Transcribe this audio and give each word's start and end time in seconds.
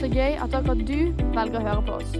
så 0.00 0.08
gøy 0.08 0.38
at 0.40 0.54
akkurat 0.56 0.80
du 0.88 1.12
velger 1.34 1.58
å 1.60 1.64
høre 1.66 1.82
på 1.84 1.96
oss. 1.98 2.12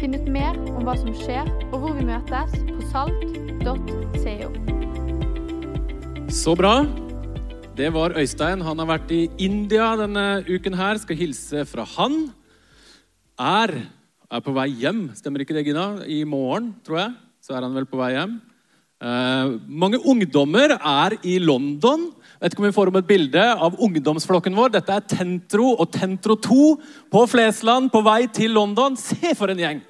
Finn 0.00 0.16
ut 0.16 0.26
mer 0.26 0.56
om 0.72 0.82
hva 0.82 0.96
som 0.98 1.12
skjer 1.14 1.46
og 1.68 1.76
hvor 1.78 1.92
vi 1.94 2.06
møtes 2.08 2.56
på 2.66 2.86
salt.co. 2.90 4.48
Så 6.34 6.56
bra. 6.58 6.72
Det 7.78 7.92
var 7.94 8.16
Øystein. 8.18 8.64
Han 8.66 8.82
har 8.82 8.90
vært 8.90 9.14
i 9.14 9.20
India 9.38 9.92
denne 10.00 10.42
uken 10.48 10.74
her. 10.74 10.98
Skal 10.98 11.20
hilse 11.20 11.62
fra 11.70 11.86
han. 11.94 12.18
Er, 13.38 13.76
er 14.26 14.42
på 14.42 14.56
vei 14.56 14.66
hjem, 14.82 15.06
stemmer 15.14 15.44
ikke 15.44 15.54
det, 15.54 15.66
Gina? 15.68 16.02
I 16.10 16.24
morgen, 16.26 16.72
tror 16.82 17.04
jeg, 17.04 17.14
så 17.44 17.54
er 17.54 17.68
han 17.68 17.76
vel 17.76 17.86
på 17.86 18.00
vei 18.00 18.16
hjem. 18.16 18.40
Eh, 18.96 19.48
mange 19.68 19.98
ungdommer 20.08 20.72
er 20.78 21.16
i 21.20 21.36
London. 21.42 22.08
Vet 22.40 22.54
ikke 22.54 22.62
om 22.62 22.68
vi 22.68 22.76
får 22.76 22.90
om 22.90 22.96
et 23.00 23.08
bilde 23.08 23.42
av 23.44 23.76
ungdomsflokken 23.84 24.56
vår. 24.56 24.72
Dette 24.78 24.94
er 24.94 25.04
Tentro 25.10 25.74
og 25.74 25.90
Tentro 25.92 26.36
2 26.40 26.62
på 27.12 27.24
Flesland 27.28 27.92
på 27.92 28.00
vei 28.06 28.22
til 28.32 28.56
London. 28.56 28.96
Se 28.96 29.34
for 29.36 29.52
en 29.52 29.60
gjeng! 29.60 29.84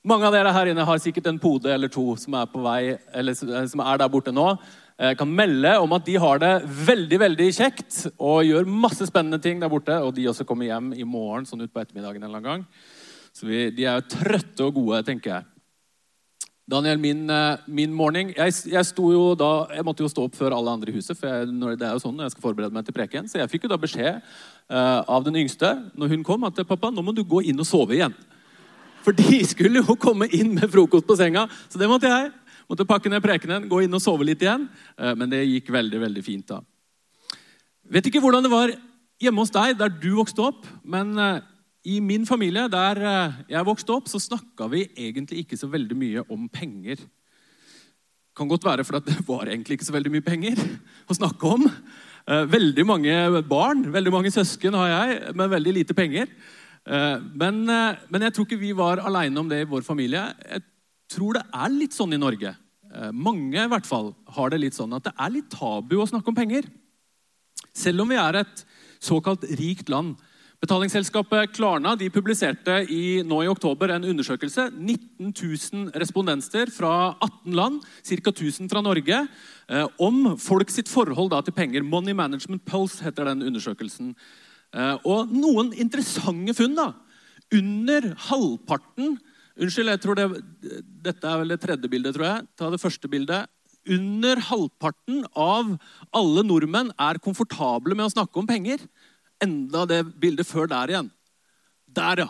Mange 0.00 0.24
av 0.24 0.32
dere 0.32 0.52
her 0.56 0.70
inne 0.70 0.86
har 0.88 1.00
sikkert 1.02 1.26
en 1.28 1.38
pode 1.38 1.68
eller 1.68 1.90
to 1.92 2.14
som 2.16 2.34
er, 2.38 2.46
på 2.48 2.62
vei, 2.64 2.96
eller 3.12 3.36
som 3.36 3.82
er 3.84 4.00
der 4.00 4.08
borte 4.08 4.32
nå. 4.32 4.54
Jeg 5.00 5.18
kan 5.20 5.28
melde 5.28 5.74
om 5.80 5.92
at 5.92 6.06
de 6.06 6.14
har 6.20 6.40
det 6.40 6.52
veldig 6.88 7.18
veldig 7.20 7.48
kjekt 7.56 7.98
og 8.16 8.48
gjør 8.48 8.68
masse 8.68 9.06
spennende 9.08 9.38
ting 9.44 9.60
der 9.60 9.70
borte. 9.72 10.00
Og 10.02 10.14
de 10.16 10.26
også 10.32 10.46
kommer 10.48 10.66
hjem 10.66 10.94
i 10.96 11.06
morgen 11.06 11.46
sånn 11.48 11.62
ut 11.62 11.72
på 11.72 11.84
ettermiddagen 11.84 12.24
en 12.24 12.28
eller 12.30 12.40
annen 12.40 12.50
gang. 12.50 12.66
Så 13.36 13.46
vi, 13.46 13.68
de 13.76 13.86
er 13.86 14.00
jo 14.00 14.08
trøtte 14.16 14.66
og 14.66 14.80
gode, 14.80 15.04
tenker 15.06 15.36
jeg. 15.36 15.49
Daniel, 16.70 17.00
min, 17.02 17.24
eh, 17.30 17.62
min 17.66 17.92
morning 17.94 18.30
jeg, 18.36 18.54
jeg, 18.70 18.86
jo 18.94 19.34
da, 19.38 19.66
jeg, 19.74 19.84
måtte 19.86 20.04
jo 20.04 20.10
stå 20.10 20.26
opp 20.28 20.36
før 20.38 20.54
alle 20.54 20.70
andre 20.76 20.92
i 20.92 20.94
huset. 20.94 21.18
for 21.18 21.26
jeg, 21.26 21.48
det 21.80 21.86
er 21.86 21.96
jo 21.96 22.02
sånn 22.04 22.14
når 22.14 22.28
jeg 22.28 22.34
skal 22.36 22.44
forberede 22.44 22.76
meg 22.76 22.86
til 22.86 22.94
preken, 22.94 23.28
Så 23.28 23.40
jeg 23.40 23.50
fikk 23.50 23.66
jo 23.66 23.72
da 23.72 23.78
beskjed 23.80 24.20
uh, 24.20 25.00
av 25.02 25.24
den 25.26 25.40
yngste 25.42 25.72
når 25.98 26.14
hun 26.14 26.22
kom, 26.26 26.44
at 26.46 26.60
pappa, 26.68 26.92
nå 26.94 27.02
må 27.02 27.14
du 27.16 27.24
gå 27.26 27.42
inn 27.42 27.58
og 27.58 27.66
sove 27.66 27.96
igjen. 27.98 28.14
For 29.02 29.16
de 29.16 29.40
skulle 29.48 29.82
jo 29.82 29.96
komme 29.98 30.28
inn 30.36 30.52
med 30.54 30.70
frokost 30.70 31.08
på 31.08 31.16
senga. 31.18 31.46
Så 31.72 31.80
det 31.80 31.88
måtte 31.90 32.10
jeg. 32.10 32.30
Måtte 32.70 32.86
pakke 32.86 33.10
ned 33.10 33.24
prekenen, 33.24 33.66
gå 33.66 33.80
inn 33.82 33.96
og 33.96 34.02
sove 34.04 34.28
litt 34.28 34.42
igjen. 34.44 34.68
Uh, 34.94 35.14
men 35.18 35.32
det 35.32 35.42
gikk 35.48 35.72
veldig, 35.74 36.04
veldig 36.06 36.22
fint 36.26 36.46
da. 36.52 36.60
Vet 37.90 38.06
ikke 38.06 38.22
hvordan 38.22 38.46
det 38.46 38.52
var 38.52 38.76
hjemme 39.20 39.42
hos 39.42 39.50
deg 39.52 39.74
der 39.80 39.90
du 39.90 40.12
vokste 40.20 40.52
opp, 40.52 40.68
men 40.86 41.16
uh, 41.18 41.40
i 41.88 41.96
min 42.04 42.26
familie, 42.28 42.66
der 42.68 43.00
eh, 43.00 43.40
jeg 43.54 43.66
vokste 43.66 43.94
opp, 43.94 44.08
så 44.10 44.20
snakka 44.20 44.68
vi 44.72 44.84
egentlig 44.92 45.44
ikke 45.44 45.56
så 45.56 45.70
veldig 45.70 45.96
mye 45.96 46.24
om 46.32 46.46
penger. 46.52 47.00
Kan 48.36 48.50
godt 48.50 48.66
være 48.68 48.84
fordi 48.84 49.14
det 49.14 49.24
var 49.28 49.48
egentlig 49.48 49.78
ikke 49.78 49.88
så 49.88 49.96
veldig 49.96 50.12
mye 50.12 50.26
penger 50.26 50.60
å 51.08 51.16
snakke 51.16 51.54
om. 51.56 51.64
Eh, 52.28 52.44
veldig 52.52 52.86
mange 52.88 53.16
barn, 53.48 53.86
veldig 53.92 54.12
mange 54.12 54.32
søsken 54.34 54.76
har 54.76 54.92
jeg, 54.92 55.34
med 55.40 55.54
veldig 55.56 55.76
lite 55.80 55.96
penger. 55.96 56.28
Eh, 56.84 57.16
men, 57.40 57.64
men 57.64 58.26
jeg 58.28 58.36
tror 58.36 58.48
ikke 58.48 58.60
vi 58.60 58.76
var 58.76 59.00
aleine 59.00 59.40
om 59.40 59.48
det 59.48 59.62
i 59.64 59.70
vår 59.70 59.86
familie. 59.86 60.28
Jeg 60.44 60.66
tror 61.16 61.40
det 61.40 61.46
er 61.48 61.78
litt 61.78 61.96
sånn 61.96 62.12
i 62.16 62.20
Norge. 62.20 62.54
Mange 63.14 63.54
i 63.54 63.70
hvert 63.70 63.86
fall 63.86 64.08
har 64.34 64.50
det 64.50 64.58
litt 64.64 64.74
sånn 64.74 64.92
at 64.96 65.04
det 65.06 65.12
er 65.14 65.30
litt 65.30 65.52
tabu 65.52 66.00
å 66.02 66.08
snakke 66.10 66.26
om 66.32 66.34
penger. 66.34 66.66
Selv 67.70 68.02
om 68.02 68.10
vi 68.10 68.18
er 68.18 68.40
et 68.40 68.64
såkalt 68.98 69.46
rikt 69.60 69.92
land, 69.92 70.18
Betalingsselskapet 70.60 71.54
Klarna 71.56 71.94
de 71.96 72.10
publiserte 72.12 72.74
i, 72.92 73.22
nå 73.24 73.38
i 73.40 73.48
oktober 73.48 73.94
en 73.94 74.04
undersøkelse. 74.04 74.66
19 74.76 75.30
000 75.32 75.94
respondenter 76.02 76.68
fra 76.74 77.14
18 77.16 77.56
land, 77.56 77.78
ca. 78.04 78.32
1000 78.34 78.68
fra 78.68 78.82
Norge, 78.84 79.22
eh, 79.72 79.86
om 79.96 80.36
folk 80.36 80.68
sitt 80.68 80.92
forhold 80.92 81.32
da, 81.32 81.40
til 81.40 81.56
penger. 81.56 81.80
Money 81.80 82.12
Management 82.12 82.66
Pulse 82.68 83.00
heter 83.06 83.30
den 83.30 83.46
undersøkelsen. 83.48 84.12
Eh, 84.76 84.96
og 85.08 85.32
noen 85.32 85.72
interessante 85.72 86.52
funn. 86.54 86.76
da. 86.76 86.92
Under 87.56 88.14
halvparten 88.28 89.18
Unnskyld, 89.60 89.90
jeg 89.90 90.00
tror 90.00 90.16
det, 90.16 90.24
dette 91.04 91.26
er 91.26 91.40
vel 91.40 91.50
det 91.52 91.60
tredje 91.60 91.88
bildet. 91.90 92.14
tror 92.14 92.24
jeg. 92.24 92.44
Ta 92.56 92.70
det 92.70 92.80
første 92.80 93.08
bildet. 93.08 93.48
Under 93.88 94.40
halvparten 94.40 95.24
av 95.36 95.74
alle 96.16 96.44
nordmenn 96.44 96.92
er 96.96 97.20
komfortable 97.20 97.96
med 97.96 98.06
å 98.06 98.12
snakke 98.12 98.40
om 98.40 98.48
penger 98.48 98.80
enda 99.44 99.86
det 99.88 100.02
bildet 100.20 100.48
før 100.48 100.68
der 100.70 100.92
igjen. 100.92 101.10
Der, 101.90 102.24
ja. 102.24 102.28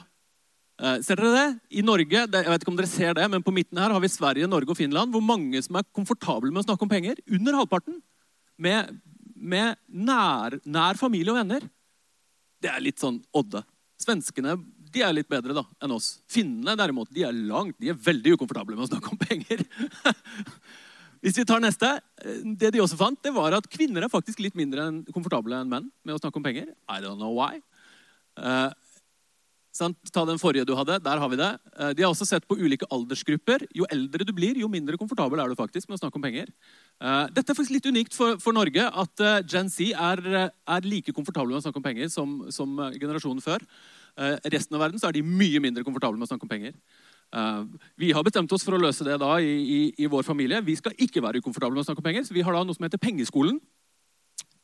Eh, 0.80 1.00
ser 1.04 1.20
dere 1.20 1.32
det? 1.36 1.48
I 1.76 1.84
Norge 1.84 2.22
jeg 2.22 2.30
vet 2.30 2.62
ikke 2.62 2.72
om 2.72 2.78
dere 2.78 2.90
ser 2.90 3.16
det, 3.18 3.26
men 3.32 3.44
på 3.44 3.54
midten 3.54 3.80
her 3.80 3.92
har 3.92 4.02
vi 4.02 4.12
Sverige, 4.12 4.48
Norge 4.48 4.72
og 4.72 4.78
Finland. 4.78 5.12
Hvor 5.12 5.24
mange 5.24 5.60
som 5.64 5.76
er 5.80 5.88
komfortable 5.96 6.52
med 6.52 6.62
å 6.62 6.68
snakke 6.68 6.86
om 6.86 6.92
penger? 6.92 7.20
Under 7.28 7.60
halvparten. 7.60 8.00
Med, 8.60 8.94
med 9.36 9.76
nær, 9.88 10.60
nær, 10.64 11.00
familie 11.00 11.34
og 11.34 11.40
venner. 11.42 11.66
Det 12.60 12.72
er 12.72 12.84
litt 12.84 13.00
sånn 13.00 13.20
Odde. 13.36 13.64
Svenskene 14.00 14.56
de 14.90 15.02
er 15.04 15.12
litt 15.14 15.28
bedre 15.30 15.54
da, 15.54 15.62
enn 15.82 15.92
oss. 15.94 16.16
Finnene 16.30 16.74
derimot, 16.78 17.10
de 17.14 17.22
er 17.26 17.34
langt, 17.34 17.76
de 17.78 17.92
er 17.92 17.98
veldig 18.08 18.34
ukomfortable 18.36 18.74
med 18.74 18.88
å 18.88 18.90
snakke 18.90 19.12
om 19.12 19.20
penger. 19.20 19.62
Hvis 21.20 21.36
vi 21.36 21.44
tar 21.44 21.60
neste, 21.60 22.00
eh, 22.24 22.42
Det 22.56 22.72
de 22.72 22.80
også 22.80 22.96
fant, 22.96 23.22
det 23.22 23.34
var 23.34 23.52
at 23.52 23.68
kvinner 23.68 24.04
er 24.04 24.12
faktisk 24.12 24.40
litt 24.40 24.54
mindre 24.54 25.04
komfortable 25.12 25.54
enn 25.60 25.68
menn 25.68 25.90
med 26.04 26.14
å 26.14 26.20
snakke 26.20 26.36
om 26.36 26.42
penger. 26.42 26.74
I 26.88 27.00
don't 27.00 27.18
know 27.18 27.34
why. 27.34 27.60
Uh, 28.36 28.70
Ta 29.70 30.24
den 30.26 30.40
forrige 30.40 30.66
du 30.66 30.74
hadde. 30.74 30.98
Der 30.98 31.20
har 31.22 31.28
vi 31.30 31.38
det. 31.38 31.50
Eh, 31.78 31.92
de 31.94 32.02
har 32.02 32.10
også 32.10 32.26
sett 32.26 32.46
på 32.48 32.58
ulike 32.58 32.88
aldersgrupper. 32.90 33.66
Jo 33.72 33.86
eldre 33.90 34.26
du 34.26 34.32
blir, 34.34 34.58
jo 34.58 34.68
mindre 34.68 34.98
komfortabel 34.98 35.40
er 35.40 35.48
du 35.48 35.54
faktisk 35.54 35.88
med 35.88 35.96
å 35.96 36.00
snakke 36.02 36.18
om 36.18 36.24
penger. 36.24 36.50
Eh, 37.00 37.26
dette 37.30 37.52
er 37.52 37.54
faktisk 37.54 37.76
litt 37.76 37.86
unikt 37.86 38.16
for, 38.16 38.36
for 38.42 38.52
Norge, 38.52 38.82
at 38.82 39.24
Gen 39.46 39.70
Z 39.70 39.94
er, 39.94 40.50
er, 40.50 40.88
like 40.90 41.14
komfortable 41.14 41.54
med 41.54 41.62
å 41.62 41.64
snakke 41.64 41.78
om 41.78 41.86
penger 41.86 42.10
som, 42.10 42.50
som 42.50 42.76
generasjonen 42.98 43.42
før. 43.44 43.62
resten 44.50 44.74
av 44.74 44.82
verden 44.82 45.00
er 45.06 45.12
de 45.12 45.22
mye 45.22 45.60
mindre 45.62 45.84
komfortable 45.86 46.18
med 46.18 46.26
å 46.26 46.32
snakke 46.32 46.44
om 46.44 46.50
penger. 46.50 46.74
Eh, 47.30 47.64
vi 47.96 48.10
har 48.12 48.24
bestemt 48.26 48.52
oss 48.52 48.64
for 48.66 48.74
å 48.74 48.80
løse 48.82 49.06
det 49.06 49.18
da 49.22 49.36
i, 49.38 49.50
i, 49.50 49.80
i, 50.02 50.08
vår 50.10 50.26
familie. 50.26 50.62
Vi 50.66 50.76
skal 50.78 50.96
ikke 50.98 51.22
være 51.22 51.42
ukomfortable 51.42 51.76
med 51.76 51.84
å 51.84 51.88
snakke 51.88 52.02
om 52.02 52.08
penger, 52.08 52.26
så 52.26 52.34
vi 52.34 52.42
har 52.46 52.56
da 52.56 52.64
noe 52.66 52.76
som 52.76 52.86
heter 52.86 53.02
Pengeskolen. 53.02 53.60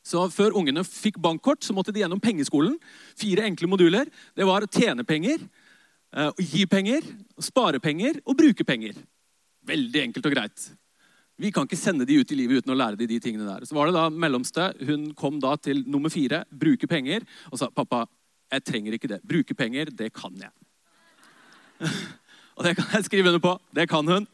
Så 0.07 0.23
Før 0.31 0.55
ungene 0.59 0.85
fikk 0.87 1.19
bankkort, 1.23 1.63
så 1.63 1.75
måtte 1.75 1.93
de 1.95 2.03
gjennom 2.03 2.21
Pengeskolen. 2.23 2.77
Fire 3.19 3.47
enkle 3.47 3.69
moduler. 3.71 4.11
Det 4.35 4.47
var 4.47 4.63
å 4.63 4.69
tjene 4.71 5.03
penger, 5.07 5.41
uh, 6.15 6.31
gi 6.39 6.63
penger, 6.69 7.03
spare 7.43 7.81
penger 7.83 8.21
og 8.23 8.37
bruke 8.39 8.63
penger. 8.67 8.95
Veldig 9.67 10.05
enkelt 10.05 10.29
og 10.29 10.35
greit. 10.37 10.69
Vi 11.37 11.51
kan 11.51 11.67
ikke 11.67 11.79
sende 11.79 12.07
de 12.07 12.21
ut 12.21 12.31
i 12.31 12.37
livet 12.39 12.63
uten 12.63 12.71
å 12.71 12.77
lære 12.79 12.97
de 12.99 13.09
de 13.11 13.19
tingene 13.19 13.49
der. 13.49 13.67
Så 13.67 13.75
var 13.75 13.91
det 13.91 13.97
da 13.97 14.07
mellomste. 14.09 14.69
Hun 14.87 15.11
kom 15.13 15.41
da 15.43 15.57
til 15.59 15.83
nummer 15.85 16.09
fire, 16.09 16.45
bruke 16.49 16.87
penger, 16.87 17.27
og 17.51 17.59
sa 17.59 17.67
pappa, 17.67 18.05
jeg 18.47 18.63
trenger 18.63 18.95
ikke 18.95 19.11
det. 19.11 19.19
Bruke 19.27 19.57
penger, 19.59 19.91
det 19.91 20.13
kan 20.15 20.39
jeg. 20.39 20.55
Og 22.57 22.65
det 22.65 22.73
kan 22.77 22.89
jeg 22.97 23.05
skrive 23.05 23.29
under 23.29 23.43
på. 23.43 23.53
Det 23.75 23.85
kan 23.89 24.07
hun. 24.07 24.25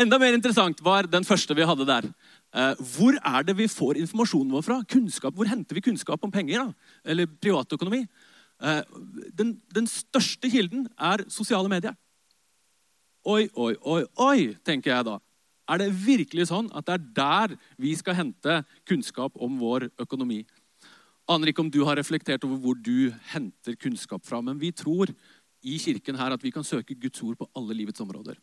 Enda 0.00 0.18
mer 0.18 0.34
interessant 0.34 0.80
var 0.84 1.08
den 1.08 1.24
første 1.24 1.54
vi 1.56 1.66
hadde 1.68 1.86
der. 1.88 2.08
Eh, 2.56 2.80
hvor 2.96 3.18
er 3.20 3.44
det 3.44 3.56
vi 3.58 3.68
får 3.68 4.00
informasjonen 4.00 4.54
vår 4.56 4.64
fra? 4.64 4.80
Kunnskap, 4.88 5.34
Hvor 5.36 5.48
henter 5.48 5.76
vi 5.76 5.84
kunnskap 5.84 6.24
om 6.24 6.32
penger? 6.32 6.64
da? 6.64 6.72
Eller 7.04 7.26
privatøkonomi? 7.26 8.06
Eh, 8.62 8.82
den, 9.36 9.60
den 9.74 9.86
største 9.86 10.50
kilden 10.50 10.88
er 10.98 11.26
sosiale 11.28 11.68
medier. 11.68 11.94
Oi, 13.26 13.48
oi, 13.54 13.74
oi, 13.82 14.04
oi, 14.16 14.54
tenker 14.64 14.94
jeg 14.94 15.04
da. 15.04 15.18
Er 15.68 15.82
det 15.82 15.90
virkelig 15.92 16.46
sånn 16.48 16.70
at 16.72 16.86
det 16.86 16.94
er 16.94 17.06
der 17.16 17.56
vi 17.76 17.94
skal 17.98 18.14
hente 18.14 18.60
kunnskap 18.86 19.34
om 19.42 19.58
vår 19.58 19.90
økonomi? 19.98 20.44
Aner 21.26 21.50
ikke 21.50 21.64
om 21.64 21.70
du 21.74 21.80
har 21.84 21.98
reflektert 21.98 22.44
over 22.46 22.60
hvor 22.62 22.76
du 22.78 23.10
henter 23.32 23.74
kunnskap 23.74 24.22
fra, 24.24 24.38
men 24.40 24.60
vi 24.62 24.70
tror 24.70 25.10
i 25.66 25.78
kirken 25.82 26.18
her 26.18 26.34
at 26.34 26.44
vi 26.44 26.52
kan 26.54 26.64
søke 26.66 26.94
Guds 26.94 27.22
ord 27.26 27.38
på 27.40 27.48
alle 27.58 27.74
livets 27.74 28.02
områder. 28.02 28.38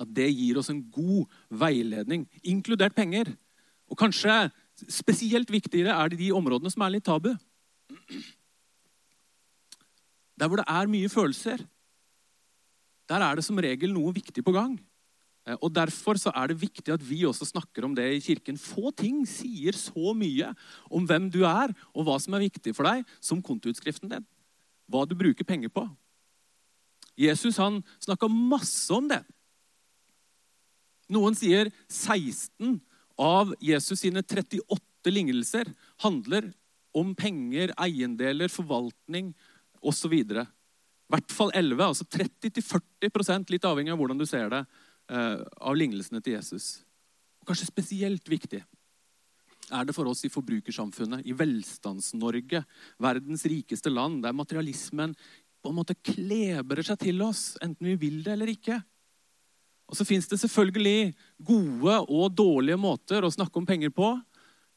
At 0.00 0.10
det 0.10 0.30
gir 0.32 0.58
oss 0.58 0.70
en 0.72 0.82
god 0.90 1.30
veiledning, 1.48 2.26
inkludert 2.42 2.96
penger. 2.96 3.30
Og 3.86 3.98
kanskje 3.98 4.50
spesielt 4.88 5.50
viktigere 5.52 5.94
er 5.94 6.10
det 6.10 6.18
de 6.22 6.32
områdene 6.34 6.72
som 6.72 6.82
er 6.82 6.96
litt 6.96 7.06
tabu. 7.06 7.34
Der 10.40 10.48
hvor 10.48 10.58
det 10.58 10.66
er 10.66 10.90
mye 10.90 11.10
følelser, 11.12 11.60
der 13.10 13.22
er 13.22 13.36
det 13.36 13.44
som 13.44 13.60
regel 13.60 13.92
noe 13.92 14.14
viktig 14.16 14.42
på 14.42 14.54
gang. 14.56 14.74
Eh, 15.46 15.58
og 15.60 15.74
Derfor 15.74 16.18
så 16.18 16.32
er 16.34 16.50
det 16.50 16.62
viktig 16.62 16.94
at 16.94 17.02
vi 17.04 17.20
også 17.28 17.46
snakker 17.52 17.84
om 17.84 17.94
det 17.94 18.08
i 18.16 18.22
kirken. 18.24 18.58
Få 18.58 18.90
ting 18.96 19.22
sier 19.28 19.76
så 19.76 20.14
mye 20.16 20.54
om 20.90 21.06
hvem 21.06 21.28
du 21.30 21.42
er, 21.46 21.74
og 21.92 22.08
hva 22.08 22.16
som 22.22 22.34
er 22.38 22.46
viktig 22.48 22.74
for 22.74 22.88
deg, 22.88 23.04
som 23.20 23.42
kontoutskriften 23.44 24.10
din 24.10 24.26
hva 24.92 25.04
du 25.08 25.16
bruker 25.18 25.46
penger 25.48 25.72
på. 25.72 25.86
Jesus 27.18 27.58
han 27.60 27.80
snakka 28.00 28.28
masse 28.28 28.92
om 28.94 29.08
det. 29.10 29.20
Noen 31.12 31.36
sier 31.36 31.68
16 31.90 32.78
av 33.20 33.52
Jesus 33.60 34.00
sine 34.00 34.22
38 34.24 35.12
lignelser 35.12 35.68
handler 36.04 36.52
om 36.96 37.14
penger, 37.16 37.72
eiendeler, 37.80 38.52
forvaltning 38.52 39.32
osv. 39.82 40.14
I 40.14 40.46
hvert 41.12 41.34
fall 41.34 41.52
11, 41.56 41.84
altså 41.84 42.06
30-40 42.08 43.52
litt 43.52 43.68
avhengig 43.68 43.92
av 43.92 44.00
hvordan 44.00 44.20
du 44.20 44.26
ser 44.28 44.48
det, 44.52 44.62
eh, 45.12 45.40
av 45.60 45.76
lignelsene 45.76 46.22
til 46.22 46.38
Jesus. 46.38 46.84
Kanskje 47.48 47.68
spesielt 47.68 48.28
viktig 48.28 48.62
er 49.70 49.86
det 49.86 49.94
for 49.94 50.08
oss 50.10 50.24
i 50.26 50.32
forbrukersamfunnet, 50.32 51.22
i 51.28 51.34
Velstands-Norge, 51.36 52.64
verdens 53.02 53.44
rikeste 53.46 53.92
land, 53.92 54.22
der 54.24 54.34
materialismen 54.34 55.14
på 55.62 55.70
en 55.70 55.78
måte 55.78 55.94
klebrer 55.94 56.82
seg 56.86 56.98
til 57.04 57.22
oss, 57.22 57.52
enten 57.62 57.92
vi 57.92 57.98
vil 58.00 58.22
det 58.24 58.34
eller 58.34 58.50
ikke. 58.50 58.80
Og 59.92 59.98
så 59.98 60.06
fins 60.08 60.26
det 60.30 60.40
selvfølgelig 60.40 61.12
gode 61.44 61.96
og 62.08 62.32
dårlige 62.34 62.80
måter 62.80 63.22
å 63.22 63.32
snakke 63.32 63.60
om 63.60 63.66
penger 63.68 63.92
på. 63.94 64.14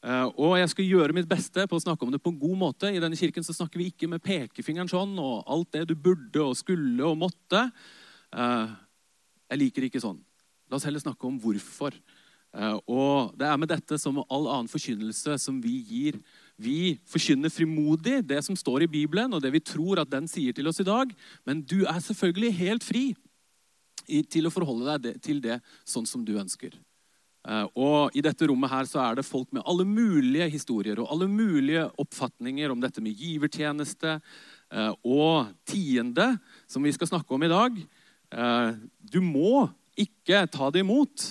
Eh, 0.04 0.26
og 0.36 0.58
jeg 0.60 0.70
skal 0.70 0.90
gjøre 0.90 1.16
mitt 1.16 1.28
beste 1.30 1.64
på 1.66 1.78
å 1.78 1.82
snakke 1.82 2.04
om 2.04 2.12
det 2.12 2.20
på 2.22 2.30
en 2.34 2.40
god 2.40 2.58
måte. 2.60 2.90
I 2.92 3.00
denne 3.02 3.18
kirken 3.18 3.46
så 3.46 3.54
snakker 3.56 3.80
vi 3.80 3.88
ikke 3.90 4.10
med 4.12 4.22
pekefingeren 4.22 4.90
sånn 4.92 5.16
og 5.18 5.48
alt 5.50 5.72
det 5.74 5.86
du 5.90 5.96
burde 5.96 6.44
og 6.44 6.58
skulle 6.58 7.02
og 7.08 7.16
måtte. 7.24 7.64
Eh, 8.36 8.76
jeg 9.50 9.62
liker 9.62 9.88
ikke 9.88 10.04
sånn. 10.04 10.20
La 10.68 10.78
oss 10.78 10.86
heller 10.86 11.02
snakke 11.02 11.26
om 11.26 11.40
hvorfor. 11.40 11.96
Eh, 12.56 12.78
og 12.88 13.36
det 13.36 13.48
er 13.48 13.58
med 13.60 13.68
dette 13.68 13.98
som 14.00 14.16
med 14.16 14.28
all 14.32 14.48
annen 14.48 14.70
forkynnelse 14.70 15.36
som 15.42 15.58
vi 15.60 15.76
gir. 15.84 16.18
Vi 16.56 16.96
forkynner 17.08 17.52
frimodig 17.52 18.22
det 18.24 18.40
som 18.46 18.56
står 18.56 18.86
i 18.86 18.90
Bibelen, 18.90 19.34
og 19.36 19.42
det 19.44 19.52
vi 19.52 19.60
tror 19.60 20.00
at 20.00 20.12
den 20.12 20.28
sier 20.30 20.56
til 20.56 20.70
oss 20.70 20.80
i 20.80 20.88
dag. 20.88 21.12
Men 21.44 21.60
du 21.60 21.82
er 21.84 22.00
selvfølgelig 22.00 22.52
helt 22.62 22.86
fri 22.86 23.06
til 24.30 24.46
å 24.46 24.54
forholde 24.54 24.98
deg 25.02 25.22
til 25.24 25.42
det 25.42 25.58
sånn 25.84 26.06
som 26.08 26.24
du 26.24 26.36
ønsker. 26.40 26.72
Eh, 27.46 27.66
og 27.76 28.16
I 28.16 28.24
dette 28.24 28.48
rommet 28.48 28.72
her 28.72 28.88
så 28.88 29.02
er 29.04 29.18
det 29.18 29.28
folk 29.28 29.52
med 29.52 29.66
alle 29.68 29.84
mulige 29.84 30.48
historier 30.56 31.02
og 31.02 31.10
alle 31.12 31.28
mulige 31.28 31.84
oppfatninger 32.00 32.72
om 32.72 32.80
dette 32.80 33.04
med 33.04 33.20
givertjeneste 33.20 34.16
eh, 34.16 34.92
og 35.04 35.52
tiende, 35.68 36.32
som 36.70 36.86
vi 36.86 36.94
skal 36.96 37.12
snakke 37.12 37.36
om 37.36 37.44
i 37.44 37.52
dag. 37.52 37.82
Du 39.06 39.20
må 39.22 39.68
ikke 39.94 40.40
ta 40.50 40.66
det 40.74 40.80
imot. 40.82 41.22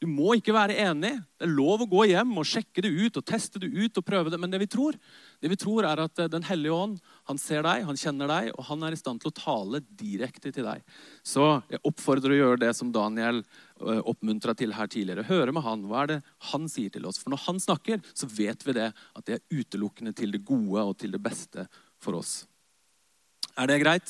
Du 0.00 0.06
må 0.08 0.32
ikke 0.38 0.54
være 0.56 0.78
enig. 0.80 1.10
Det 1.36 1.44
er 1.44 1.50
lov 1.52 1.82
å 1.84 1.86
gå 1.88 2.06
hjem 2.08 2.30
og 2.40 2.46
sjekke 2.48 2.80
det 2.86 2.88
ut 2.88 3.18
og 3.20 3.24
teste 3.28 3.60
det 3.60 3.68
ut. 3.68 3.98
og 4.00 4.04
prøve 4.04 4.32
det. 4.32 4.38
Men 4.40 4.48
det 4.52 4.62
vi 4.62 4.68
tror, 4.72 4.96
det 5.44 5.50
vi 5.52 5.58
tror 5.60 5.84
er 5.84 6.00
at 6.00 6.18
eh, 6.18 6.30
Den 6.32 6.46
hellige 6.48 6.72
ånd 6.72 6.94
han 7.28 7.38
ser 7.38 7.66
deg, 7.68 7.84
han 7.84 8.00
kjenner 8.00 8.30
deg, 8.30 8.48
og 8.56 8.64
han 8.70 8.82
er 8.82 8.96
i 8.96 9.00
stand 9.00 9.20
til 9.20 9.28
å 9.28 9.36
tale 9.36 9.82
direkte 9.84 10.54
til 10.56 10.64
deg. 10.64 10.80
Så 11.22 11.60
jeg 11.68 11.84
oppfordrer 11.84 12.32
å 12.32 12.40
gjøre 12.40 12.62
det 12.64 12.72
som 12.78 12.94
Daniel 12.94 13.42
eh, 13.42 14.00
oppmuntra 14.00 14.56
til 14.56 14.72
her 14.72 14.88
tidligere. 14.88 15.28
Høre 15.28 15.52
med 15.52 15.66
han. 15.68 15.84
Hva 15.84 16.06
er 16.06 16.12
det 16.14 16.18
han 16.48 16.64
sier 16.72 16.96
til 16.96 17.04
oss? 17.04 17.20
For 17.20 17.36
når 17.36 17.44
han 17.44 17.60
snakker, 17.60 18.00
så 18.16 18.30
vet 18.32 18.64
vi 18.64 18.78
det, 18.80 18.88
at 18.96 19.28
det 19.28 19.36
er 19.36 19.60
utelukkende 19.60 20.16
til 20.16 20.32
det 20.32 20.46
gode 20.48 20.80
og 20.80 20.96
til 20.96 21.12
det 21.12 21.20
beste 21.20 21.68
for 22.00 22.16
oss. 22.22 22.46
Er 23.52 23.68
det 23.68 23.82
greit? 23.84 24.08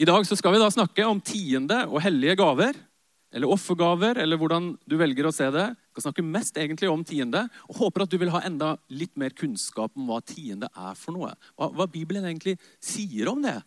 I 0.00 0.08
dag 0.08 0.24
så 0.24 0.36
skal 0.38 0.54
vi 0.54 0.64
da 0.64 0.72
snakke 0.72 1.04
om 1.04 1.20
tiende 1.20 1.84
og 1.90 2.00
hellige 2.00 2.38
gaver 2.40 2.87
eller 3.34 3.52
offergaver, 3.52 4.18
eller 4.22 4.40
hvordan 4.40 4.70
du 4.88 4.96
velger 5.00 5.28
å 5.28 5.32
se 5.34 5.48
det. 5.52 5.66
Jeg 5.68 5.94
skal 5.94 6.06
snakke 6.08 6.24
mest 6.24 6.60
egentlig 6.60 6.90
om 6.90 7.04
tiende, 7.06 7.44
og 7.68 7.80
håper 7.82 8.04
at 8.04 8.12
du 8.12 8.18
vil 8.20 8.32
ha 8.32 8.42
enda 8.46 8.74
litt 8.88 9.14
mer 9.20 9.34
kunnskap 9.36 9.96
om 9.98 10.08
hva 10.08 10.20
tiende 10.24 10.70
er 10.72 10.94
for 10.98 11.16
noe. 11.16 11.34
Hva, 11.58 11.70
hva 11.74 11.88
Bibelen 11.92 12.28
egentlig 12.28 12.56
sier 12.80 13.28
om 13.32 13.42
det. 13.44 13.58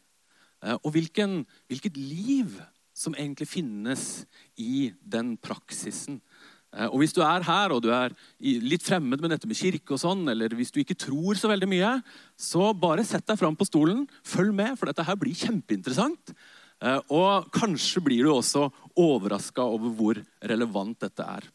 Eh, 0.65 0.77
og 0.77 0.93
hvilken, 0.95 1.43
hvilket 1.69 1.99
liv 1.99 2.57
som 2.97 3.15
egentlig 3.17 3.49
finnes 3.49 4.07
i 4.59 4.91
den 5.01 5.35
praksisen. 5.41 6.19
Eh, 6.71 6.87
og 6.87 7.01
Hvis 7.01 7.13
du 7.15 7.21
er 7.25 7.45
her 7.45 7.73
og 7.75 7.83
du 7.83 7.91
er 7.93 8.15
litt 8.41 8.85
fremmed 8.85 9.21
med 9.21 9.33
dette 9.33 9.49
med 9.49 9.59
kirke, 9.59 9.95
og 9.95 10.01
sånn, 10.01 10.23
eller 10.31 10.53
hvis 10.57 10.73
du 10.73 10.81
ikke 10.81 10.99
tror 10.99 11.37
så 11.39 11.51
veldig 11.51 11.69
mye, 11.69 11.93
så 12.39 12.71
bare 12.73 13.05
sett 13.07 13.27
deg 13.27 13.39
fram 13.39 13.57
på 13.57 13.67
stolen. 13.67 14.05
Følg 14.25 14.55
med, 14.55 14.77
for 14.79 14.89
dette 14.89 15.05
her 15.05 15.19
blir 15.19 15.37
kjempeinteressant. 15.37 16.33
Eh, 16.81 17.01
og 17.13 17.49
kanskje 17.53 18.01
blir 18.03 18.25
du 18.25 18.33
også 18.33 18.67
overraska 18.97 19.63
over 19.63 19.93
hvor 19.97 20.21
relevant 20.49 20.97
dette 21.03 21.25
er. 21.25 21.49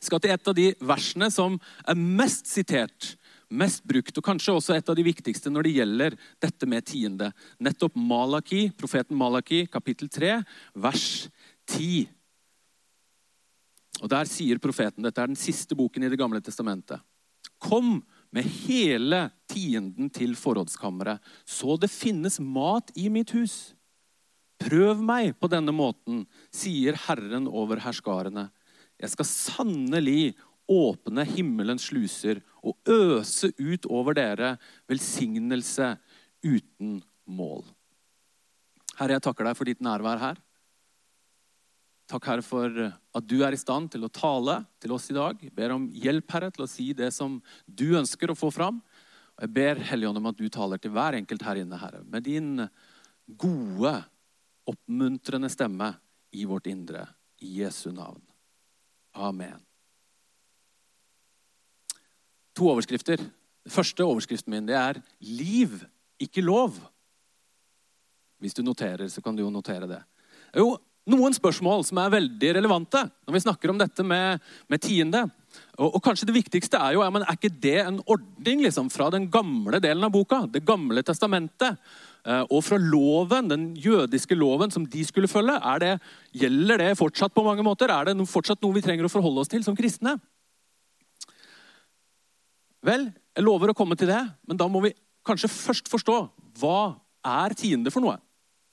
Jeg 0.00 0.08
skal 0.08 0.22
til 0.24 0.32
et 0.32 0.48
av 0.48 0.56
de 0.56 0.68
versene 0.80 1.28
som 1.32 1.58
er 1.84 1.98
mest 1.98 2.48
sitert, 2.48 3.14
mest 3.52 3.84
brukt, 3.84 4.16
og 4.16 4.24
kanskje 4.24 4.54
også 4.54 4.76
et 4.78 4.88
av 4.88 4.96
de 4.96 5.04
viktigste 5.04 5.52
når 5.52 5.66
det 5.66 5.74
gjelder 5.74 6.16
dette 6.40 6.68
med 6.70 6.86
tiende. 6.88 7.28
Nettopp 7.60 7.98
Malaki, 8.00 8.70
profeten 8.78 9.18
Malaki, 9.20 9.66
kapittel 9.68 10.08
3, 10.08 10.38
vers 10.80 11.28
10. 11.68 12.08
Og 14.00 14.08
Der 14.08 14.30
sier 14.30 14.62
profeten, 14.62 15.04
dette 15.04 15.20
er 15.20 15.28
den 15.28 15.36
siste 15.36 15.76
boken 15.76 16.06
i 16.06 16.08
Det 16.08 16.18
gamle 16.18 16.40
testamentet, 16.40 17.00
Kom 17.60 17.98
med 18.32 18.46
hele 18.64 19.26
tienden 19.50 20.08
til 20.08 20.32
forrådskammeret, 20.32 21.20
så 21.44 21.76
det 21.76 21.90
finnes 21.92 22.40
mat 22.40 22.88
i 22.96 23.10
mitt 23.12 23.34
hus. 23.36 23.74
Prøv 24.60 25.00
meg 25.02 25.34
på 25.40 25.48
denne 25.50 25.72
måten, 25.72 26.24
sier 26.52 26.98
Herren 27.06 27.48
over 27.48 27.80
herskarene. 27.80 28.50
Jeg 29.00 29.14
skal 29.14 29.28
sannelig 29.28 30.34
åpne 30.70 31.24
himmelens 31.26 31.88
sluser 31.88 32.42
og 32.60 32.76
øse 32.90 33.50
ut 33.58 33.88
over 33.90 34.14
dere 34.14 34.54
velsignelse 34.90 35.94
uten 36.44 37.00
mål. 37.26 37.64
Herre, 39.00 39.16
jeg 39.16 39.24
takker 39.24 39.48
deg 39.48 39.56
for 39.56 39.70
ditt 39.70 39.82
nærvær 39.84 40.20
her. 40.20 40.40
Takk, 42.10 42.26
Herre, 42.26 42.42
for 42.44 42.74
at 42.74 43.26
du 43.30 43.38
er 43.46 43.54
i 43.54 43.60
stand 43.60 43.92
til 43.92 44.04
å 44.04 44.12
tale 44.12 44.58
til 44.82 44.92
oss 44.92 45.08
i 45.12 45.16
dag. 45.16 45.38
Jeg 45.40 45.54
ber 45.56 45.76
om 45.76 45.86
hjelp, 45.94 46.26
Herre, 46.34 46.50
til 46.52 46.66
å 46.66 46.70
si 46.70 46.90
det 46.96 47.12
som 47.14 47.38
du 47.64 47.92
ønsker 47.98 48.32
å 48.32 48.38
få 48.38 48.50
fram. 48.52 48.80
Og 49.38 49.46
jeg 49.46 49.54
ber 49.56 49.82
Helligånd 49.88 50.20
om 50.20 50.28
at 50.28 50.38
du 50.38 50.48
taler 50.52 50.82
til 50.82 50.92
hver 50.92 51.16
enkelt 51.20 51.44
her 51.46 51.62
inne, 51.62 51.78
Herre, 51.80 52.02
med 52.04 52.26
din 52.26 52.66
gode 53.40 53.94
oppmuntrende 54.70 55.50
stemme 55.52 55.92
i 56.36 56.46
vårt 56.48 56.70
indre. 56.70 57.06
I 57.40 57.62
Jesu 57.62 57.90
navn. 57.92 58.20
Amen. 59.16 59.60
To 62.56 62.68
overskrifter. 62.70 63.20
Den 63.64 63.72
første 63.72 64.04
overskriften 64.04 64.52
min 64.52 64.66
det 64.66 64.76
er 64.76 65.02
'Liv, 65.20 65.84
ikke 66.20 66.42
lov'. 66.42 66.80
Hvis 68.40 68.54
du 68.54 68.62
noterer, 68.62 69.08
så 69.08 69.22
kan 69.22 69.36
du 69.36 69.42
jo 69.42 69.50
notere 69.50 69.86
det. 69.86 70.02
Jo, 70.56 70.78
noen 71.10 71.34
spørsmål 71.34 71.84
som 71.84 71.98
er 71.98 72.12
veldig 72.12 72.54
relevante 72.56 73.02
når 73.26 73.36
vi 73.36 73.42
snakker 73.44 73.72
om 73.72 73.78
dette 73.80 74.04
med, 74.04 74.40
med 74.68 74.80
tiende. 74.80 75.22
Og, 75.78 75.94
og, 75.94 76.02
kanskje 76.04 76.28
det 76.28 76.36
viktigste 76.36 76.78
er 76.78 76.94
jo, 76.94 77.02
ja, 77.02 77.10
men 77.10 77.24
er 77.24 77.36
ikke 77.36 77.52
det 77.62 77.78
en 77.82 78.00
ordning 78.06 78.62
liksom, 78.64 78.90
fra 78.92 79.10
den 79.10 79.28
gamle 79.32 79.80
delen 79.82 80.04
av 80.06 80.12
boka? 80.14 80.44
Det 80.46 80.64
gamle 80.66 81.02
testamentet. 81.02 81.80
Eh, 82.26 82.42
og 82.52 82.64
fra 82.64 82.76
loven, 82.80 83.48
den 83.48 83.68
jødiske 83.80 84.36
loven 84.36 84.72
som 84.72 84.84
de 84.86 85.04
skulle 85.06 85.30
følge, 85.30 85.56
det, 85.80 85.94
gjelder 86.36 86.82
det 86.82 86.98
fortsatt 87.00 87.34
på 87.34 87.44
mange 87.46 87.64
måter? 87.64 87.92
Er 87.92 88.10
det 88.10 88.28
fortsatt 88.28 88.60
noe 88.62 88.76
vi 88.76 88.84
trenger 88.84 89.08
å 89.08 89.12
forholde 89.12 89.44
oss 89.44 89.52
til 89.52 89.64
som 89.64 89.76
kristne? 89.78 90.18
Vel, 92.84 93.10
jeg 93.36 93.44
lover 93.44 93.72
å 93.72 93.76
komme 93.76 93.96
til 93.96 94.10
det, 94.12 94.20
men 94.48 94.58
da 94.60 94.68
må 94.68 94.82
vi 94.84 94.94
kanskje 95.26 95.52
først 95.52 95.88
forstå 95.92 96.18
hva 96.60 96.96
er 97.26 97.56
tiende 97.56 97.92
for 97.92 98.04
noe? 98.04 98.16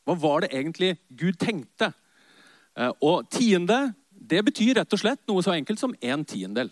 Hva 0.07 0.15
var 0.19 0.43
det 0.43 0.53
egentlig 0.55 0.93
Gud 1.19 1.39
tenkte? 1.39 1.91
Eh, 2.77 2.91
og 3.03 3.27
tiende 3.31 3.93
det 4.27 4.43
betyr 4.47 4.79
rett 4.79 4.93
og 4.95 4.99
slett 4.99 5.23
noe 5.29 5.43
så 5.45 5.53
enkelt 5.55 5.79
som 5.79 5.95
en 6.01 6.23
tiendedel. 6.27 6.71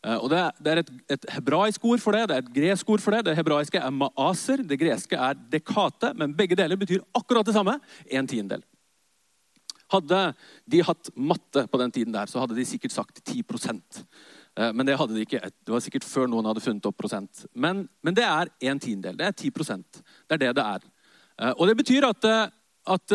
Eh, 0.00 0.16
og 0.16 0.30
Det, 0.32 0.72
er 0.72 0.80
et, 0.80 0.90
et, 1.12 1.26
hebraisk 1.34 1.84
ord 1.84 2.00
for 2.00 2.16
det, 2.16 2.28
det 2.28 2.36
er 2.36 2.44
et 2.44 2.54
gresk 2.54 2.88
ord 2.88 3.02
for 3.04 3.12
det. 3.12 3.24
Det 3.28 3.36
hebraiske 3.36 3.80
er 3.80 3.92
maaser, 3.92 4.62
det 4.64 4.80
greske 4.80 5.16
er 5.16 5.36
dekate. 5.52 6.14
Men 6.16 6.36
begge 6.36 6.56
deler 6.56 6.80
betyr 6.80 7.04
akkurat 7.14 7.46
det 7.46 7.56
samme. 7.56 7.76
En 8.10 8.26
tiendedel. 8.26 8.64
Hadde 9.90 10.20
de 10.70 10.82
hatt 10.86 11.10
matte 11.18 11.66
på 11.66 11.80
den 11.82 11.90
tiden, 11.90 12.14
der, 12.14 12.30
så 12.30 12.40
hadde 12.40 12.54
de 12.54 12.64
sikkert 12.64 12.94
sagt 12.94 13.20
10 13.24 13.42
eh, 13.42 14.72
Men 14.72 14.86
det 14.86 14.96
hadde 14.96 15.14
de 15.14 15.26
ikke. 15.26 15.40
Det 15.40 15.74
var 15.74 15.84
sikkert 15.84 16.04
før 16.04 16.30
noen 16.30 16.46
hadde 16.46 16.64
funnet 16.64 16.86
opp 16.86 16.96
prosent. 16.96 17.44
Men, 17.52 17.88
men 18.02 18.14
det 18.14 18.24
er 18.24 18.48
en 18.70 18.80
tiendedel. 18.80 19.18
Det 19.18 19.26
er 19.26 19.50
10% 19.50 20.02
Det 20.28 20.38
er 20.38 20.38
det 20.46 20.56
det 20.56 20.64
er. 20.64 20.80
Eh, 21.42 21.52
og 21.58 21.66
det 21.68 21.76
betyr 21.76 22.08
at, 22.08 22.24
at 22.88 23.12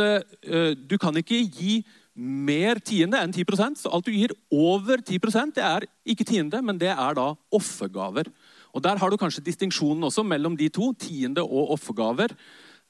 du 0.85 0.97
kan 1.01 1.17
ikke 1.17 1.41
gi 1.49 1.79
mer 2.15 2.79
tiende 2.79 3.19
enn 3.19 3.33
10% 3.35 3.79
Så 3.79 3.91
alt 3.91 4.07
du 4.07 4.13
gir 4.15 4.33
over 4.53 5.01
10 5.03 5.19
det 5.55 5.63
er 5.63 5.85
ikke 6.05 6.25
tiende, 6.25 6.61
men 6.61 6.77
det 6.77 6.93
er 6.93 7.13
da 7.13 7.35
offergaver. 7.51 8.31
Og 8.73 8.83
Der 8.83 8.97
har 8.97 9.09
du 9.09 9.17
kanskje 9.17 9.43
distinksjonen 9.43 10.03
også 10.03 10.23
mellom 10.23 10.55
de 10.55 10.69
to, 10.69 10.93
tiende 10.93 11.41
og 11.43 11.71
offergaver. 11.71 12.35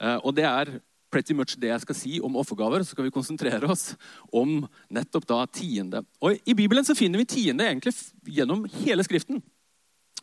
Eh, 0.01 0.17
og 0.23 0.35
det 0.35 0.43
er 0.43 0.79
pretty 1.11 1.33
much 1.33 1.55
det 1.59 1.69
jeg 1.69 1.81
skal 1.81 1.95
si 1.95 2.19
om 2.19 2.35
offergaver. 2.35 2.83
Så 2.83 2.91
skal 2.95 3.05
vi 3.05 3.13
konsentrere 3.13 3.69
oss 3.69 3.95
om 4.33 4.67
nettopp 4.89 5.27
da 5.27 5.45
tiende. 5.45 6.03
Og 6.21 6.37
I 6.45 6.53
Bibelen 6.53 6.85
så 6.85 6.95
finner 6.97 7.21
vi 7.21 7.25
tiende 7.25 7.67
egentlig 7.67 7.93
gjennom 8.25 8.65
hele 8.81 9.03
Skriften. 9.03 9.41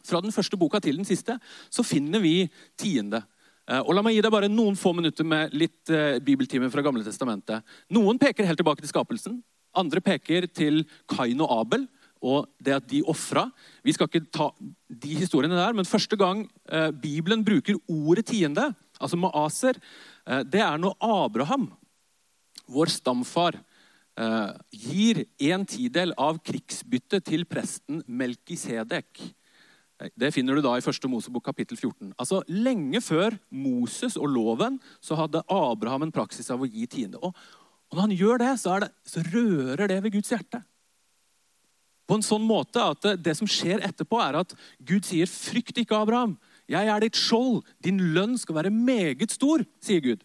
Fra 0.02 0.20
den 0.20 0.34
første 0.34 0.58
boka 0.58 0.80
til 0.82 0.98
den 0.98 1.06
siste 1.06 1.38
så 1.70 1.84
finner 1.86 2.20
vi 2.20 2.50
tiende. 2.76 3.22
Eh, 3.72 3.80
og 3.80 3.96
La 3.96 4.04
meg 4.04 4.16
gi 4.16 4.22
deg 4.24 4.34
bare 4.34 4.50
noen 4.52 4.76
få 4.78 4.92
minutter 4.96 5.26
med 5.26 5.54
litt 5.56 5.92
uh, 5.92 6.18
bibeltime 6.24 6.68
fra 6.72 6.84
Gamle 6.84 7.04
testamentet. 7.06 7.64
Noen 7.94 8.20
peker 8.20 8.46
helt 8.48 8.60
tilbake 8.60 8.84
til 8.84 8.92
skapelsen. 8.92 9.40
Andre 9.78 10.02
peker 10.04 10.46
til 10.52 10.82
Kain 11.08 11.40
og 11.40 11.54
Abel 11.62 11.88
og 12.22 12.46
det 12.62 12.74
at 12.76 12.84
de 12.90 13.00
ofra. 13.10 13.48
Vi 13.82 13.94
skal 13.96 14.06
ikke 14.06 14.28
ta 14.30 14.50
de 14.86 15.14
historiene 15.18 15.56
der, 15.58 15.72
men 15.74 15.88
første 15.88 16.18
gang 16.20 16.44
uh, 16.70 16.90
Bibelen 16.92 17.44
bruker 17.46 17.80
ordet 17.90 18.28
tiende, 18.30 18.68
altså 19.02 19.18
maaser, 19.18 19.78
det 20.22 20.60
er 20.62 20.76
når 20.78 20.92
Abraham, 21.02 21.64
vår 22.70 22.92
stamfar, 22.94 23.56
eh, 24.14 24.52
gir 24.70 25.24
en 25.50 25.64
tidel 25.66 26.12
av 26.14 26.38
krigsbyttet 26.46 27.26
til 27.26 27.42
presten 27.50 28.04
Melkisedek. 28.06 29.18
Det 30.18 30.32
finner 30.34 30.56
du 30.56 30.64
da 30.64 30.74
i 30.78 30.82
1. 30.82 31.08
Mosebok 31.10 31.44
kapittel 31.46 31.78
14. 31.78 32.12
Altså, 32.16 32.42
Lenge 32.48 33.00
før 33.04 33.36
Moses 33.50 34.16
og 34.18 34.30
loven 34.32 34.80
så 35.04 35.18
hadde 35.18 35.44
Abraham 35.52 36.08
en 36.08 36.14
praksis 36.14 36.50
av 36.50 36.62
å 36.62 36.68
gi 36.68 36.86
tiende. 36.90 37.20
Og, 37.22 37.36
og 37.90 37.96
når 37.96 38.06
han 38.06 38.16
gjør 38.16 38.42
det 38.42 38.52
så, 38.62 38.78
det, 38.82 38.90
så 39.06 39.24
rører 39.28 39.86
det 39.90 40.00
ved 40.04 40.16
Guds 40.16 40.32
hjerte. 40.34 40.62
På 42.08 42.18
en 42.18 42.26
sånn 42.26 42.44
måte 42.44 42.82
at 42.82 43.04
det, 43.04 43.14
det 43.28 43.36
som 43.38 43.48
skjer 43.48 43.84
etterpå, 43.86 44.18
er 44.20 44.40
at 44.42 44.56
Gud 44.82 45.06
sier, 45.06 45.30
'Frykt 45.30 45.78
ikke, 45.84 45.96
Abraham. 45.96 46.36
Jeg 46.68 46.88
er 46.88 47.00
ditt 47.00 47.18
skjold. 47.18 47.62
Din 47.84 48.00
lønn 48.14 48.36
skal 48.38 48.58
være 48.58 48.74
meget 48.74 49.30
stor', 49.32 49.64
sier 49.80 50.02
Gud 50.02 50.24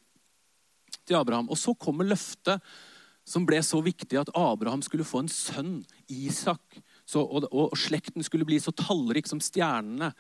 til 1.08 1.16
Abraham. 1.20 1.50
Og 1.50 1.58
så 1.58 1.74
kommer 1.78 2.08
løftet 2.08 2.64
som 3.28 3.46
ble 3.48 3.60
så 3.64 3.82
viktig 3.84 4.20
at 4.20 4.32
Abraham 4.36 4.82
skulle 4.86 5.08
få 5.08 5.24
en 5.24 5.32
sønn, 5.32 5.82
Isak. 6.08 6.80
Så, 7.08 7.24
og, 7.24 7.48
og, 7.54 7.76
slekten 7.80 8.26
skulle 8.26 8.48
bli 8.48 8.60
så 8.60 8.74
tallrik 8.76 9.30
som 9.30 9.40
stjernene. 9.44 10.12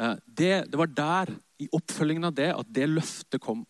Eh, 0.00 0.14
det, 0.24 0.54
det, 0.72 0.78
var 0.80 0.94
der, 0.96 1.34
i 1.60 1.68
oppfølgingen 1.76 2.30
av 2.30 2.36
det, 2.38 2.48
at 2.56 2.70
det 2.72 2.88
løftet 2.88 3.42
kom. 3.44 3.66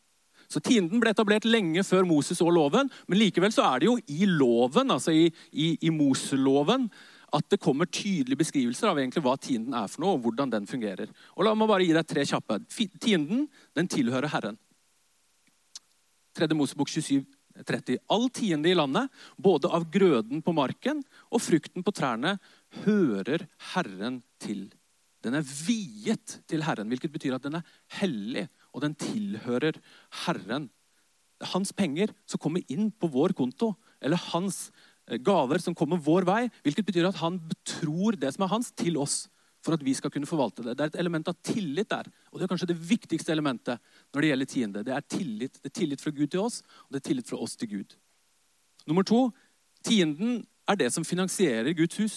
Så 0.50 0.62
Tienden 0.62 1.02
ble 1.02 1.12
etablert 1.14 1.46
lenge 1.46 1.82
før 1.86 2.06
Moses 2.06 2.40
og 2.42 2.52
loven, 2.54 2.90
men 3.06 3.18
likevel 3.18 3.52
så 3.54 3.66
er 3.68 3.82
det 3.82 3.90
jo 3.90 3.96
i 4.10 4.26
loven, 4.26 4.90
altså 4.90 5.14
i, 5.14 5.28
i, 5.50 5.72
i 5.86 5.92
Moseloven, 5.94 6.88
at 7.30 7.46
det 7.52 7.60
kommer 7.62 7.86
tydelige 7.86 8.40
beskrivelser 8.40 8.90
av 8.90 8.98
egentlig 8.98 9.22
hva 9.22 9.36
tienden 9.38 9.76
er 9.78 9.90
for 9.90 10.02
noe, 10.02 10.16
og 10.16 10.24
hvordan 10.24 10.50
den 10.50 10.66
fungerer. 10.66 11.12
Og 11.36 11.46
La 11.46 11.54
meg 11.54 11.70
bare 11.70 11.86
gi 11.86 11.94
deg 11.94 12.08
tre 12.10 12.24
kjappe. 12.26 12.58
Tienden 12.98 13.46
den 13.78 13.90
tilhører 13.90 14.32
Herren. 14.32 14.58
3. 16.34 16.50
Mosebok 16.58 16.90
27, 16.90 17.22
30. 17.66 18.00
All 18.10 18.28
tiende 18.34 18.70
i 18.70 18.74
landet, 18.74 19.10
både 19.36 19.70
av 19.70 19.86
grøden 19.92 20.42
på 20.42 20.54
marken 20.56 21.02
og 21.30 21.42
frukten 21.42 21.86
på 21.86 21.94
trærne, 21.94 22.36
hører 22.84 23.46
Herren 23.72 24.20
til. 24.42 24.68
Den 25.24 25.36
er 25.36 25.44
viet 25.44 26.40
til 26.48 26.64
Herren, 26.64 26.88
hvilket 26.88 27.12
betyr 27.12 27.36
at 27.36 27.44
den 27.44 27.58
er 27.58 27.66
hellig, 28.00 28.46
og 28.72 28.84
den 28.84 28.94
tilhører 28.94 29.76
Herren. 30.24 30.70
Er 31.40 31.52
hans 31.54 31.72
penger 31.72 32.12
som 32.28 32.40
kommer 32.40 32.64
inn 32.72 32.90
på 32.92 33.08
vår 33.12 33.34
konto, 33.36 33.74
eller 34.00 34.20
hans 34.30 34.68
Eh, 35.10 35.18
gaver 35.18 35.58
som 35.58 35.74
kommer 35.74 36.00
vår 36.00 36.26
vei, 36.28 36.40
hvilket 36.64 36.86
betyr 36.86 37.08
at 37.08 37.18
han 37.20 37.38
betror 37.50 38.18
det 38.18 38.30
som 38.34 38.46
er 38.46 38.52
hans, 38.54 38.70
til 38.72 38.98
oss. 39.00 39.24
For 39.60 39.76
at 39.76 39.82
vi 39.84 39.92
skal 39.92 40.12
kunne 40.12 40.28
forvalte 40.28 40.64
det. 40.64 40.76
Det 40.76 40.84
er 40.86 40.92
et 40.94 41.00
element 41.02 41.26
av 41.28 41.36
tillit 41.44 41.90
der. 41.90 42.06
Og 42.30 42.38
det 42.38 42.46
er 42.46 42.52
kanskje 42.52 42.70
det 42.70 42.78
viktigste 42.80 43.34
elementet 43.34 43.82
når 44.08 44.22
det 44.22 44.30
gjelder 44.30 44.48
tiende. 44.48 44.84
Det 44.86 44.94
er 44.96 45.04
tillit. 45.04 45.58
Det 45.60 45.68
er 45.68 45.76
tillit 45.82 46.00
fra 46.00 46.12
Gud 46.16 46.30
til 46.32 46.40
oss, 46.40 46.62
og 46.86 46.94
det 46.94 47.02
er 47.02 47.08
tillit 47.10 47.28
fra 47.28 47.40
oss 47.44 47.58
til 47.60 47.68
Gud. 47.68 47.92
Nummer 48.88 49.04
to 49.04 49.26
tienden 49.84 50.46
er 50.64 50.80
det 50.80 50.88
som 50.94 51.04
finansierer 51.04 51.76
Guds 51.76 52.00
hus. 52.00 52.16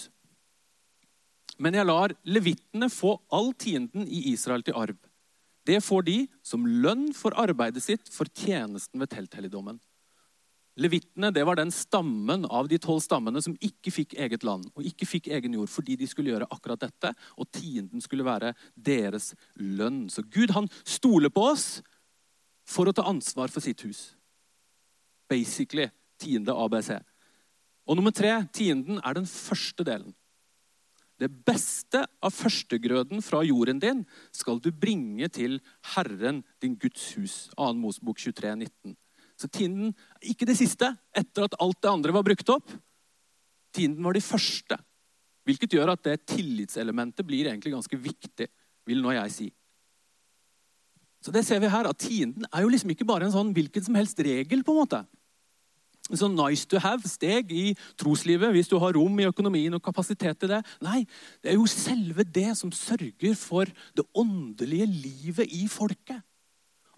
Men 1.58 1.76
jeg 1.78 1.86
lar 1.86 2.14
levittene 2.26 2.90
få 2.92 3.16
all 3.34 3.52
tienden 3.58 4.06
i 4.08 4.30
Israel 4.32 4.64
til 4.66 4.76
arv. 4.78 4.98
Det 5.64 5.80
får 5.80 6.04
de 6.04 6.18
som 6.44 6.66
lønn 6.66 7.08
for 7.16 7.36
arbeidet 7.40 7.82
sitt 7.82 8.10
for 8.12 8.28
tjenesten 8.28 9.00
ved 9.00 9.12
telthelligdommen. 9.14 9.78
Levittene 10.74 11.30
det 11.30 11.44
var 11.46 11.54
den 11.56 11.70
stammen 11.70 12.44
av 12.50 12.66
de 12.68 12.80
tolv 12.82 12.98
stammene 13.04 13.38
som 13.44 13.54
ikke 13.62 13.92
fikk 13.94 14.16
eget 14.18 14.42
land 14.46 14.66
og 14.74 14.86
ikke 14.88 15.06
fikk 15.06 15.28
egen 15.36 15.54
jord 15.54 15.70
fordi 15.70 15.94
de 16.00 16.08
skulle 16.10 16.32
gjøre 16.32 16.48
akkurat 16.50 16.82
dette, 16.82 17.12
og 17.38 17.48
tienden 17.54 18.02
skulle 18.02 18.26
være 18.26 18.52
deres 18.74 19.32
lønn. 19.54 20.08
Så 20.10 20.26
Gud 20.26 20.50
han 20.56 20.66
stoler 20.82 21.30
på 21.30 21.46
oss 21.52 21.68
for 22.66 22.90
å 22.90 22.96
ta 22.96 23.06
ansvar 23.06 23.52
for 23.54 23.62
sitt 23.62 23.86
hus. 23.86 24.16
Basically 25.30 25.86
tiende 26.20 26.52
ABC. 26.52 26.96
Og 27.86 27.98
nummer 27.98 28.12
tre, 28.16 28.32
tienden 28.52 28.98
er 29.04 29.14
den 29.14 29.28
første 29.28 29.86
delen. 29.86 30.14
Det 31.20 31.30
beste 31.46 32.00
av 32.24 32.34
førstegrøden 32.34 33.22
fra 33.22 33.44
jorden 33.46 33.78
din 33.82 34.02
skal 34.34 34.58
du 34.62 34.70
bringe 34.74 35.28
til 35.30 35.60
Herren, 35.94 36.42
din 36.62 36.74
Guds 36.80 37.12
hus. 37.18 37.36
2. 37.54 37.70
Mosebok 37.78 38.18
23, 38.18 38.54
19. 38.64 38.96
Så 39.38 39.50
tienden 39.50 39.94
ikke 40.22 40.46
det 40.46 40.56
siste, 40.58 40.90
etter 41.14 41.46
at 41.46 41.56
alt 41.62 41.80
det 41.82 41.90
andre 41.90 42.14
var 42.14 42.26
brukt 42.26 42.50
opp. 42.54 42.70
Tienden 43.74 44.04
var 44.06 44.14
de 44.14 44.22
første. 44.22 44.78
Hvilket 45.44 45.76
gjør 45.76 45.92
at 45.94 46.04
det 46.06 46.22
tillitselementet 46.30 47.26
blir 47.26 47.50
egentlig 47.50 47.74
ganske 47.74 47.98
viktig, 48.00 48.48
vil 48.88 49.02
nå 49.02 49.14
jeg 49.14 49.34
si. 49.34 49.48
Så 51.24 51.32
det 51.32 51.44
ser 51.46 51.60
vi 51.62 51.72
her, 51.72 51.86
at 51.88 52.00
Tienden 52.00 52.44
er 52.50 52.64
jo 52.64 52.70
liksom 52.72 52.90
ikke 52.92 53.06
bare 53.08 53.28
en 53.28 53.32
sånn 53.32 53.52
hvilken 53.56 53.84
som 53.86 53.96
helst 53.96 54.18
regel. 54.20 54.64
på 54.64 54.74
en 54.74 54.80
måte. 54.82 55.00
Sånn 56.12 56.34
nice 56.36 56.68
to 56.68 56.76
have-steg 56.84 57.48
i 57.56 57.70
troslivet 57.96 58.52
hvis 58.52 58.68
du 58.68 58.76
har 58.82 58.92
rom 58.92 59.16
i 59.22 59.24
økonomien 59.24 59.72
og 59.72 59.80
kapasitet 59.84 60.36
til 60.36 60.52
det. 60.52 60.60
Nei, 60.84 61.00
det 61.40 61.54
er 61.54 61.56
jo 61.56 61.64
selve 61.70 62.26
det 62.28 62.50
som 62.58 62.72
sørger 62.76 63.32
for 63.40 63.70
det 63.96 64.04
åndelige 64.12 64.90
livet 64.90 65.48
i 65.56 65.64
folket. 65.72 66.20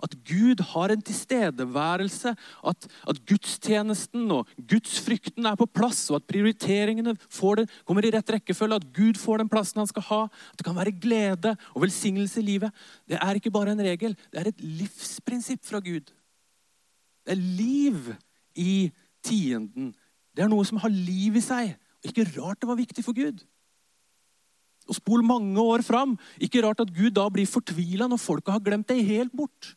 At 0.03 0.13
Gud 0.29 0.61
har 0.75 0.93
en 0.93 1.05
tilstedeværelse, 1.07 2.35
at, 2.69 2.89
at 3.09 3.23
gudstjenesten 3.31 4.27
og 4.35 4.51
gudsfrykten 4.59 5.47
er 5.49 5.57
på 5.57 5.69
plass, 5.71 6.03
og 6.11 6.19
at 6.19 6.29
prioriteringene 6.29 7.15
det, 7.17 7.71
kommer 7.87 8.05
i 8.05 8.13
rett 8.13 8.35
rekkefølge, 8.35 8.83
at 8.83 8.91
Gud 8.93 9.23
får 9.23 9.41
den 9.41 9.53
plassen 9.53 9.81
han 9.81 9.89
skal 9.89 10.05
ha. 10.11 10.21
At 10.51 10.61
det 10.61 10.67
kan 10.69 10.77
være 10.77 10.99
glede 11.01 11.55
og 11.73 11.87
velsignelse 11.87 12.43
i 12.43 12.49
livet. 12.51 12.85
Det 13.09 13.23
er 13.23 13.39
ikke 13.39 13.55
bare 13.55 13.73
en 13.73 13.87
regel, 13.87 14.19
det 14.35 14.43
er 14.43 14.53
et 14.53 14.63
livsprinsipp 14.83 15.65
fra 15.65 15.81
Gud. 15.81 16.13
Det 17.27 17.33
er 17.33 17.41
liv 17.41 18.13
i 18.57 18.89
tienden. 19.25 19.93
Det 20.37 20.45
er 20.45 20.51
noe 20.53 20.65
som 20.69 20.81
har 20.83 20.93
liv 20.93 21.39
i 21.39 21.45
seg. 21.45 21.75
Ikke 22.07 22.27
rart 22.37 22.61
det 22.63 22.69
var 22.71 22.79
viktig 22.79 23.05
for 23.05 23.17
Gud. 23.17 23.43
Og 24.87 24.99
Spol 24.99 25.25
mange 25.27 25.59
år 25.61 25.83
fram. 25.87 26.15
Ikke 26.43 26.63
rart 26.65 26.83
at 26.85 26.93
Gud 26.95 27.17
da 27.17 27.27
blir 27.33 27.49
fortvila 27.51 28.09
når 28.11 28.23
folket 28.23 28.55
har 28.55 28.65
glemt 28.65 28.89
det 28.91 29.03
helt 29.09 29.35
bort 29.37 29.75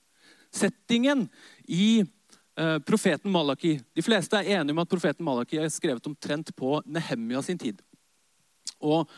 settingen 0.53 1.27
i 1.69 2.01
eh, 2.01 2.79
profeten 2.85 3.31
Malaki. 3.31 3.75
De 3.95 4.05
fleste 4.05 4.39
er 4.39 4.59
enige 4.59 4.75
om 4.75 4.81
at 4.83 4.91
profeten 4.91 5.25
Malaki 5.25 5.59
er 5.61 5.69
skrevet 5.73 6.07
omtrent 6.09 6.51
på 6.57 6.79
Nehemia 6.85 7.41
sin 7.45 7.59
tid. 7.61 7.81
Og 8.81 9.09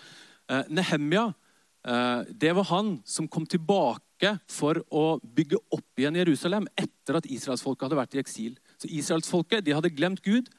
eh, 0.52 0.68
Nehemia 0.72 1.30
eh, 1.88 2.32
det 2.32 2.54
var 2.58 2.70
han 2.72 2.98
som 3.08 3.30
kom 3.32 3.48
tilbake 3.48 4.36
for 4.52 4.84
å 4.92 5.06
bygge 5.24 5.60
opp 5.74 6.00
igjen 6.00 6.20
Jerusalem 6.20 6.68
etter 6.78 7.18
at 7.18 7.30
israelsfolket 7.30 7.88
hadde 7.88 8.02
vært 8.02 8.20
i 8.20 8.22
eksil. 8.22 8.60
Så 8.82 8.90
Israelsfolket 8.90 9.66
de 9.66 9.76
hadde 9.78 9.94
glemt 9.94 10.24
Gud. 10.26 10.50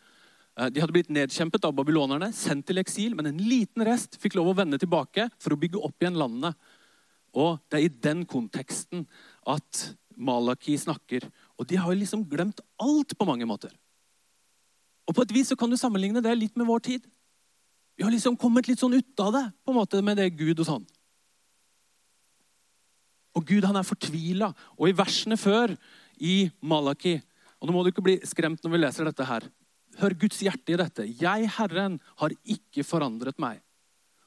Eh, 0.58 0.68
de 0.70 0.82
hadde 0.82 0.94
blitt 0.94 1.10
nedkjempet 1.12 1.64
av 1.66 1.74
babylonerne, 1.74 2.30
sendt 2.36 2.68
til 2.68 2.78
eksil, 2.82 3.16
men 3.18 3.30
en 3.30 3.40
liten 3.40 3.84
rest 3.88 4.18
fikk 4.22 4.36
lov 4.38 4.52
å 4.52 4.58
vende 4.60 4.78
tilbake 4.80 5.28
for 5.42 5.54
å 5.54 5.58
bygge 5.58 5.82
opp 5.82 5.96
igjen 6.02 6.20
landene. 6.20 6.54
Og 7.32 7.58
Det 7.68 7.78
er 7.78 7.86
i 7.86 8.00
den 8.04 8.26
konteksten 8.28 9.06
at 9.48 9.94
Malaki 10.16 10.76
snakker. 10.76 11.24
Og 11.58 11.66
de 11.66 11.78
har 11.80 11.94
liksom 11.96 12.26
glemt 12.28 12.60
alt 12.78 13.16
på 13.16 13.26
mange 13.26 13.48
måter. 13.48 13.72
Og 15.08 15.16
på 15.16 15.24
et 15.24 15.32
vis 15.32 15.48
så 15.48 15.56
kan 15.56 15.70
du 15.70 15.76
sammenligne 15.76 16.22
det 16.22 16.34
litt 16.36 16.56
med 16.56 16.68
vår 16.68 16.84
tid. 16.84 17.06
Vi 17.96 18.04
har 18.04 18.12
liksom 18.12 18.36
kommet 18.36 18.68
litt 18.68 18.80
sånn 18.80 18.94
ut 18.94 19.20
av 19.20 19.32
det 19.32 19.44
på 19.64 19.72
en 19.72 19.80
måte 19.80 20.02
med 20.04 20.20
det 20.20 20.30
Gud 20.36 20.60
og 20.60 20.68
sånn. 20.68 20.84
Og 23.32 23.46
Gud 23.48 23.64
han 23.64 23.80
er 23.80 23.88
fortvila. 23.88 24.52
Og 24.78 24.90
i 24.90 24.96
versene 24.96 25.38
før 25.40 25.72
i 26.20 26.50
Malaki 26.60 27.16
Og 27.62 27.68
nå 27.68 27.74
må 27.76 27.84
du 27.84 27.92
ikke 27.92 28.02
bli 28.02 28.16
skremt 28.26 28.64
når 28.64 28.74
vi 28.74 28.80
leser 28.82 29.06
dette 29.06 29.26
her. 29.28 29.46
Hør 30.00 30.16
Guds 30.18 30.40
hjerte 30.42 30.74
i 30.74 30.78
dette. 30.80 31.06
Jeg, 31.06 31.46
Herren, 31.58 32.00
har 32.18 32.34
ikke 32.42 32.82
forandret 32.82 33.38
meg. 33.42 33.60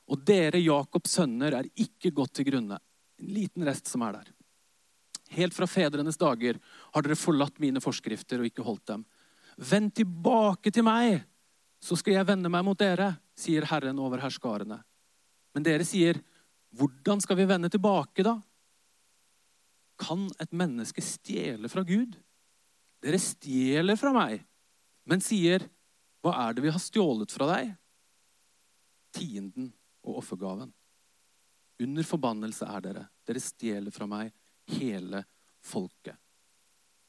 Og 0.08 0.22
dere, 0.24 0.62
Jakobs 0.62 1.18
sønner, 1.18 1.58
er 1.60 1.68
ikke 1.75 2.13
gått 2.15 2.38
til 2.38 2.48
grunne. 2.48 2.80
En 3.20 3.32
liten 3.36 3.65
rest 3.68 3.92
som 3.92 4.06
er 4.08 4.22
der. 4.22 4.32
Helt 5.36 5.56
fra 5.58 5.68
fedrenes 5.68 6.20
dager 6.22 6.62
har 6.94 7.04
dere 7.04 7.18
forlatt 7.20 7.60
mine 7.60 7.82
forskrifter 7.84 8.39
og 8.39 8.48
ikke 8.48 8.63
holdt 8.63 8.86
dem. 8.94 9.06
Vend 9.58 9.92
tilbake 9.98 10.72
til 10.72 10.86
meg, 10.88 11.25
så 11.84 11.98
skal 12.00 12.20
jeg 12.20 12.27
vende 12.30 12.51
meg 12.51 12.63
mot 12.68 12.80
dere, 12.80 13.15
sier 13.36 13.68
Herren 13.68 14.00
over 14.00 14.22
herskarene. 14.24 14.80
Men 15.56 15.65
dere 15.65 15.88
sier, 15.88 16.22
hvordan 16.75 17.20
skal 17.24 17.39
vi 17.39 17.50
vende 17.50 17.72
tilbake, 17.74 18.24
da? 18.24 18.38
Kan 20.00 20.27
et 20.39 20.56
menneske 20.56 21.04
stjele 21.04 21.72
fra 21.72 21.84
Gud? 21.88 22.15
Dere 23.05 23.21
stjeler 23.21 23.97
fra 24.00 24.09
meg, 24.15 24.39
men 25.05 25.21
sier, 25.21 25.67
hva 26.25 26.33
er 26.47 26.55
det 26.57 26.63
vi 26.65 26.71
har 26.74 26.81
stjålet 26.81 27.29
fra 27.29 27.51
deg? 27.51 27.75
Tienden 29.13 29.69
og 30.01 30.24
offergaven. 30.24 30.71
Under 31.85 32.07
forbannelse 32.07 32.65
er 32.65 32.81
dere. 32.81 33.03
Dere 33.27 33.43
stjeler 33.43 33.93
fra 33.93 34.07
meg 34.09 34.31
hele 34.74 35.21
folket. 35.62 36.17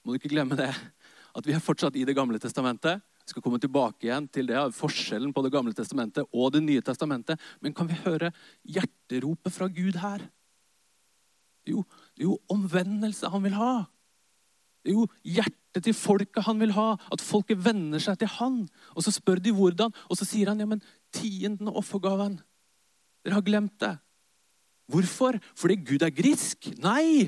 Må 0.05 0.13
du 0.13 0.21
ikke 0.21 0.35
glemme 0.35 0.59
det, 0.59 0.69
at 0.69 1.49
vi 1.49 1.57
er 1.57 1.65
fortsatt 1.65 1.97
i 1.97 2.05
Det 2.05 2.15
gamle 2.17 2.39
testamentet. 2.43 3.01
Vi 3.25 3.33
skal 3.33 3.43
komme 3.43 3.59
tilbake 3.59 4.07
igjen 4.07 4.29
til 4.29 4.53
det, 4.53 4.61
forskjellen 4.77 5.33
på 5.35 5.43
Det 5.43 5.55
gamle 5.55 5.75
testamentet 5.75 6.29
og 6.29 6.53
Det 6.53 6.63
nye 6.63 6.85
testamentet. 6.85 7.41
Men 7.65 7.75
kan 7.75 7.89
vi 7.89 7.97
høre 8.05 8.35
hjerteropet 8.69 9.53
fra 9.55 9.73
Gud 9.73 9.97
her? 10.05 10.29
Er 11.67 11.73
jo, 11.73 11.83
det 12.15 12.23
er 12.23 12.29
jo 12.29 12.41
omvendelse 12.53 13.33
han 13.33 13.49
vil 13.49 13.57
ha. 13.57 13.87
Jo 14.87 15.07
hjertet 15.27 15.85
til 15.85 15.97
folket 15.97 16.47
han 16.47 16.61
vil 16.63 16.75
ha. 16.77 16.95
At 17.13 17.25
folket 17.25 17.61
venner 17.65 18.03
seg 18.03 18.21
til 18.21 18.31
han. 18.39 18.65
Og 18.95 19.07
så 19.07 19.15
spør 19.15 19.43
de 19.43 19.55
hvordan, 19.55 19.95
og 20.09 20.19
så 20.19 20.29
sier 20.29 20.53
han 20.53 20.63
ja, 20.63 20.69
men 20.69 20.83
tienden 21.15 21.71
og 21.73 21.83
offergaven. 21.83 22.39
Dere 23.27 23.39
har 23.39 23.47
glemt 23.47 23.79
det. 23.83 23.97
Hvorfor? 24.91 25.41
Fordi 25.59 25.79
Gud 25.83 26.05
er 26.07 26.15
grisk? 26.15 26.69
Nei, 26.79 27.27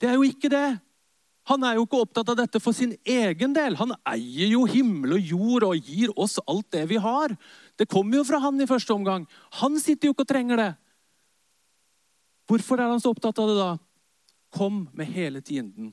det 0.00 0.08
er 0.08 0.16
jo 0.16 0.24
ikke 0.24 0.48
det. 0.52 0.80
Han 1.50 1.64
er 1.66 1.76
jo 1.76 1.84
ikke 1.86 2.00
opptatt 2.04 2.30
av 2.30 2.38
dette 2.38 2.60
for 2.62 2.76
sin 2.76 2.92
egen 3.08 3.54
del. 3.56 3.76
Han 3.80 3.94
eier 4.08 4.52
jo 4.52 4.64
himmel 4.70 5.16
og 5.16 5.32
jord 5.32 5.66
og 5.70 5.88
gir 5.90 6.12
oss 6.20 6.38
alt 6.46 6.68
det 6.76 6.84
vi 6.92 7.00
har. 7.00 7.34
Det 7.80 7.88
kommer 7.90 8.20
jo 8.20 8.26
fra 8.28 8.40
han 8.44 8.60
i 8.60 8.68
første 8.70 8.94
omgang. 8.94 9.26
Han 9.60 9.78
sitter 9.80 10.08
jo 10.08 10.14
ikke 10.14 10.28
og 10.28 10.32
trenger 10.32 10.60
det. 10.60 10.70
Hvorfor 12.50 12.80
er 12.80 12.92
han 12.92 13.02
så 13.02 13.12
opptatt 13.12 13.38
av 13.40 13.50
det 13.50 13.56
da? 13.58 13.70
Kom 14.50 14.84
med 14.96 15.10
hele 15.14 15.42
tienden 15.44 15.92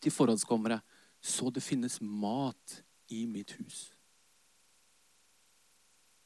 til 0.00 0.12
forhåndskommere, 0.14 0.80
så 1.20 1.50
det 1.52 1.62
finnes 1.62 1.98
mat 2.00 2.80
i 3.12 3.26
mitt 3.28 3.52
hus. 3.58 3.90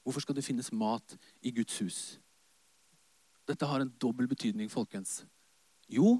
Hvorfor 0.04 0.21
skal 0.21 0.37
det 0.37 0.45
finnes 0.45 0.71
mat 0.73 1.16
i 1.43 1.50
Guds 1.54 1.78
hus? 1.81 1.99
Dette 3.49 3.66
har 3.66 3.81
en 3.81 3.93
dobbel 4.00 4.28
betydning, 4.28 4.71
folkens. 4.73 5.25
Jo, 5.88 6.19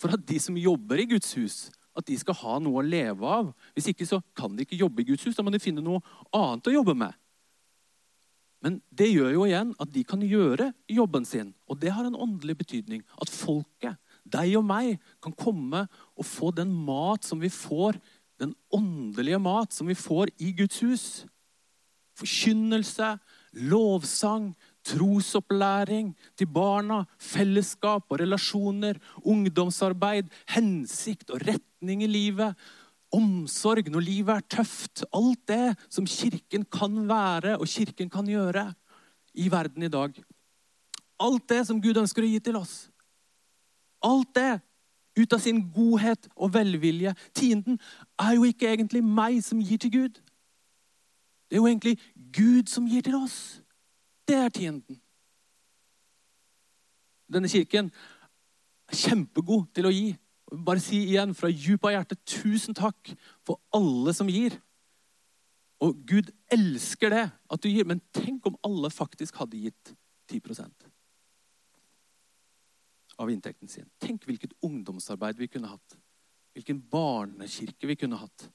for 0.00 0.12
at 0.14 0.26
de 0.28 0.38
som 0.40 0.56
jobber 0.56 1.00
i 1.00 1.08
Guds 1.08 1.34
hus, 1.38 1.70
at 1.96 2.06
de 2.08 2.16
skal 2.18 2.36
ha 2.40 2.58
noe 2.62 2.80
å 2.80 2.86
leve 2.86 3.28
av. 3.28 3.50
Hvis 3.76 3.90
ikke 3.92 4.06
så 4.08 4.20
kan 4.36 4.54
de 4.56 4.64
ikke 4.64 4.80
jobbe 4.80 5.02
i 5.02 5.10
Guds 5.12 5.26
hus. 5.26 5.36
Da 5.36 5.44
må 5.44 5.52
de 5.52 5.60
finne 5.60 5.84
noe 5.84 6.00
annet 6.32 6.70
å 6.70 6.74
jobbe 6.78 6.94
med. 6.96 7.12
Men 8.62 8.78
det 8.94 9.10
gjør 9.10 9.32
jo 9.34 9.44
igjen 9.48 9.74
at 9.82 9.90
de 9.92 10.04
kan 10.06 10.22
gjøre 10.22 10.70
jobben 10.90 11.26
sin. 11.28 11.50
Og 11.68 11.80
det 11.82 11.92
har 11.92 12.06
en 12.06 12.16
åndelig 12.16 12.56
betydning. 12.62 13.02
At 13.20 13.32
folket, 13.32 13.98
deg 14.24 14.56
og 14.58 14.66
meg, 14.66 14.96
kan 15.22 15.34
komme 15.36 15.86
og 16.16 16.26
få 16.26 16.52
den 16.54 16.72
mat 16.86 17.26
som 17.26 17.40
vi 17.42 17.50
får, 17.52 17.98
den 18.42 18.54
åndelige 18.74 19.40
mat 19.42 19.74
som 19.74 19.90
vi 19.90 19.96
får 19.98 20.32
i 20.42 20.52
Guds 20.56 20.80
hus. 20.82 21.06
Forkynnelse, 22.18 23.14
lovsang, 23.70 24.52
trosopplæring 24.86 26.12
til 26.38 26.48
barna, 26.50 27.02
fellesskap 27.18 28.10
og 28.10 28.20
relasjoner, 28.20 28.98
ungdomsarbeid, 29.22 30.30
hensikt 30.54 31.30
og 31.30 31.44
retning 31.46 32.02
i 32.02 32.10
livet, 32.10 32.58
omsorg 33.12 33.90
når 33.92 34.06
livet 34.06 34.34
er 34.40 34.48
tøft. 34.58 35.04
Alt 35.12 35.44
det 35.48 35.74
som 35.92 36.08
Kirken 36.08 36.64
kan 36.72 37.04
være 37.08 37.58
og 37.58 37.68
Kirken 37.68 38.10
kan 38.10 38.28
gjøre 38.28 38.70
i 39.34 39.50
verden 39.52 39.84
i 39.86 39.92
dag. 39.92 40.16
Alt 41.22 41.48
det 41.48 41.66
som 41.68 41.80
Gud 41.80 42.00
ønsker 42.00 42.24
å 42.24 42.32
gi 42.32 42.40
til 42.42 42.58
oss. 42.58 42.91
Alt 44.02 44.34
det 44.34 44.60
ut 45.16 45.32
av 45.32 45.38
sin 45.38 45.60
godhet 45.72 46.28
og 46.36 46.54
velvilje. 46.54 47.14
Tienden 47.34 47.78
er 48.18 48.36
jo 48.36 48.46
ikke 48.48 48.70
egentlig 48.70 49.04
meg 49.04 49.42
som 49.44 49.60
gir 49.60 49.80
til 49.82 49.92
Gud. 49.92 50.20
Det 51.48 51.58
er 51.58 51.60
jo 51.60 51.68
egentlig 51.68 51.98
Gud 52.32 52.70
som 52.72 52.86
gir 52.88 53.04
til 53.04 53.18
oss. 53.18 53.62
Det 54.28 54.36
er 54.36 54.48
tienden. 54.48 55.00
Denne 57.32 57.48
kirken 57.48 57.90
er 58.88 58.96
kjempegod 58.96 59.66
til 59.76 59.88
å 59.88 59.92
gi. 59.92 60.12
Bare 60.52 60.80
si 60.84 60.98
igjen 61.08 61.34
fra 61.36 61.48
djupet 61.52 61.90
av 61.90 61.94
hjertet 61.96 62.24
tusen 62.28 62.76
takk 62.76 63.12
for 63.46 63.60
alle 63.76 64.12
som 64.16 64.28
gir. 64.32 64.58
Og 65.82 65.96
Gud 66.06 66.30
elsker 66.52 67.10
det 67.10 67.24
at 67.32 67.62
du 67.62 67.68
gir, 67.68 67.88
men 67.88 68.00
tenk 68.14 68.46
om 68.46 68.58
alle 68.64 68.90
faktisk 68.92 69.40
hadde 69.42 69.64
gitt 69.64 69.94
10 70.30 70.40
av 73.20 73.30
inntekten 73.30 73.68
sin. 73.68 73.88
Tenk 74.00 74.24
hvilket 74.28 74.54
ungdomsarbeid 74.64 75.38
vi 75.40 75.48
kunne 75.52 75.70
hatt. 75.72 75.96
Hvilken 76.56 76.80
barnekirke 76.92 77.88
vi 77.88 77.96
kunne 77.96 78.20
hatt. 78.20 78.48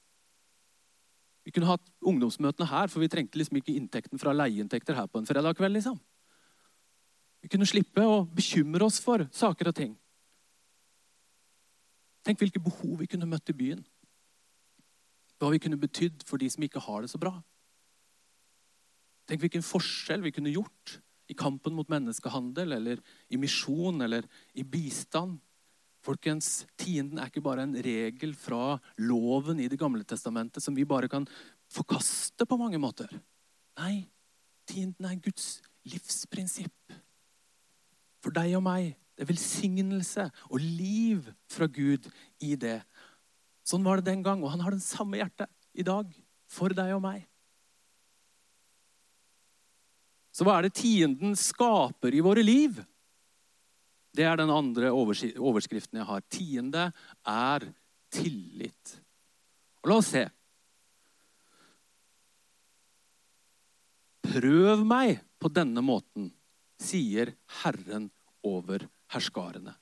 Vi 1.46 1.52
kunne 1.54 1.70
hatt 1.70 1.86
ungdomsmøtene 2.04 2.68
her, 2.68 2.90
for 2.92 3.00
vi 3.00 3.08
trengte 3.08 3.40
liksom 3.40 3.58
ikke 3.60 3.74
inntekten 3.78 4.20
fra 4.20 4.34
leieinntekter 4.36 4.98
her 4.98 5.08
på 5.08 5.20
en 5.20 5.28
fredag 5.28 5.56
kveld. 5.56 5.78
liksom. 5.78 5.98
Vi 7.42 7.48
kunne 7.48 7.68
slippe 7.68 8.04
å 8.04 8.24
bekymre 8.26 8.84
oss 8.84 8.98
for 9.00 9.24
saker 9.32 9.70
og 9.70 9.78
ting. 9.78 9.94
Tenk 12.26 12.42
hvilke 12.42 12.60
behov 12.60 12.98
vi 13.00 13.08
kunne 13.08 13.28
møtt 13.30 13.48
i 13.48 13.56
byen. 13.56 13.84
Hva 15.38 15.52
vi 15.54 15.62
kunne 15.62 15.78
betydd 15.80 16.26
for 16.26 16.36
de 16.36 16.50
som 16.50 16.64
ikke 16.66 16.82
har 16.82 17.02
det 17.02 17.12
så 17.12 17.20
bra. 17.22 17.32
Tenk 19.28 19.40
hvilken 19.44 19.64
forskjell 19.64 20.24
vi 20.24 20.34
kunne 20.34 20.52
gjort 20.52 20.98
i 21.28 21.36
kampen 21.36 21.76
mot 21.76 21.88
menneskehandel, 21.92 22.72
eller 22.78 23.02
i 23.28 23.38
misjon 23.40 24.00
eller 24.04 24.26
i 24.56 24.64
bistand. 24.64 25.38
Folkens, 26.04 26.64
Tienden 26.78 27.20
er 27.20 27.28
ikke 27.28 27.44
bare 27.44 27.66
en 27.66 27.76
regel 27.84 28.32
fra 28.38 28.78
loven 29.02 29.60
i 29.60 29.68
Det 29.68 29.78
gamle 29.80 30.06
testamentet 30.08 30.64
som 30.64 30.76
vi 30.76 30.86
bare 30.88 31.10
kan 31.10 31.26
forkaste 31.68 32.46
på 32.48 32.56
mange 32.56 32.80
måter. 32.80 33.10
Nei, 33.78 34.08
tienden 34.66 35.10
er 35.10 35.20
Guds 35.20 35.58
livsprinsipp. 35.88 36.96
For 38.24 38.34
deg 38.34 38.56
og 38.58 38.64
meg. 38.66 38.96
Det 39.18 39.26
er 39.26 39.32
velsignelse 39.32 40.24
og 40.46 40.62
liv 40.62 41.26
fra 41.50 41.66
Gud 41.66 42.06
i 42.40 42.54
det. 42.54 42.78
Sånn 43.66 43.84
var 43.84 43.98
det 43.98 44.12
den 44.12 44.22
gang, 44.22 44.40
og 44.40 44.52
han 44.54 44.62
har 44.62 44.72
den 44.72 44.82
samme 44.82 45.18
hjertet 45.18 45.50
i 45.74 45.84
dag 45.84 46.08
for 46.48 46.72
deg 46.72 46.94
og 46.94 47.02
meg. 47.04 47.27
Så 50.38 50.46
hva 50.46 50.60
er 50.60 50.68
det 50.68 50.76
tienden 50.78 51.34
skaper 51.34 52.14
i 52.14 52.22
våre 52.22 52.44
liv? 52.46 52.76
Det 54.14 54.22
er 54.22 54.38
den 54.38 54.52
andre 54.54 54.92
overskriften 54.94 55.98
jeg 55.98 56.06
har. 56.06 56.22
Tiende 56.30 56.84
er 57.26 57.66
tillit. 58.14 58.92
Og 59.82 59.90
la 59.90 59.96
oss 59.98 60.12
se. 60.14 60.22
Prøv 64.28 64.86
meg 64.86 65.18
på 65.42 65.50
denne 65.50 65.82
måten, 65.82 66.30
sier 66.78 67.34
Herren 67.64 68.06
over 68.46 68.86
herskarene. 69.10 69.74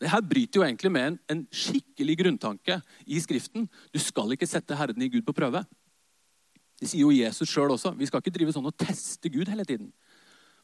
Det 0.00 0.10
her 0.10 0.26
bryter 0.26 0.58
jo 0.58 0.64
egentlig 0.64 0.90
med 0.90 1.06
en, 1.06 1.16
en, 1.30 1.40
skikkelig 1.54 2.16
grunntanke 2.22 2.80
i 3.06 3.20
Skriften. 3.22 3.68
Du 3.92 4.00
skal 4.02 4.34
ikke 4.34 4.48
sette 4.48 4.74
Herren 4.74 5.06
i 5.06 5.10
Gud 5.12 5.22
på 5.26 5.36
prøve. 5.36 5.62
Det 6.80 6.88
sier 6.88 7.04
jo 7.04 7.12
Jesus 7.12 7.50
sjøl 7.50 7.74
også. 7.74 7.92
Vi 7.98 8.08
skal 8.08 8.22
ikke 8.22 8.32
drive 8.34 8.54
sånn 8.54 8.68
og 8.70 8.76
teste 8.80 9.28
Gud 9.32 9.50
hele 9.52 9.66
tiden. 9.68 9.90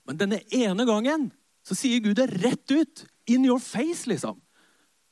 Men 0.08 0.20
denne 0.20 0.40
ene 0.54 0.86
gangen 0.88 1.28
så 1.66 1.76
sier 1.76 2.00
Gud 2.00 2.16
det 2.18 2.30
rett 2.40 2.72
ut. 2.72 3.04
In 3.26 3.44
your 3.44 3.60
face, 3.60 4.06
liksom. 4.06 4.38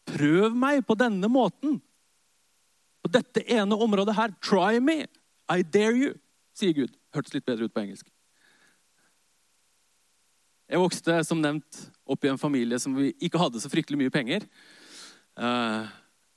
Prøv 0.07 0.55
meg 0.57 0.85
på 0.87 0.97
denne 0.97 1.29
måten. 1.29 1.81
På 3.03 3.11
dette 3.13 3.43
ene 3.51 3.77
området 3.77 4.15
her. 4.17 4.35
Try 4.45 4.79
me. 4.81 5.05
I 5.51 5.65
dare 5.67 5.97
you, 5.99 6.13
sier 6.57 6.77
Gud. 6.77 6.95
Hørtes 7.15 7.35
litt 7.35 7.47
bedre 7.47 7.69
ut 7.69 7.75
på 7.75 7.83
engelsk. 7.83 8.09
Jeg 10.71 10.81
vokste 10.81 11.19
som 11.29 11.43
nevnt 11.43 11.83
opp 12.09 12.25
i 12.25 12.31
en 12.31 12.41
familie 12.41 12.79
som 12.81 12.95
vi 12.97 13.11
ikke 13.23 13.41
hadde 13.41 13.61
så 13.61 13.69
fryktelig 13.69 13.99
mye 14.01 14.15
penger. 14.15 14.47
Eh, 15.37 15.93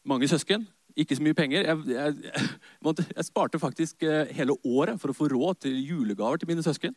mange 0.07 0.27
søsken, 0.27 0.65
ikke 0.97 1.17
så 1.17 1.23
mye 1.25 1.37
penger. 1.37 1.67
Jeg, 1.67 1.83
jeg, 1.93 2.33
jeg, 2.81 3.25
sparte 3.27 3.61
faktisk 3.61 4.05
eh, 4.07 4.33
hele 4.37 4.57
året 4.65 4.99
for 5.01 5.13
å 5.13 5.17
få 5.17 5.29
råd 5.31 5.63
til 5.67 5.77
julegaver 5.77 6.41
til 6.41 6.49
mine 6.49 6.65
søsken. 6.65 6.95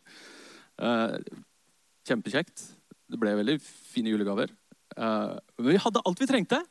Uh, 0.80 1.18
kjempekjekt. 2.08 2.64
Det 3.10 3.20
ble 3.20 3.36
veldig 3.42 3.58
fine 3.60 4.12
julegaver. 4.12 4.52
Uh, 4.96 5.36
men 5.60 5.74
vi 5.74 5.82
hadde 5.84 6.02
alt 6.06 6.22
vi 6.22 6.28
trengte. 6.30 6.62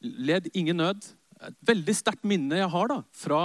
Led 0.00 0.48
ingen 0.54 0.80
nød. 0.80 1.04
Et 1.44 1.58
veldig 1.68 1.96
sterkt 1.96 2.24
minne 2.24 2.62
jeg 2.62 2.72
har 2.72 2.88
da, 2.88 3.02
fra 3.12 3.40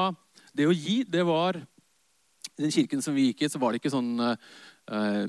det 0.56 0.68
å 0.68 0.76
gi, 0.76 1.02
det 1.08 1.26
var 1.28 1.58
I 1.60 2.64
den 2.64 2.72
kirken 2.72 3.04
som 3.04 3.16
vi 3.16 3.30
gikk 3.30 3.44
i, 3.44 3.50
så 3.52 3.60
var 3.60 3.74
det 3.74 3.82
ikke 3.82 3.92
sånn 3.92 4.14
uh, 4.22 5.26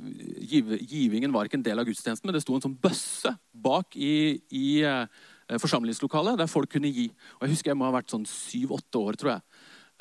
giv, 0.47 0.71
Givingen 0.79 1.35
var 1.35 1.47
ikke 1.47 1.59
en 1.59 1.67
del 1.67 1.83
av 1.83 1.89
gudstjenesten, 1.89 2.27
men 2.29 2.37
det 2.37 2.43
sto 2.45 2.55
en 2.55 2.63
sånn 2.63 2.79
bøsse 2.79 3.35
bak 3.51 3.99
i, 3.99 4.39
i 4.55 4.67
uh, 4.87 5.11
forsamlingslokalet 5.61 6.39
der 6.41 6.49
folk 6.51 6.71
kunne 6.73 6.89
gi. 6.89 7.09
Og 7.41 7.47
Jeg 7.47 7.57
husker 7.57 7.73
jeg 7.73 7.79
må 7.81 7.89
ha 7.89 7.97
vært 7.99 8.13
sånn 8.13 8.25
syv-åtte 8.29 9.01
år, 9.01 9.19
tror 9.21 9.35
jeg. 9.35 9.43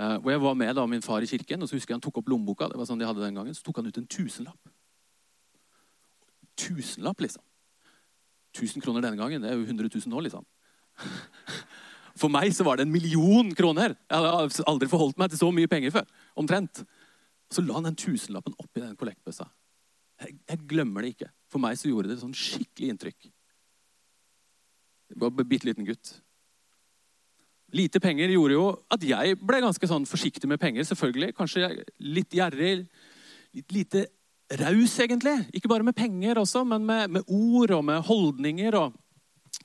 Og 0.01 0.23
hvor 0.23 0.31
jeg 0.31 0.41
var 0.41 0.55
med 0.57 0.75
da 0.77 0.85
min 0.89 1.03
far 1.03 1.21
i 1.21 1.27
kirken, 1.29 1.61
og 1.61 1.69
så 1.69 1.75
husker 1.75 1.91
jeg 1.91 1.99
han 1.99 2.05
tok 2.05 2.21
opp 2.21 2.29
lommeboka. 2.31 2.69
det 2.71 2.79
var 2.79 2.87
sånn 2.89 3.01
de 3.01 3.05
hadde 3.05 3.21
den 3.21 3.35
gangen, 3.35 3.53
Så 3.53 3.65
tok 3.65 3.81
han 3.81 3.89
ut 3.91 3.97
en 3.97 4.07
tusenlapp 4.07 4.71
tusenlapp, 6.61 7.21
liksom. 7.21 7.43
1000 8.57 8.83
kroner 8.83 9.05
denne 9.05 9.19
gangen, 9.19 9.43
det 9.43 9.51
er 9.51 9.59
jo 9.59 9.65
100 9.65 9.89
000 9.93 10.11
nå, 10.11 10.23
liksom. 10.27 10.45
For 12.21 12.31
meg 12.31 12.51
så 12.53 12.65
var 12.67 12.77
det 12.77 12.85
en 12.85 12.93
million 12.93 13.53
kroner. 13.55 13.95
Jeg 14.11 14.19
hadde 14.19 14.65
aldri 14.67 14.89
forholdt 14.91 15.19
meg 15.21 15.31
til 15.31 15.39
så 15.39 15.47
mye 15.55 15.69
penger 15.71 15.93
før. 15.95 16.09
omtrent. 16.37 16.83
Så 17.51 17.63
la 17.63 17.77
han 17.77 17.87
den 17.87 17.97
tusenlappen 17.97 18.55
oppi 18.59 18.83
den 18.83 18.97
kollektbøssa. 18.99 19.47
Jeg, 20.21 20.35
jeg, 20.43 20.59
glemmer 20.69 21.01
det 21.01 21.15
ikke. 21.15 21.29
For 21.49 21.63
meg 21.63 21.79
så 21.79 21.89
gjorde 21.89 22.11
det 22.11 22.19
sånn 22.21 22.35
skikkelig 22.35 22.91
inntrykk. 22.93 23.31
Var 25.15 25.31
en 25.31 25.47
bitte 25.47 25.67
liten 25.69 25.87
gutt. 25.87 26.15
Lite 27.71 28.01
penger 28.03 28.33
gjorde 28.33 28.57
jo 28.57 28.65
at 28.91 29.03
jeg 29.07 29.37
ble 29.39 29.61
ganske 29.63 29.87
sånn 29.87 30.07
forsiktig 30.07 30.49
med 30.49 30.59
penger. 30.59 30.83
selvfølgelig. 30.83 31.35
Kanskje 31.37 31.69
litt 32.03 32.33
gjerrig, 32.35 32.87
litt 33.55 33.71
lite 33.71 34.07
raus, 34.59 34.97
egentlig. 34.99 35.37
Ikke 35.55 35.71
bare 35.71 35.85
med 35.87 35.95
penger 35.95 36.41
også, 36.41 36.65
men 36.67 36.85
med, 36.85 37.09
med, 37.09 37.23
ord 37.27 37.71
og 37.71 37.85
med 37.87 38.03
holdninger. 38.07 38.75
og 38.75 38.97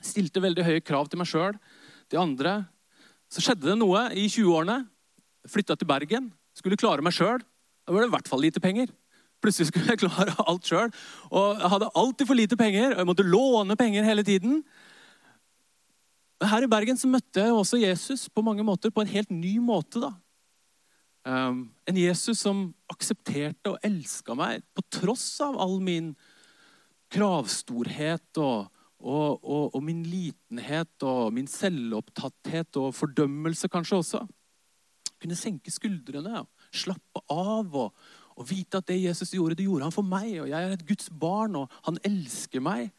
Stilte 0.02 0.42
veldig 0.42 0.64
høye 0.66 0.84
krav 0.84 1.10
til 1.10 1.18
meg 1.18 1.30
sjøl, 1.30 1.58
til 2.10 2.22
andre. 2.22 2.60
Så 3.32 3.42
skjedde 3.42 3.72
det 3.72 3.78
noe 3.80 4.06
i 4.14 4.28
20-årene. 4.30 4.84
Flytta 5.50 5.76
til 5.78 5.90
Bergen. 5.90 6.30
Skulle 6.54 6.78
klare 6.78 7.02
meg 7.02 7.14
sjøl. 7.14 7.42
Da 7.86 7.94
var 7.94 8.02
det 8.02 8.10
i 8.10 8.14
hvert 8.14 8.30
fall 8.30 8.42
lite 8.42 8.62
penger. 8.62 8.90
Plutselig 9.42 9.68
skulle 9.70 9.90
jeg 9.90 10.02
klare 10.04 10.34
alt 10.46 10.66
sjøl. 10.66 10.92
Og 11.30 11.58
jeg 11.58 11.72
hadde 11.74 11.94
alltid 11.94 12.30
for 12.30 12.38
lite 12.38 12.58
penger, 12.58 12.94
og 12.94 13.02
jeg 13.02 13.10
måtte 13.10 13.26
låne 13.26 13.78
penger 13.78 14.06
hele 14.06 14.24
tiden. 14.26 14.60
Men 16.40 16.50
her 16.52 16.66
i 16.66 16.70
Bergen 16.70 16.98
så 17.00 17.08
møtte 17.08 17.40
jeg 17.40 17.54
også 17.54 17.80
Jesus 17.80 18.26
på 18.28 18.44
mange 18.44 18.64
måter, 18.66 18.92
på 18.92 19.04
en 19.04 19.12
helt 19.12 19.32
ny 19.32 19.56
måte. 19.62 20.02
da. 20.02 20.12
Um, 21.26 21.72
en 21.88 21.96
Jesus 21.98 22.38
som 22.44 22.68
aksepterte 22.92 23.72
og 23.72 23.80
elska 23.86 24.36
meg 24.38 24.62
på 24.76 24.84
tross 24.94 25.24
av 25.42 25.56
all 25.58 25.80
min 25.82 26.12
kravstorhet 27.10 28.38
og, 28.38 28.68
og, 29.00 29.32
og, 29.42 29.64
og, 29.72 29.80
min 29.82 30.04
litenhet 30.06 31.06
og 31.06 31.32
min 31.34 31.48
selvopptatthet 31.50 32.78
og 32.78 32.94
fordømmelse 32.94 33.70
kanskje 33.72 33.98
også. 33.98 34.22
Kunne 35.18 35.38
senke 35.38 35.72
skuldrene 35.74 36.44
og 36.44 36.70
slappe 36.70 37.24
av 37.32 37.74
og, 37.74 38.06
og 38.36 38.46
vite 38.46 38.78
at 38.78 38.86
det 38.92 39.00
Jesus 39.00 39.32
gjorde, 39.34 39.56
det 39.58 39.66
gjorde 39.66 39.88
han 39.88 39.94
for 39.96 40.06
meg. 40.06 40.30
Og 40.44 40.50
jeg 40.52 40.60
er 40.60 40.76
et 40.76 40.86
Guds 40.86 41.08
barn, 41.10 41.56
og 41.58 41.72
han 41.88 41.98
elsker 42.06 42.62
meg. 42.62 42.92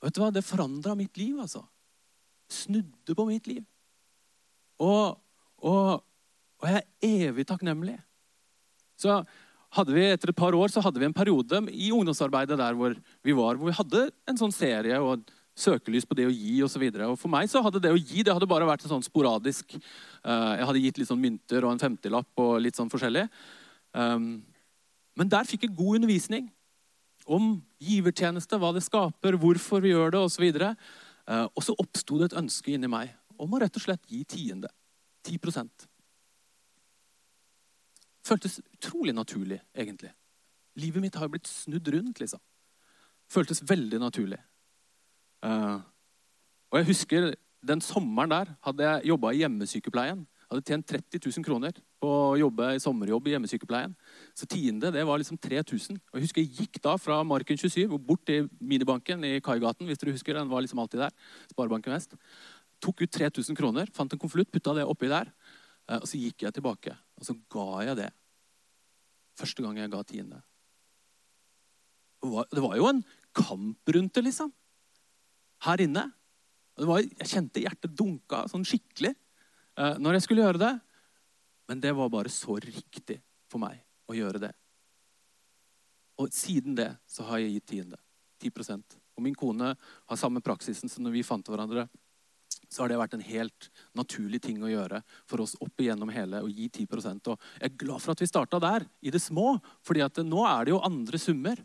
Og 0.00 0.08
vet 0.08 0.16
du 0.16 0.22
hva? 0.24 0.32
Det 0.34 0.46
forandra 0.46 0.96
mitt 0.98 1.20
liv, 1.20 1.36
altså. 1.38 1.62
Snudde 2.50 3.16
på 3.16 3.26
mitt 3.28 3.46
liv. 3.50 3.64
Og, 4.80 5.18
og 5.62 6.00
og 6.60 6.68
jeg 6.68 6.82
er 6.82 7.26
evig 7.30 7.46
takknemlig. 7.48 7.96
Så 9.00 9.22
hadde 9.76 9.94
vi, 9.94 10.04
Etter 10.12 10.32
et 10.32 10.36
par 10.38 10.56
år 10.56 10.72
så 10.72 10.82
hadde 10.84 11.00
vi 11.00 11.08
en 11.08 11.16
periode 11.16 11.62
i 11.72 11.90
ungdomsarbeidet 11.94 12.58
der 12.60 12.76
hvor 12.76 12.96
vi 13.24 13.36
var, 13.36 13.56
hvor 13.56 13.70
vi 13.70 13.76
hadde 13.76 14.08
en 14.28 14.40
sånn 14.40 14.52
serie 14.52 14.98
og 15.00 15.24
søkelys 15.60 16.06
på 16.08 16.16
det 16.18 16.26
å 16.28 16.34
gi 16.34 16.60
osv. 16.64 16.84
For 17.20 17.32
meg 17.32 17.48
så 17.52 17.62
hadde 17.64 17.82
det 17.82 17.92
å 17.92 17.98
gi 17.98 18.24
det 18.24 18.34
hadde 18.34 18.48
bare 18.50 18.68
vært 18.68 18.84
sånn 18.88 19.04
sporadisk. 19.04 19.72
Eh, 19.76 20.52
jeg 20.60 20.68
hadde 20.68 20.84
gitt 20.84 21.00
litt 21.00 21.10
sånn 21.10 21.22
mynter 21.22 21.64
og 21.64 21.74
en 21.74 21.82
femtilapp 21.82 22.44
og 22.44 22.60
litt 22.64 22.78
sånn 22.78 22.92
forskjellig. 22.92 23.26
Um, 23.96 24.40
men 25.18 25.30
der 25.32 25.48
fikk 25.48 25.66
jeg 25.66 25.76
god 25.76 26.00
undervisning 26.00 26.48
om 27.30 27.56
givertjeneste, 27.82 28.58
hva 28.60 28.72
det 28.74 28.84
skaper, 28.84 29.36
hvorfor 29.40 29.82
vi 29.84 29.92
gjør 29.92 30.14
det 30.14 30.22
osv. 30.22 30.44
Og, 30.46 30.60
så 30.60 30.74
og 31.30 31.62
så 31.62 31.76
oppsto 31.78 32.18
det 32.18 32.30
et 32.30 32.38
ønske 32.40 32.72
inni 32.74 32.90
meg 32.90 33.12
om 33.40 33.54
å 33.54 33.60
rett 33.62 33.76
og 33.78 33.84
slett 33.84 34.08
gi 34.10 34.24
tiende. 34.28 34.70
10 35.28 35.38
føltes 38.30 38.60
utrolig 38.74 39.14
naturlig, 39.16 39.60
egentlig. 39.74 40.12
Livet 40.78 41.02
mitt 41.02 41.18
har 41.18 41.30
blitt 41.30 41.48
snudd 41.50 41.88
rundt, 41.92 42.20
liksom. 42.22 42.40
Føltes 43.30 43.62
veldig 43.66 44.00
naturlig. 44.02 44.38
Uh, 45.44 45.80
og 46.70 46.80
jeg 46.80 46.90
husker 46.90 47.30
den 47.66 47.82
sommeren 47.84 48.32
der 48.32 48.52
hadde 48.66 48.86
jeg 48.86 49.10
jobba 49.10 49.32
i 49.32 49.42
hjemmesykepleien. 49.42 50.24
Hadde 50.50 50.66
tjent 50.66 50.86
30 50.90 51.20
000 51.22 51.44
kroner 51.46 51.76
på 52.02 52.08
å 52.10 52.38
jobbe 52.40 52.72
i 52.74 52.80
sommerjobb 52.82 53.28
i 53.28 53.34
hjemmesykepleien. 53.36 53.92
Så 54.34 54.48
tiende 54.50 54.90
det 54.90 55.04
var 55.06 55.20
liksom 55.22 55.38
3000. 55.38 56.00
Og 56.10 56.18
jeg 56.18 56.24
husker 56.26 56.42
jeg 56.42 56.64
gikk 56.64 56.80
da 56.82 56.96
fra 56.98 57.20
Marken 57.22 57.60
27 57.60 57.84
og 57.86 58.00
bort 58.08 58.24
til 58.26 58.48
minibanken 58.58 59.22
i 59.28 59.36
Kaigaten. 59.46 59.86
hvis 59.86 60.02
dere 60.02 60.16
husker, 60.16 60.34
den 60.34 60.50
var 60.50 60.64
liksom 60.64 60.82
alltid 60.82 61.04
der, 61.04 61.14
Sparebanken 61.52 61.94
Vest. 61.94 62.18
Tok 62.82 63.04
ut 63.04 63.12
3000 63.14 63.54
kroner, 63.54 63.86
fant 63.94 64.10
en 64.10 64.18
konvolutt, 64.18 64.50
putta 64.50 64.74
det 64.74 64.88
oppi 64.90 65.12
der. 65.12 65.30
Uh, 65.86 66.00
og 66.00 66.08
så 66.10 66.18
gikk 66.18 66.42
jeg 66.42 66.58
tilbake, 66.58 66.96
og 67.18 67.26
så 67.26 67.38
ga 67.50 67.68
jeg 67.86 67.96
det 68.02 68.10
første 69.38 69.62
gang 69.62 69.78
jeg 69.78 69.90
ga 69.94 70.02
tiende. 70.02 70.42
Det 72.20 72.62
var 72.62 72.76
jo 72.76 72.90
en 72.90 73.04
kamp 73.32 73.94
rundt 73.94 74.18
det, 74.18 74.26
liksom. 74.26 74.50
Her 75.62 75.80
inne. 75.86 76.10
Var, 76.80 77.06
jeg 77.06 77.30
kjente 77.36 77.62
hjertet 77.62 77.94
dunka 77.94 78.48
sånn 78.50 78.66
skikkelig 78.66 79.14
når 79.80 80.16
jeg 80.16 80.26
skulle 80.26 80.44
gjøre 80.44 80.60
det. 80.60 80.72
Men 81.70 81.80
det 81.80 81.92
var 81.96 82.10
bare 82.12 82.32
så 82.32 82.58
riktig 82.60 83.20
for 83.50 83.62
meg 83.62 83.78
å 84.10 84.16
gjøre 84.16 84.42
det. 84.42 84.52
Og 86.20 86.32
siden 86.34 86.76
det 86.76 86.90
så 87.08 87.24
har 87.28 87.40
jeg 87.40 87.54
gitt 87.56 87.68
tiende. 87.72 88.00
10% 88.42 88.96
Og 89.16 89.24
min 89.24 89.36
kone 89.36 89.74
har 89.76 90.18
samme 90.18 90.42
praksisen 90.44 90.90
som 90.90 91.04
når 91.04 91.14
vi 91.18 91.26
fant 91.26 91.48
hverandre 91.48 91.86
så 92.70 92.84
har 92.84 92.90
det 92.90 92.98
vært 93.00 93.16
en 93.16 93.24
helt 93.26 93.68
naturlig 93.98 94.40
ting 94.44 94.60
å 94.62 94.70
gjøre 94.70 95.00
for 95.28 95.42
oss 95.42 95.56
opp 95.62 95.82
igjennom 95.82 96.10
hele 96.14 96.42
å 96.44 96.50
gi 96.50 96.68
10% 96.68 97.32
Og 97.32 97.48
Jeg 97.58 97.66
er 97.66 97.78
glad 97.82 98.02
for 98.02 98.14
at 98.14 98.22
vi 98.22 98.30
starta 98.30 98.60
der, 98.62 98.86
i 99.02 99.10
det 99.10 99.22
små, 99.22 99.56
fordi 99.86 100.04
at 100.04 100.20
nå 100.22 100.44
er 100.46 100.66
det 100.66 100.74
jo 100.74 100.82
andre 100.86 101.18
summer. 101.18 101.58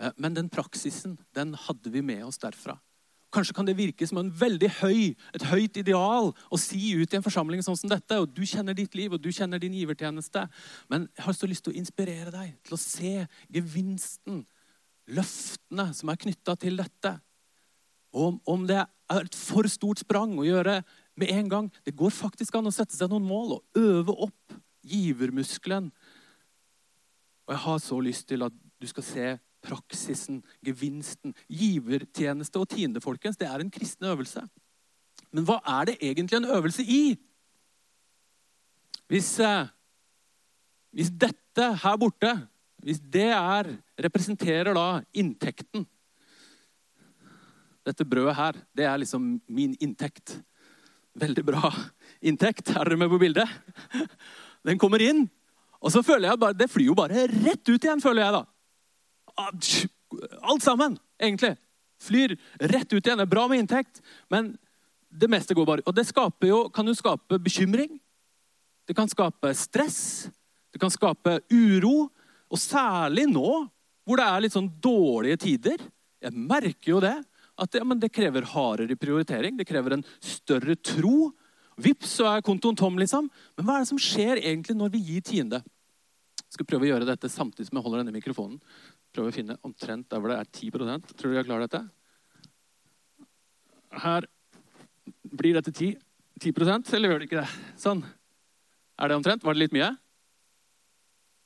Eh, 0.00 0.12
men 0.16 0.36
den 0.36 0.48
praksisen 0.52 1.18
den 1.36 1.54
hadde 1.66 1.92
vi 1.92 2.02
med 2.04 2.24
oss 2.24 2.40
derfra. 2.40 2.78
Kanskje 3.36 3.52
kan 3.52 3.66
det 3.68 3.76
virke 3.76 4.06
som 4.08 4.22
en 4.22 4.30
veldig 4.32 4.70
høy, 4.78 5.12
et 5.36 5.44
høyt 5.50 5.76
ideal 5.76 6.30
å 6.32 6.58
si 6.60 6.94
ut 6.96 7.12
i 7.12 7.18
en 7.18 7.24
forsamling 7.24 7.60
sånn 7.64 7.76
som 7.76 7.90
dette. 7.92 8.16
og 8.16 8.32
Du 8.32 8.42
kjenner 8.48 8.76
ditt 8.76 8.96
liv, 8.96 9.12
og 9.12 9.20
du 9.20 9.28
kjenner 9.28 9.60
din 9.60 9.76
givertjeneste. 9.76 10.46
Men 10.88 11.08
jeg 11.12 11.26
har 11.26 11.36
så 11.36 11.48
lyst 11.50 11.66
til 11.66 11.74
å 11.74 11.80
inspirere 11.82 12.32
deg 12.32 12.54
til 12.64 12.78
å 12.78 12.80
se 12.80 13.14
gevinsten, 13.52 14.44
løftene 15.12 15.90
som 15.94 16.10
er 16.10 16.20
knytta 16.24 16.56
til 16.64 16.80
dette. 16.80 17.12
Og 18.16 18.40
om 18.48 18.64
det 18.66 18.80
er 18.80 19.20
et 19.26 19.36
for 19.36 19.68
stort 19.68 20.00
sprang 20.00 20.32
å 20.40 20.46
gjøre 20.46 20.80
med 21.16 21.30
en 21.32 21.48
gang 21.48 21.66
Det 21.84 21.94
går 21.96 22.10
faktisk 22.12 22.56
an 22.56 22.68
å 22.68 22.74
sette 22.74 22.96
seg 22.96 23.08
noen 23.12 23.24
mål 23.24 23.58
og 23.58 23.80
øve 23.80 24.16
opp 24.26 24.56
givermuskelen. 24.86 25.90
Og 27.46 27.54
jeg 27.54 27.62
har 27.66 27.78
så 27.84 28.00
lyst 28.00 28.28
til 28.28 28.42
at 28.46 28.54
du 28.80 28.86
skal 28.88 29.06
se 29.06 29.26
praksisen, 29.66 30.42
gevinsten. 30.64 31.34
Givertjeneste 31.50 32.62
og 32.62 32.70
tiende, 32.72 33.02
folkens, 33.04 33.38
det 33.40 33.48
er 33.50 33.62
en 33.62 33.72
kristen 33.72 34.08
øvelse. 34.08 34.44
Men 35.34 35.46
hva 35.48 35.58
er 35.78 35.90
det 35.90 35.98
egentlig 36.00 36.38
en 36.38 36.52
øvelse 36.56 36.84
i? 36.86 37.16
Hvis, 39.10 39.38
eh, 39.40 39.68
hvis 40.94 41.10
dette 41.10 41.66
her 41.82 41.98
borte, 42.00 42.32
hvis 42.82 43.00
det 43.00 43.30
er, 43.34 43.76
representerer 43.98 44.74
da 44.74 45.02
inntekten 45.14 45.86
dette 47.86 48.04
brødet 48.04 48.34
her, 48.34 48.58
det 48.74 48.84
er 48.84 48.98
liksom 48.98 49.36
min 49.46 49.76
inntekt. 49.80 50.40
Veldig 51.16 51.44
bra 51.46 51.70
inntekt. 52.20 52.72
Er 52.74 52.84
dere 52.84 52.98
med 52.98 53.12
på 53.12 53.20
bildet? 53.22 53.48
Den 54.66 54.78
kommer 54.78 55.02
inn, 55.04 55.28
og 55.78 55.92
så 55.94 56.02
føler 56.02 56.32
jeg 56.32 56.40
bare 56.42 56.56
Det 56.58 56.66
flyr 56.70 56.88
jo 56.88 56.96
bare 56.98 57.28
rett 57.30 57.68
ut 57.68 57.84
igjen, 57.84 58.02
føler 58.02 58.24
jeg 58.24 58.34
da. 58.34 58.40
Alt 59.36 60.64
sammen, 60.64 60.98
egentlig. 61.20 61.54
Flyr 62.02 62.36
rett 62.60 62.92
ut 62.92 63.00
igjen. 63.00 63.18
Det 63.18 63.26
er 63.26 63.32
bra 63.32 63.46
med 63.48 63.62
inntekt, 63.62 64.02
men 64.32 64.54
det 65.08 65.30
meste 65.32 65.54
går 65.56 65.66
bare 65.66 65.84
Og 65.86 65.94
det 65.94 66.04
jo, 66.48 66.68
kan 66.68 66.86
jo 66.86 66.94
skape 66.94 67.38
bekymring. 67.38 67.98
Det 68.86 68.94
kan 68.94 69.08
skape 69.08 69.54
stress. 69.54 70.28
Det 70.72 70.80
kan 70.80 70.90
skape 70.90 71.40
uro. 71.50 72.10
Og 72.50 72.58
særlig 72.58 73.26
nå, 73.26 73.66
hvor 74.06 74.20
det 74.20 74.26
er 74.26 74.44
litt 74.44 74.54
sånn 74.54 74.70
dårlige 74.80 75.40
tider. 75.42 75.80
Jeg 76.22 76.32
merker 76.32 76.90
jo 76.90 77.00
det 77.02 77.16
at 77.56 77.74
ja, 77.74 77.84
det 77.96 78.12
krever 78.12 78.44
hardere 78.52 78.96
prioritering. 78.96 79.56
Det 79.56 79.66
krever 79.66 79.96
en 79.96 80.04
større 80.20 80.76
tro. 80.76 81.32
Vips, 81.80 82.18
så 82.20 82.28
er 82.30 82.44
kontoen 82.44 82.76
tom, 82.76 82.98
liksom. 83.00 83.30
Men 83.56 83.66
hva 83.66 83.76
er 83.76 83.84
det 83.84 83.90
som 83.90 84.00
skjer 84.00 84.40
egentlig 84.40 84.76
når 84.76 84.92
vi 84.94 85.02
gir 85.10 85.24
tiende? 85.24 85.62
Skal 86.56 86.68
prøve 86.68 86.86
å 86.86 86.90
gjøre 86.90 87.08
dette 87.08 87.30
samtidig 87.32 87.68
som 87.68 87.78
jeg 87.78 87.86
holder 87.86 88.02
denne 88.02 88.16
mikrofonen. 88.16 88.56
Prøve 89.12 89.32
å 89.32 89.36
finne 89.36 89.58
omtrent 89.66 90.08
der 90.10 90.22
hvor 90.22 90.32
det 90.32 90.40
er 90.40 90.48
10% 90.48 91.12
Tror 91.12 91.32
du 91.32 91.36
jeg 91.36 91.48
klarer 91.48 91.68
dette? 91.68 91.82
Her 93.96 94.26
blir 95.36 95.56
dette 95.56 95.72
10, 95.72 96.00
10% 96.40 96.94
eller 96.96 97.12
gjør 97.12 97.22
det 97.22 97.28
ikke 97.28 97.42
det? 97.42 97.50
Sånn. 97.80 98.02
Er 98.96 99.12
det 99.12 99.20
omtrent? 99.20 99.44
Var 99.44 99.56
det 99.56 99.62
litt 99.66 99.76
mye? 99.76 99.92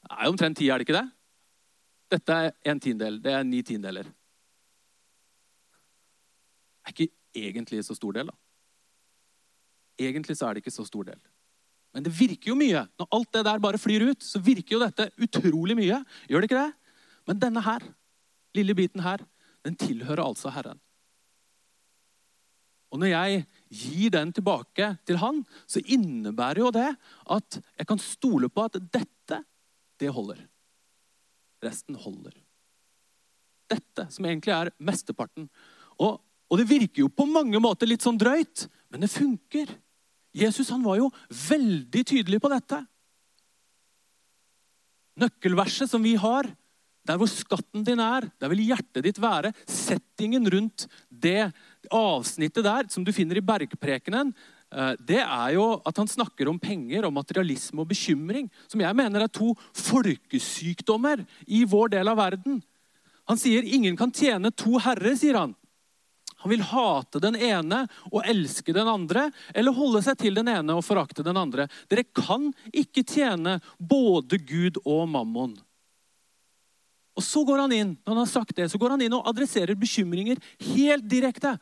Det 0.07 0.17
er 0.17 0.31
omtrent 0.31 0.59
10, 0.59 0.71
er 0.71 0.81
det 0.81 0.87
ikke 0.87 0.99
det? 0.99 1.07
Dette 2.11 2.39
er 2.47 2.57
en 2.73 2.81
tiendedel. 2.83 3.21
Det 3.23 3.35
er 3.35 3.47
ni 3.47 3.61
tiendedeler 3.67 4.09
er 6.91 6.95
ikke 6.95 7.13
egentlig 7.35 7.85
så 7.85 7.95
stor 7.95 8.13
del. 8.13 8.27
da. 8.27 8.37
Egentlig 9.99 10.37
så 10.37 10.47
er 10.47 10.55
det 10.55 10.65
ikke 10.65 10.75
så 10.75 10.85
stor 10.85 11.05
del. 11.05 11.21
Men 11.95 12.05
det 12.07 12.13
virker 12.15 12.53
jo 12.53 12.59
mye. 12.59 12.85
Når 13.01 13.09
alt 13.17 13.33
det 13.35 13.47
der 13.47 13.63
bare 13.63 13.81
flyr 13.81 14.05
ut, 14.13 14.23
så 14.23 14.41
virker 14.43 14.77
jo 14.77 14.83
dette 14.83 15.09
utrolig 15.19 15.77
mye. 15.79 15.99
Gjør 16.31 16.43
det 16.43 16.51
ikke 16.51 16.61
det? 16.61 16.95
Men 17.29 17.41
denne 17.43 17.63
her, 17.65 17.85
lille 18.57 18.77
biten 18.79 19.03
her, 19.05 19.25
den 19.67 19.77
tilhører 19.79 20.23
altså 20.25 20.53
Herren. 20.55 20.79
Og 22.91 22.99
når 22.99 23.13
jeg 23.13 23.43
gir 23.71 24.15
den 24.15 24.33
tilbake 24.35 24.87
til 25.07 25.21
han, 25.23 25.43
så 25.71 25.83
innebærer 25.83 26.63
jo 26.65 26.71
det 26.75 26.89
at 27.31 27.59
jeg 27.79 27.87
kan 27.87 28.01
stole 28.03 28.51
på 28.51 28.65
at 28.67 28.81
dette, 28.81 29.43
det 30.01 30.11
holder. 30.15 30.41
Resten 31.63 31.99
holder. 31.99 32.35
Dette, 33.71 34.09
som 34.11 34.27
egentlig 34.27 34.55
er 34.57 34.73
mesteparten. 34.83 35.47
Og 36.03 36.19
og 36.51 36.59
det 36.59 36.67
virker 36.67 37.05
jo 37.05 37.13
på 37.15 37.29
mange 37.31 37.61
måter 37.63 37.89
litt 37.89 38.03
sånn 38.03 38.19
drøyt, 38.19 38.67
men 38.91 39.05
det 39.05 39.13
funker. 39.13 39.71
Jesus 40.37 40.71
han 40.71 40.85
var 40.85 41.01
jo 41.01 41.11
veldig 41.49 42.05
tydelig 42.07 42.41
på 42.43 42.51
dette. 42.53 42.79
Nøkkelverset 45.21 45.91
som 45.91 46.03
vi 46.05 46.15
har, 46.21 46.49
der 47.07 47.19
hvor 47.19 47.29
skatten 47.31 47.85
din 47.85 48.01
er, 48.03 48.29
der 48.39 48.53
vil 48.53 48.63
hjertet 48.71 49.05
ditt 49.05 49.19
være. 49.21 49.53
Settingen 49.67 50.47
rundt 50.53 50.87
det, 51.11 51.51
avsnittet 51.91 52.65
der, 52.65 52.89
som 52.93 53.05
du 53.05 53.13
finner 53.17 53.41
i 53.41 53.45
Bergprekenen, 53.45 54.33
eh, 54.71 54.95
det 55.01 55.23
er 55.25 55.55
jo 55.57 55.67
at 55.87 55.97
han 55.99 56.11
snakker 56.11 56.49
om 56.49 56.61
penger 56.61 57.09
og 57.09 57.15
materialisme 57.17 57.83
og 57.83 57.91
bekymring, 57.91 58.51
som 58.69 58.85
jeg 58.85 58.97
mener 58.97 59.25
er 59.25 59.33
to 59.33 59.55
folkesykdommer 59.75 61.25
i 61.49 61.65
vår 61.65 61.97
del 61.97 62.13
av 62.13 62.21
verden. 62.21 62.61
Han 63.31 63.41
sier 63.41 63.67
ingen 63.67 63.97
kan 63.99 64.13
tjene 64.13 64.53
to 64.53 64.79
herrer, 64.83 65.17
sier 65.19 65.39
han. 65.39 65.57
Han 66.41 66.53
vil 66.53 66.65
hate 66.65 67.21
den 67.23 67.37
ene 67.37 67.83
og 68.11 68.23
elske 68.29 68.75
den 68.77 68.89
andre, 68.89 69.29
eller 69.55 69.77
holde 69.77 70.03
seg 70.05 70.19
til 70.21 70.39
den 70.39 70.49
ene 70.49 70.77
og 70.77 70.85
forakte 70.87 71.25
den 71.27 71.37
andre. 71.37 71.69
Dere 71.91 72.07
kan 72.17 72.49
ikke 72.73 73.05
tjene 73.05 73.59
både 73.77 74.41
Gud 74.41 74.81
og 74.85 75.05
mammon. 75.13 75.59
Og 77.19 77.25
så 77.27 77.43
går 77.45 77.67
han 77.67 77.75
inn 77.77 77.91
når 77.99 78.15
han 78.15 78.23
har 78.23 78.31
sagt 78.31 78.57
det, 78.57 78.71
så 78.73 78.81
går 78.81 78.95
han 78.95 79.03
inn 79.05 79.17
og 79.19 79.27
adresserer 79.29 79.77
bekymringer 79.77 80.41
helt 80.73 81.09
direkte. 81.11 81.59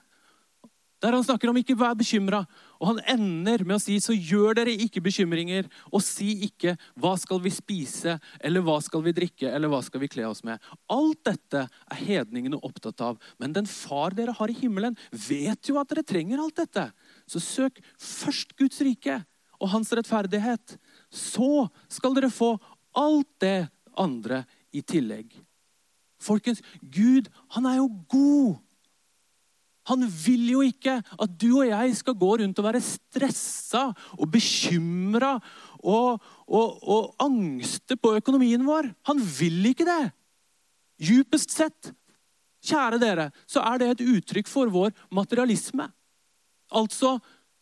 Der 0.98 1.14
han 1.14 1.22
snakker 1.22 1.50
om 1.50 1.58
ikke 1.60 1.76
vær 1.78 1.94
bekymra. 1.98 2.40
Og 2.82 2.90
han 2.90 3.00
ender 3.14 3.62
med 3.66 3.76
å 3.76 3.82
si 3.82 3.98
så 4.02 4.14
gjør 4.14 4.58
dere 4.58 4.74
ikke 4.74 5.02
bekymringer. 5.04 5.68
Og 5.92 6.02
si 6.02 6.32
ikke 6.48 6.74
hva 6.98 7.12
skal 7.20 7.40
vi 7.44 7.52
spise, 7.54 8.16
eller 8.42 8.64
hva 8.66 8.80
skal 8.82 9.04
vi 9.06 9.14
drikke, 9.14 9.46
eller 9.46 9.70
hva 9.70 9.80
skal 9.86 10.02
vi 10.02 10.10
kle 10.10 10.26
oss 10.26 10.42
med. 10.46 10.58
Alt 10.90 11.22
dette 11.28 11.64
er 11.68 12.02
hedningene 12.02 12.58
opptatt 12.66 13.02
av. 13.06 13.22
Men 13.38 13.54
den 13.54 13.70
far 13.70 14.16
dere 14.18 14.34
har 14.34 14.50
i 14.50 14.58
himmelen, 14.58 14.98
vet 15.12 15.70
jo 15.70 15.78
at 15.78 15.90
dere 15.92 16.06
trenger 16.06 16.42
alt 16.42 16.58
dette. 16.64 16.88
Så 17.30 17.42
søk 17.42 17.78
først 17.94 18.56
Guds 18.58 18.82
rike 18.82 19.20
og 19.58 19.70
hans 19.74 19.94
rettferdighet. 19.94 20.78
Så 21.10 21.68
skal 21.92 22.18
dere 22.18 22.34
få 22.34 22.56
alt 22.98 23.30
det 23.42 23.68
andre 23.98 24.42
i 24.74 24.82
tillegg. 24.82 25.30
Folkens, 26.18 26.62
Gud, 26.82 27.30
han 27.54 27.66
er 27.70 27.78
jo 27.78 27.92
god. 28.10 28.56
Han 29.88 30.04
vil 30.08 30.44
jo 30.52 30.62
ikke 30.66 30.98
at 31.00 31.36
du 31.40 31.48
og 31.60 31.68
jeg 31.68 31.96
skal 31.96 32.16
gå 32.18 32.30
rundt 32.42 32.60
og 32.60 32.66
være 32.68 32.84
stressa 32.84 33.88
og 34.18 34.26
bekymra 34.32 35.34
og, 35.78 36.18
og, 36.46 36.78
og 36.82 37.14
angste 37.24 37.96
på 37.96 38.14
økonomien 38.18 38.64
vår. 38.66 38.90
Han 39.08 39.22
vil 39.38 39.70
ikke 39.70 39.86
det. 39.88 40.02
Djupest 40.98 41.54
sett, 41.54 41.92
kjære 42.64 42.98
dere, 43.00 43.28
så 43.46 43.62
er 43.62 43.80
det 43.80 43.90
et 43.92 44.06
uttrykk 44.16 44.50
for 44.50 44.70
vår 44.72 44.94
materialisme. 45.14 45.86
Altså, 46.74 47.16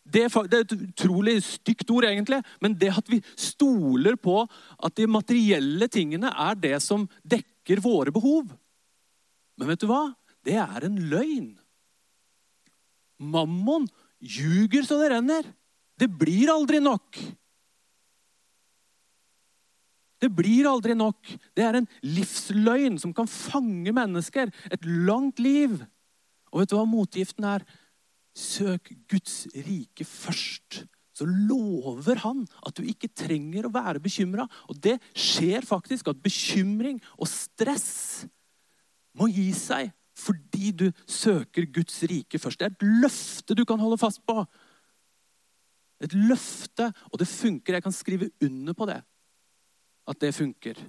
det, 0.07 0.27
det 0.51 0.59
er 0.59 0.65
et 0.65 0.77
utrolig 0.77 1.37
stygt 1.45 1.91
ord, 1.91 2.07
egentlig, 2.09 2.41
men 2.62 2.77
det 2.79 2.93
at 2.97 3.11
vi 3.11 3.21
stoler 3.39 4.17
på 4.17 4.41
at 4.47 4.97
de 4.97 5.07
materielle 5.11 5.89
tingene 5.93 6.31
er 6.31 6.59
det 6.59 6.79
som 6.85 7.09
dekker 7.27 7.83
våre 7.85 8.15
behov. 8.15 8.49
Men 9.59 9.73
vet 9.73 9.83
du 9.83 9.89
hva? 9.91 10.09
Det 10.47 10.57
er 10.62 10.87
en 10.87 10.99
løgn. 11.11 11.55
Mammon 13.19 13.87
ljuger 14.21 14.85
så 14.87 14.99
det 15.01 15.11
renner. 15.15 15.49
Det 15.97 16.09
blir 16.13 16.53
aldri 16.53 16.81
nok. 16.83 17.19
Det 20.21 20.31
blir 20.33 20.69
aldri 20.69 20.97
nok. 20.97 21.29
Det 21.57 21.65
er 21.65 21.81
en 21.81 21.89
livsløgn 22.05 22.97
som 23.01 23.13
kan 23.17 23.29
fange 23.29 23.93
mennesker 23.95 24.53
et 24.73 24.85
langt 24.85 25.41
liv. 25.43 25.79
Og 26.53 26.63
vet 26.63 26.73
du 26.73 26.77
hva 26.79 26.87
motgiften 26.89 27.49
er? 27.49 27.65
Søk 28.37 28.93
Guds 29.09 29.45
rike 29.55 30.05
først. 30.09 30.85
Så 31.17 31.25
lover 31.25 32.21
han 32.21 32.45
at 32.69 32.77
du 32.77 32.85
ikke 32.85 33.13
trenger 33.17 33.69
å 33.69 33.73
være 33.73 34.03
bekymra. 34.05 34.45
Og 34.69 34.81
det 34.85 34.99
skjer 35.17 35.65
faktisk 35.65 36.13
at 36.13 36.21
bekymring 36.25 37.01
og 37.17 37.29
stress 37.31 38.27
må 39.17 39.31
gi 39.33 39.49
seg 39.57 39.93
fordi 40.17 40.71
du 40.73 40.87
søker 41.05 41.69
Guds 41.69 41.99
rike 42.09 42.41
først. 42.41 42.61
Det 42.61 42.67
er 42.69 42.75
et 42.75 42.87
løfte 43.05 43.57
du 43.57 43.65
kan 43.69 43.81
holde 43.81 43.99
fast 44.01 44.23
på. 44.27 44.41
Et 46.01 46.13
løfte, 46.17 46.89
og 47.13 47.21
det 47.21 47.29
funker. 47.29 47.77
Jeg 47.77 47.85
kan 47.85 47.95
skrive 47.95 48.31
under 48.43 48.77
på 48.77 48.89
det. 48.89 49.01
At 50.09 50.21
det 50.23 50.35
funker. 50.37 50.81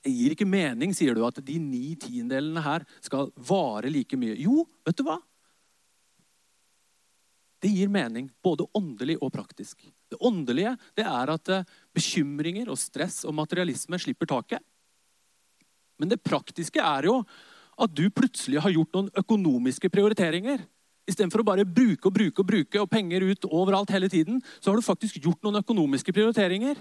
Det 0.00 0.12
gir 0.12 0.32
ikke 0.32 0.48
mening, 0.48 0.94
sier 0.96 1.16
du, 1.16 1.24
at 1.26 1.40
de 1.44 1.58
ni 1.60 1.94
tiendelene 2.00 2.62
her 2.64 2.86
skal 3.04 3.28
vare 3.36 3.90
like 3.92 4.16
mye. 4.16 4.36
Jo, 4.40 4.64
vet 4.86 4.96
du 4.96 5.04
hva? 5.04 5.18
Det 7.60 7.68
gir 7.68 7.90
mening, 7.92 8.30
både 8.40 8.64
åndelig 8.76 9.18
og 9.20 9.32
praktisk. 9.34 9.84
Det 10.08 10.16
åndelige 10.24 10.72
det 10.96 11.04
er 11.04 11.32
at 11.34 11.50
eh, 11.52 11.66
bekymringer 11.92 12.70
og 12.72 12.80
stress 12.80 13.20
og 13.28 13.36
materialisme 13.36 14.00
slipper 14.00 14.30
taket. 14.30 14.64
Men 16.00 16.08
det 16.08 16.22
praktiske 16.24 16.80
er 16.80 17.10
jo 17.10 17.18
at 17.80 17.96
du 17.96 18.06
plutselig 18.12 18.60
har 18.62 18.74
gjort 18.74 18.94
noen 18.96 19.10
økonomiske 19.22 19.90
prioriteringer. 19.92 20.62
Istedenfor 21.08 21.42
å 21.42 21.48
bare 21.48 21.66
bruke 21.66 22.08
og 22.08 22.14
bruke 22.14 22.42
og 22.42 22.48
bruke 22.48 22.82
og 22.82 22.90
penger 22.92 23.24
ut 23.26 23.48
overalt 23.48 23.92
hele 23.94 24.10
tiden, 24.12 24.40
så 24.60 24.70
har 24.70 24.78
du 24.78 24.86
faktisk 24.86 25.18
gjort 25.22 25.40
noen 25.44 25.60
økonomiske 25.62 26.14
prioriteringer. 26.14 26.78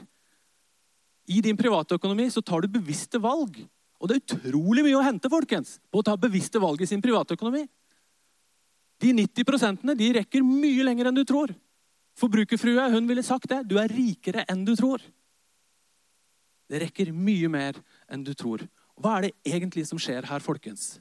I 1.30 1.42
din 1.46 1.58
privatøkonomi 1.58 2.28
så 2.34 2.44
tar 2.46 2.66
du 2.66 2.74
bevisste 2.74 3.22
valg. 3.22 3.58
Og 4.00 4.10
det 4.10 4.18
er 4.18 4.24
utrolig 4.24 4.86
mye 4.86 4.98
å 4.98 5.06
hente 5.06 5.32
folkens, 5.32 5.78
på 5.92 6.02
å 6.02 6.06
ta 6.06 6.16
bevisste 6.20 6.62
valg 6.62 6.82
i 6.82 6.88
sin 6.90 7.04
privatøkonomi. 7.04 7.66
De 9.00 9.14
90% 9.16 9.96
de 9.96 10.12
rekker 10.20 10.44
mye 10.44 10.84
lenger 10.84 11.10
enn 11.10 11.20
du 11.20 11.24
tror. 11.28 11.54
Forbrukerfrue 12.20 12.90
hun 12.92 13.08
ville 13.08 13.24
sagt 13.24 13.50
det. 13.52 13.64
Du 13.68 13.78
er 13.80 13.92
rikere 13.92 14.44
enn 14.52 14.66
du 14.68 14.74
tror. 14.76 15.04
Det 16.70 16.84
rekker 16.84 17.14
mye 17.16 17.50
mer 17.50 17.80
enn 18.12 18.24
du 18.26 18.34
tror. 18.38 18.66
Hva 19.00 19.16
er 19.18 19.28
det 19.28 19.36
egentlig 19.48 19.86
som 19.88 20.00
skjer 20.02 20.28
her, 20.28 20.44
folkens? 20.44 20.98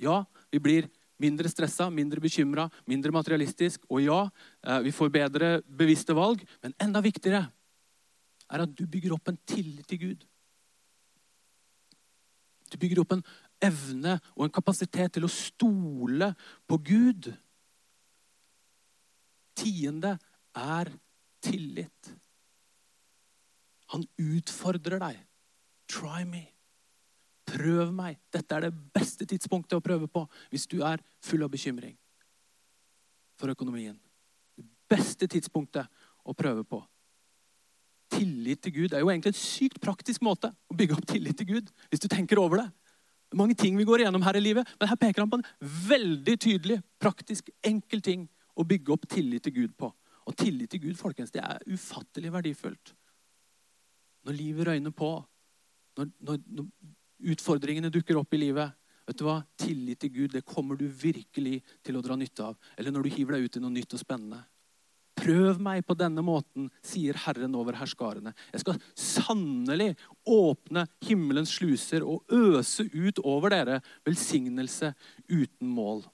Ja, 0.00 0.22
vi 0.52 0.60
blir 0.62 0.88
mindre 1.20 1.50
stressa, 1.52 1.90
mindre 1.92 2.22
bekymra, 2.22 2.68
mindre 2.88 3.12
materialistisk. 3.12 3.84
Og 3.90 4.04
ja, 4.04 4.20
eh, 4.64 4.80
vi 4.86 4.92
får 4.94 5.12
bedre 5.12 5.62
bevisste 5.66 6.14
valg. 6.16 6.44
Men 6.62 6.74
enda 6.80 7.02
viktigere 7.04 7.44
er 8.50 8.64
at 8.64 8.74
du 8.74 8.86
bygger 8.86 9.14
opp 9.14 9.28
en 9.28 9.38
tillit 9.46 9.86
til 9.88 9.98
Gud. 9.98 10.26
Du 12.70 12.78
bygger 12.78 13.02
opp 13.02 13.12
en 13.12 13.24
evne 13.60 14.16
og 14.36 14.46
en 14.46 14.54
kapasitet 14.54 15.12
til 15.12 15.26
å 15.26 15.32
stole 15.32 16.32
på 16.66 16.78
Gud. 16.78 17.32
Tiende 19.58 20.16
er 20.54 20.92
tillit. 21.42 22.14
Han 23.90 24.06
utfordrer 24.16 25.02
deg. 25.02 25.18
Try 25.90 26.22
me. 26.24 26.46
Prøv 27.50 27.90
meg. 27.94 28.20
Dette 28.32 28.56
er 28.56 28.68
det 28.68 28.74
beste 28.94 29.26
tidspunktet 29.28 29.78
å 29.78 29.84
prøve 29.84 30.08
på 30.10 30.24
hvis 30.52 30.68
du 30.70 30.80
er 30.86 31.02
full 31.24 31.42
av 31.46 31.52
bekymring 31.52 31.96
for 33.40 33.52
økonomien. 33.52 33.96
Det 34.56 34.66
beste 34.90 35.28
tidspunktet 35.30 35.88
å 36.28 36.36
prøve 36.36 36.64
på. 36.68 36.80
Tillit 38.10 38.60
til 38.64 38.74
Gud 38.74 38.94
er 38.94 39.02
jo 39.02 39.10
egentlig 39.10 39.32
et 39.34 39.40
sykt 39.40 39.80
praktisk 39.82 40.22
måte 40.26 40.50
å 40.50 40.76
bygge 40.76 40.98
opp 40.98 41.06
tillit 41.08 41.38
til 41.38 41.48
Gud. 41.54 41.72
hvis 41.90 42.02
du 42.02 42.08
tenker 42.08 42.38
over 42.38 42.62
det. 42.62 42.68
Det 43.30 43.36
er 43.38 43.42
mange 43.42 43.54
ting 43.54 43.76
vi 43.78 43.86
går 43.86 44.02
igjennom 44.02 44.24
her 44.26 44.36
i 44.36 44.42
livet, 44.42 44.66
men 44.80 44.88
her 44.90 44.98
peker 44.98 45.22
han 45.22 45.30
på 45.30 45.38
en 45.38 45.46
veldig 45.86 46.34
tydelig, 46.42 46.80
praktisk, 46.98 47.50
enkel 47.62 48.02
ting 48.02 48.24
å 48.58 48.66
bygge 48.66 48.92
opp 48.92 49.06
tillit 49.08 49.44
til 49.46 49.54
Gud 49.54 49.76
på. 49.78 49.92
Og 50.26 50.36
tillit 50.36 50.70
til 50.70 50.82
Gud 50.82 50.98
folkens, 50.98 51.30
det 51.30 51.42
er 51.42 51.62
ufattelig 51.70 52.32
verdifullt. 52.34 52.94
Når 54.26 54.36
livet 54.36 54.66
røyner 54.66 54.90
på, 54.90 55.12
når, 55.96 56.10
når, 56.26 56.42
når 56.58 56.66
utfordringene 57.20 57.90
dukker 57.92 58.18
opp 58.20 58.34
i 58.34 58.40
livet, 58.40 58.76
vet 59.06 59.18
du 59.18 59.26
hva? 59.26 59.40
tillit 59.60 60.00
til 60.00 60.12
Gud 60.14 60.36
det 60.36 60.46
kommer 60.46 60.78
du 60.78 60.86
virkelig 60.88 61.60
til 61.84 61.98
å 61.98 62.04
dra 62.04 62.16
nytte 62.18 62.46
av. 62.52 62.56
Eller 62.78 62.94
når 62.94 63.06
du 63.06 63.14
hiver 63.16 63.36
deg 63.36 63.48
ut 63.48 63.58
i 63.58 63.62
noe 63.62 63.74
nytt 63.74 63.96
og 63.96 64.02
spennende. 64.02 64.40
Prøv 65.20 65.58
meg 65.60 65.82
på 65.84 65.96
denne 65.98 66.22
måten, 66.24 66.70
sier 66.84 67.18
Herren 67.26 67.56
over 67.58 67.76
herskarene. 67.76 68.32
Jeg 68.54 68.62
skal 68.62 68.78
sannelig 68.96 69.90
åpne 70.24 70.86
himmelens 71.04 71.52
sluser 71.58 72.06
og 72.06 72.24
øse 72.32 72.86
ut 72.88 73.20
over 73.20 73.52
dere 73.52 73.80
velsignelse 74.06 74.94
uten 75.28 75.68
mål. 75.68 76.06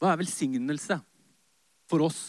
Hva 0.00 0.14
er 0.14 0.22
velsignelse 0.22 0.96
for 1.90 2.08
oss 2.08 2.20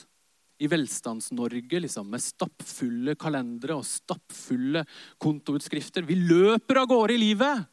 i 0.62 0.70
Velstands-Norge 0.70 1.80
liksom, 1.82 2.10
med 2.12 2.22
stappfulle 2.22 3.16
kalendere 3.20 3.80
og 3.80 3.88
stappfulle 3.88 4.84
kontoutskrifter. 5.22 6.06
Vi 6.06 6.20
løper 6.20 6.84
av 6.84 6.90
gårde 6.92 7.16
i 7.16 7.22
livet. 7.22 7.66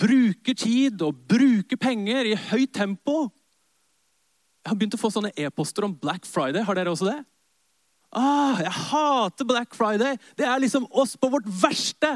Bruker 0.00 0.56
tid 0.56 1.04
og 1.04 1.20
bruker 1.28 1.78
penger 1.80 2.30
i 2.30 2.38
høyt 2.48 2.72
tempo. 2.74 3.28
Jeg 4.64 4.72
har 4.72 4.80
begynt 4.80 4.96
å 4.96 5.02
få 5.02 5.12
sånne 5.12 5.34
e-poster 5.36 5.84
om 5.84 5.92
Black 6.00 6.24
Friday. 6.24 6.64
Har 6.64 6.78
dere 6.78 6.94
også 6.94 7.10
det? 7.10 7.20
Ah, 8.14 8.62
jeg 8.62 8.72
hater 8.88 9.46
Black 9.48 9.74
Friday! 9.74 10.16
Det 10.38 10.46
er 10.46 10.60
liksom 10.62 10.86
oss 10.94 11.16
på 11.18 11.28
vårt 11.32 11.48
verste! 11.60 12.14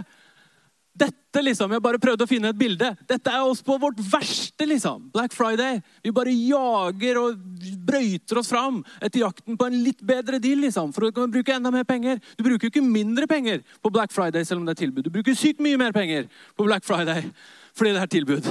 Dette 0.98 1.42
liksom, 1.44 1.70
Jeg 1.76 1.84
bare 1.84 2.00
prøvde 2.02 2.24
å 2.24 2.30
finne 2.30 2.50
et 2.50 2.58
bilde. 2.58 2.88
Dette 3.06 3.30
er 3.30 3.44
oss 3.46 3.60
på 3.62 3.76
vårt 3.78 4.00
verste. 4.10 4.66
liksom. 4.66 5.10
Black 5.14 5.32
Friday. 5.36 5.82
Vi 6.02 6.10
bare 6.14 6.32
jager 6.34 7.20
og 7.20 7.38
brøyter 7.86 8.40
oss 8.40 8.50
fram 8.50 8.80
etter 9.00 9.20
jakten 9.22 9.58
på 9.58 9.68
en 9.68 9.78
litt 9.84 10.02
bedre 10.02 10.40
deal. 10.42 10.58
liksom, 10.58 10.92
For 10.92 11.06
du 11.06 11.12
kan 11.12 11.30
bruke 11.30 11.54
enda 11.54 11.70
mer 11.70 11.84
penger. 11.84 12.20
Du 12.36 12.44
bruker 12.44 12.66
jo 12.66 12.72
ikke 12.72 12.84
mindre 12.84 13.26
penger 13.26 13.62
på 13.82 13.92
Black 13.92 14.12
Friday 14.12 14.44
selv 14.44 14.60
om 14.60 14.66
det 14.66 14.76
er 14.76 14.86
tilbud. 14.86 15.04
Du 15.04 15.10
bruker 15.10 15.34
sykt 15.34 15.60
mye 15.60 15.78
mer 15.78 15.92
penger 15.92 16.28
på 16.56 16.64
Black 16.64 16.84
Friday 16.84 17.30
fordi 17.78 17.92
det 17.94 18.02
er 18.02 18.10
tilbud. 18.10 18.46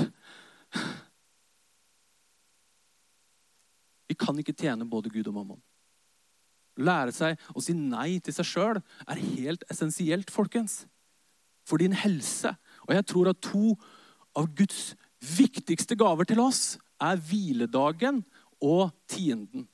Vi 4.07 4.15
kan 4.15 4.37
ikke 4.39 4.55
tjene 4.55 4.87
både 4.87 5.11
Gud 5.11 5.27
og 5.27 5.33
mammon. 5.35 5.59
Lære 6.77 7.11
seg 7.11 7.41
å 7.57 7.63
si 7.63 7.73
nei 7.73 8.19
til 8.23 8.35
seg 8.35 8.47
sjøl 8.47 8.79
er 8.79 9.23
helt 9.35 9.65
essensielt, 9.71 10.31
folkens. 10.31 10.85
For 11.67 11.81
din 11.81 11.95
helse. 11.95 12.53
Og 12.87 12.95
jeg 12.95 13.05
tror 13.11 13.31
at 13.31 13.43
to 13.43 13.75
av 14.37 14.47
Guds 14.55 14.93
viktigste 15.19 15.97
gaver 15.99 16.27
til 16.29 16.39
oss 16.43 16.77
er 17.03 17.19
hviledagen 17.19 18.21
og 18.63 18.91
tienden. 19.09 19.67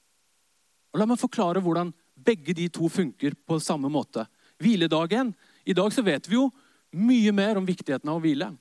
Og 0.93 1.01
La 1.01 1.07
meg 1.09 1.21
forklare 1.21 1.61
hvordan 1.63 1.93
begge 2.23 2.55
de 2.55 2.69
to 2.71 2.89
funker 2.91 3.35
på 3.47 3.59
samme 3.61 3.89
måte. 3.91 4.25
Hviledagen 4.61 5.33
I 5.65 5.75
dag 5.75 5.93
så 5.93 6.03
vet 6.05 6.27
vi 6.29 6.37
jo 6.37 6.49
mye 6.93 7.31
mer 7.33 7.57
om 7.57 7.65
viktigheten 7.65 8.09
av 8.09 8.19
å 8.19 8.23
hvile. 8.23 8.51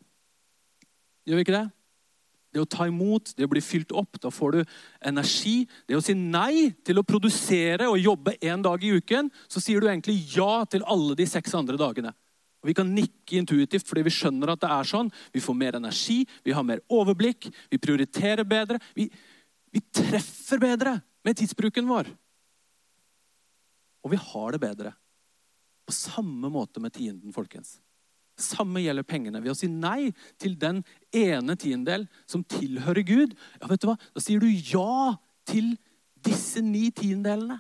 Gjør 1.27 1.39
vi 1.39 1.45
ikke 1.45 1.57
det? 1.59 1.69
Det 2.53 2.61
å 2.61 2.69
ta 2.69 2.85
imot, 2.89 3.33
det 3.37 3.47
å 3.47 3.51
bli 3.53 3.63
fylt 3.65 3.95
opp, 3.97 4.19
da 4.21 4.29
får 4.33 4.57
du 4.57 4.73
energi. 5.09 5.63
Det 5.89 5.97
å 5.97 6.03
si 6.05 6.15
nei 6.17 6.73
til 6.85 7.01
å 7.01 7.07
produsere 7.07 7.89
og 7.89 8.01
jobbe 8.01 8.37
én 8.45 8.65
dag 8.65 8.83
i 8.85 8.93
uken, 8.99 9.31
så 9.49 9.61
sier 9.63 9.81
du 9.81 9.89
egentlig 9.89 10.19
ja 10.35 10.65
til 10.69 10.85
alle 10.85 11.17
de 11.17 11.27
seks 11.29 11.55
andre 11.57 11.81
dagene. 11.81 12.13
Og 12.63 12.71
Vi 12.71 12.75
kan 12.79 12.91
nikke 12.95 13.41
intuitivt 13.41 13.89
fordi 13.89 14.05
vi 14.07 14.15
skjønner 14.15 14.55
at 14.55 14.63
det 14.63 14.71
er 14.71 14.89
sånn. 14.89 15.11
Vi 15.35 15.43
får 15.43 15.59
mer 15.59 15.79
energi, 15.81 16.23
vi 16.47 16.55
har 16.55 16.67
mer 16.67 16.83
overblikk, 16.89 17.49
vi 17.71 17.81
prioriterer 17.83 18.47
bedre. 18.47 18.79
Vi, 18.95 19.09
vi 19.73 19.83
treffer 19.91 20.63
bedre 20.63 20.97
med 21.27 21.39
tidsbruken 21.39 21.89
vår. 21.91 22.11
Og 24.03 24.15
vi 24.15 24.19
har 24.19 24.55
det 24.55 24.61
bedre. 24.63 24.93
På 25.87 25.95
samme 25.95 26.51
måte 26.53 26.83
med 26.83 26.95
tienden, 26.95 27.35
folkens. 27.35 27.81
Samme 28.39 28.81
gjelder 28.83 29.07
pengene. 29.07 29.43
Ved 29.43 29.53
å 29.53 29.59
si 29.59 29.69
nei 29.71 30.13
til 30.41 30.55
den 30.59 30.81
ene 31.15 31.57
tiendedel 31.59 32.07
som 32.31 32.45
tilhører 32.47 33.03
Gud, 33.07 33.35
ja, 33.61 33.69
vet 33.71 33.83
du 33.83 33.91
hva? 33.91 33.99
da 34.15 34.23
sier 34.23 34.43
du 34.43 34.49
ja 34.49 35.17
til 35.49 35.75
disse 36.23 36.63
ni 36.63 36.89
tiendelene. 36.95 37.59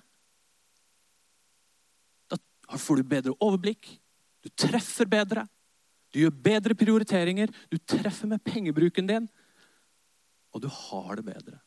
Da 2.31 2.38
får 2.81 3.03
du 3.03 3.11
bedre 3.11 3.35
overblikk, 3.43 3.91
du 4.43 4.51
treffer 4.59 5.09
bedre, 5.09 5.47
du 6.13 6.21
gjør 6.21 6.35
bedre 6.45 6.77
prioriteringer, 6.77 7.53
du 7.71 7.79
treffer 7.79 8.29
med 8.29 8.43
pengebruken 8.45 9.09
din, 9.09 9.29
og 10.53 10.61
du 10.61 10.69
har 10.69 11.17
det 11.17 11.25
bedre. 11.25 11.59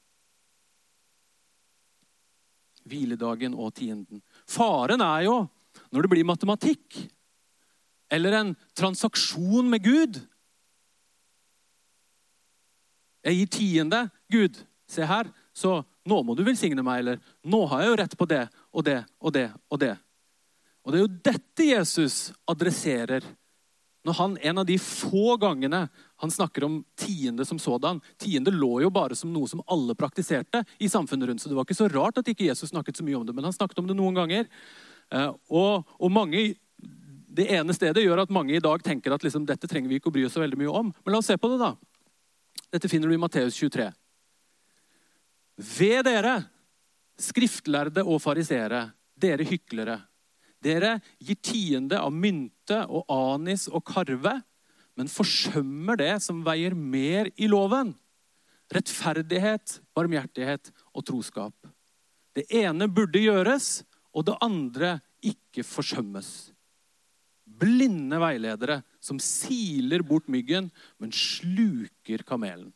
Hviledagen 2.85 3.55
og 3.57 3.73
tienden. 3.73 4.21
Faren 4.45 5.01
er 5.01 5.25
jo 5.25 5.37
når 5.89 6.05
det 6.05 6.11
blir 6.11 6.27
matematikk 6.27 6.99
eller 8.13 8.37
en 8.37 8.51
transaksjon 8.77 9.69
med 9.69 9.81
Gud. 9.83 10.19
Jeg 13.25 13.39
gir 13.39 13.49
tiende. 13.49 14.01
Gud, 14.29 14.59
se 14.85 15.05
her, 15.09 15.31
så 15.53 15.79
nå 16.05 16.21
må 16.21 16.35
du 16.37 16.43
velsigne 16.45 16.85
meg. 16.85 17.01
Eller 17.01 17.21
nå 17.41 17.63
har 17.71 17.81
jeg 17.81 17.89
jo 17.89 17.99
rett 18.03 18.17
på 18.19 18.29
det 18.29 18.43
og 18.69 18.85
det 18.85 18.99
og 19.19 19.33
det 19.33 19.47
og 19.73 19.81
det. 19.81 19.95
Og 20.85 20.93
det 20.93 20.99
er 20.99 21.03
jo 21.05 21.17
dette 21.25 21.65
Jesus 21.65 22.29
adresserer 22.49 23.25
når 24.05 24.13
han 24.19 24.35
en 24.37 24.61
av 24.61 24.67
de 24.69 24.75
få 24.77 25.33
gangene 25.41 25.87
han 26.21 26.31
snakker 26.31 26.63
om 26.67 26.75
tiende 26.99 27.45
som 27.45 27.57
sådan. 27.59 27.97
Tiende 28.21 28.53
lå 28.53 28.83
jo 28.83 28.91
bare 28.93 29.17
som 29.17 29.31
noe 29.33 29.49
som 29.49 29.63
alle 29.65 29.95
praktiserte 29.97 30.61
i 30.77 30.89
samfunnet 30.89 31.31
rundt. 31.31 31.41
Så 31.41 31.49
det 31.49 31.57
var 31.57 31.65
ikke 31.65 31.77
så 31.79 31.89
rart 31.89 32.21
at 32.21 32.29
ikke 32.29 32.45
Jesus 32.45 32.69
snakket 32.69 33.01
så 33.01 33.05
mye 33.07 33.17
om 33.17 33.25
det, 33.25 33.33
men 33.33 33.47
han 33.49 33.55
snakket 33.55 33.81
om 33.81 33.89
det 33.89 33.97
noen 33.97 34.13
ganger. 34.13 34.45
Eh, 35.09 35.31
og, 35.49 35.89
og 35.97 36.13
mange 36.13 36.51
det 37.35 37.49
ene 37.51 37.73
stedet 37.75 38.05
gjør 38.05 38.21
at 38.23 38.31
mange 38.31 38.55
i 38.55 38.63
dag 38.63 38.83
tenker 38.85 39.11
at 39.11 39.25
liksom, 39.25 39.43
dette 39.49 39.67
trenger 39.67 39.91
vi 39.91 39.99
ikke 39.99 40.11
å 40.11 40.15
bry 40.15 40.23
oss 40.27 40.37
så 40.37 40.43
veldig 40.43 40.59
mye 40.61 40.71
om. 40.71 40.93
Men 41.03 41.15
la 41.15 41.19
oss 41.19 41.27
se 41.33 41.37
på 41.41 41.49
det, 41.51 41.59
da. 41.59 41.73
Dette 42.77 42.89
finner 42.91 43.09
du 43.09 43.17
i 43.17 43.19
Matteus 43.19 43.57
23. 43.57 43.89
Ved 45.75 46.05
dere, 46.07 46.35
skriftlærde 47.19 48.05
og 48.05 48.21
farisere, 48.23 48.85
dere 49.17 49.47
hyklere. 49.47 49.97
Dere 50.65 50.95
gir 51.21 51.37
tiende 51.45 51.99
av 52.01 52.13
mynte 52.13 52.81
og 52.89 53.05
anis 53.13 53.67
og 53.69 53.83
karve, 53.85 54.39
men 54.95 55.11
forsømmer 55.11 55.99
det 55.99 56.13
som 56.25 56.41
veier 56.45 56.73
mer 56.73 57.29
i 57.35 57.49
loven. 57.51 57.93
Rettferdighet, 58.73 59.79
barmhjertighet 59.93 60.71
og 60.95 61.05
troskap. 61.05 61.53
Det 62.35 62.47
ene 62.49 62.89
burde 62.89 63.21
gjøres, 63.21 63.83
og 64.15 64.25
det 64.25 64.39
andre 64.43 64.97
ikke 65.25 65.65
forsømmes 65.67 66.55
blinde 67.45 68.19
veiledere 68.21 68.79
som 69.03 69.19
siler 69.21 70.03
bort 70.05 70.27
myggen, 70.31 70.71
men 70.99 71.13
sluker 71.13 72.25
kamelen. 72.27 72.71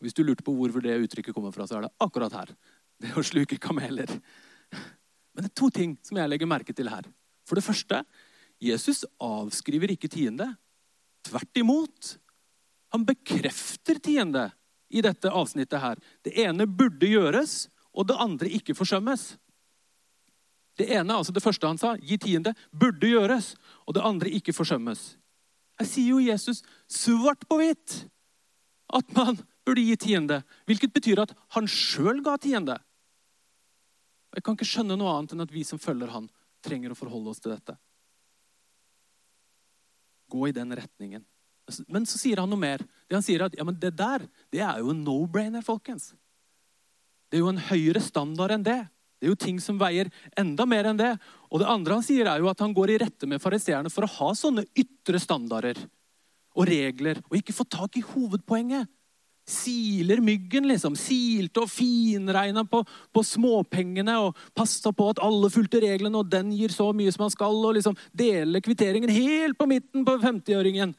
Hvis 0.00 0.16
du 0.16 0.22
lurte 0.24 0.44
på 0.44 0.54
hvorfor 0.56 0.84
det 0.84 0.98
uttrykket 1.04 1.34
kommer 1.36 1.54
fra, 1.54 1.66
så 1.68 1.78
er 1.78 1.86
det 1.86 1.94
akkurat 2.04 2.34
her. 2.36 2.52
Det 3.00 3.12
å 3.16 3.24
sluke 3.24 3.58
kameler. 3.60 4.10
Men 5.36 5.44
det 5.44 5.52
er 5.52 5.60
to 5.60 5.68
ting 5.68 5.96
som 6.00 6.16
jeg 6.16 6.32
legger 6.32 6.48
merke 6.48 6.72
til 6.72 6.88
her. 6.88 7.04
For 7.44 7.58
det 7.58 7.64
første, 7.66 8.00
Jesus 8.62 9.04
avskriver 9.20 9.92
ikke 9.92 10.08
tiende. 10.08 10.48
Tvert 11.28 11.60
imot. 11.60 12.14
Han 12.96 13.04
bekrefter 13.04 14.00
tiende 14.00 14.48
i 14.88 15.02
dette 15.04 15.28
avsnittet 15.28 15.82
her. 15.82 16.00
Det 16.24 16.32
ene 16.40 16.64
burde 16.64 17.10
gjøres, 17.10 17.66
og 17.92 18.08
det 18.08 18.16
andre 18.16 18.48
ikke 18.56 18.76
forsømmes. 18.78 19.34
Det 20.76 20.88
ene, 20.92 21.16
altså 21.16 21.32
det 21.32 21.44
første 21.44 21.68
han 21.68 21.80
sa, 21.80 21.94
gi 22.00 22.16
tiende, 22.20 22.54
burde 22.72 23.08
gjøres. 23.12 23.54
Og 23.84 23.96
det 23.96 24.04
andre 24.08 24.32
ikke 24.40 24.56
forsømmes. 24.56 25.14
Jeg 25.80 25.92
sier 25.92 26.14
jo 26.14 26.24
Jesus 26.24 26.62
svart 26.88 27.44
på 27.48 27.60
hvitt 27.60 28.06
at 28.96 29.12
man 29.16 29.36
burde 29.66 29.84
gi 29.84 29.96
tiende. 30.00 30.40
Hvilket 30.64 30.94
betyr 30.96 31.24
at 31.24 31.32
han 31.56 31.68
sjøl 31.68 32.22
ga 32.24 32.36
tiende. 32.40 32.78
Jeg 34.36 34.44
kan 34.44 34.56
ikke 34.56 34.68
skjønne 34.68 34.98
noe 35.00 35.14
annet 35.16 35.32
enn 35.32 35.44
at 35.46 35.52
vi 35.54 35.64
som 35.64 35.80
følger 35.80 36.12
han, 36.12 36.28
trenger 36.64 36.92
å 36.92 36.98
forholde 36.98 37.32
oss 37.32 37.40
til 37.40 37.54
dette. 37.54 37.76
Gå 40.32 40.48
i 40.50 40.54
den 40.54 40.74
retningen. 40.76 41.24
Men 41.90 42.04
så 42.06 42.20
sier 42.20 42.42
han 42.42 42.50
noe 42.50 42.60
mer. 42.60 42.82
Det 43.08 43.16
han 43.16 43.24
sier 43.24 43.46
at, 43.46 43.56
ja, 43.56 43.64
men 43.66 43.78
det 43.80 43.94
der 43.96 44.26
det 44.52 44.60
er 44.62 44.82
jo 44.82 44.92
en 44.92 45.02
no-brainer, 45.06 45.64
folkens. 45.66 46.12
Det 47.30 47.38
er 47.38 47.42
jo 47.42 47.50
en 47.50 47.64
høyere 47.70 48.02
standard 48.04 48.54
enn 48.54 48.66
det. 48.66 48.82
Det 49.16 49.26
er 49.26 49.32
jo 49.32 49.38
ting 49.40 49.58
som 49.62 49.78
veier 49.80 50.10
enda 50.38 50.66
mer 50.68 50.90
enn 50.90 51.00
det. 51.00 51.14
Og 51.48 51.62
det 51.62 51.70
andre 51.72 51.96
han 51.96 52.04
sier, 52.06 52.28
er 52.28 52.42
jo 52.42 52.50
at 52.52 52.60
han 52.62 52.74
går 52.76 52.92
i 52.92 52.98
rette 53.02 53.28
med 53.30 53.42
fariseerne 53.42 53.90
for 53.92 54.06
å 54.06 54.12
ha 54.18 54.30
sånne 54.36 54.66
ytre 54.76 55.20
standarder 55.22 55.80
og 56.56 56.68
regler, 56.68 57.18
og 57.28 57.36
ikke 57.36 57.54
få 57.56 57.66
tak 57.68 57.98
i 57.98 58.04
hovedpoenget. 58.04 58.88
Siler 59.46 60.20
myggen, 60.24 60.66
liksom. 60.66 60.96
Silte 60.98 61.62
og 61.62 61.70
finregna 61.70 62.64
på, 62.66 62.80
på 63.14 63.22
småpengene 63.22 64.16
og 64.24 64.38
passa 64.56 64.90
på 64.90 65.10
at 65.12 65.22
alle 65.22 65.50
fulgte 65.54 65.80
reglene, 65.84 66.18
og 66.18 66.30
den 66.32 66.50
gir 66.56 66.74
så 66.74 66.88
mye 66.96 67.12
som 67.14 67.26
han 67.28 67.34
skal, 67.34 67.60
og 67.62 67.76
liksom 67.78 67.98
dele 68.10 68.62
kvitteringen 68.64 69.12
helt 69.12 69.58
på 69.58 69.68
midten 69.70 70.06
på 70.06 70.16
50-åringen. 70.24 70.96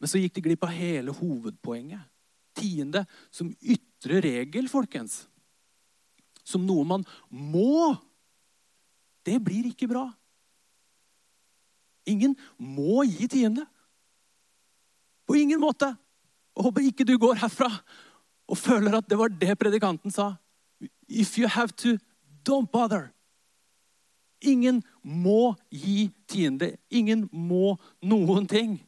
Men 0.00 0.10
så 0.10 0.18
gikk 0.18 0.38
de 0.38 0.46
glipp 0.48 0.66
av 0.66 0.74
hele 0.74 1.14
hovedpoenget. 1.14 2.02
Tiende 2.58 3.04
som 3.30 3.52
ytre 3.62 4.18
regel, 4.24 4.66
folkens 4.68 5.20
som 6.50 6.64
noe 6.66 6.86
man 6.88 7.04
må, 7.30 7.94
det 9.26 9.38
blir 9.44 9.70
ikke 9.70 9.88
bra. 9.90 10.06
Ingen 12.10 12.34
må 12.58 13.04
gi 13.06 13.28
tiende. 13.30 13.66
På 15.28 15.36
ingen 15.38 15.60
måte. 15.62 15.92
Og 16.56 16.68
håper 16.68 16.88
ikke 16.88 17.06
du 17.06 17.16
går 17.20 17.40
herfra 17.42 17.70
og 18.50 18.58
føler 18.58 18.98
at 18.98 19.08
det 19.08 19.18
var 19.18 19.32
det 19.32 19.54
predikanten 19.58 20.12
sa. 20.12 20.34
If 21.08 21.38
you 21.38 21.48
have 21.48 21.74
to, 21.82 21.96
don't 22.46 22.70
bother. 22.70 23.10
Ingen 24.40 24.82
må 25.02 25.54
gi 25.70 26.10
tiende. 26.30 26.74
Ingen 26.90 27.28
må 27.32 27.76
noen 28.02 28.48
ting. 28.50 28.78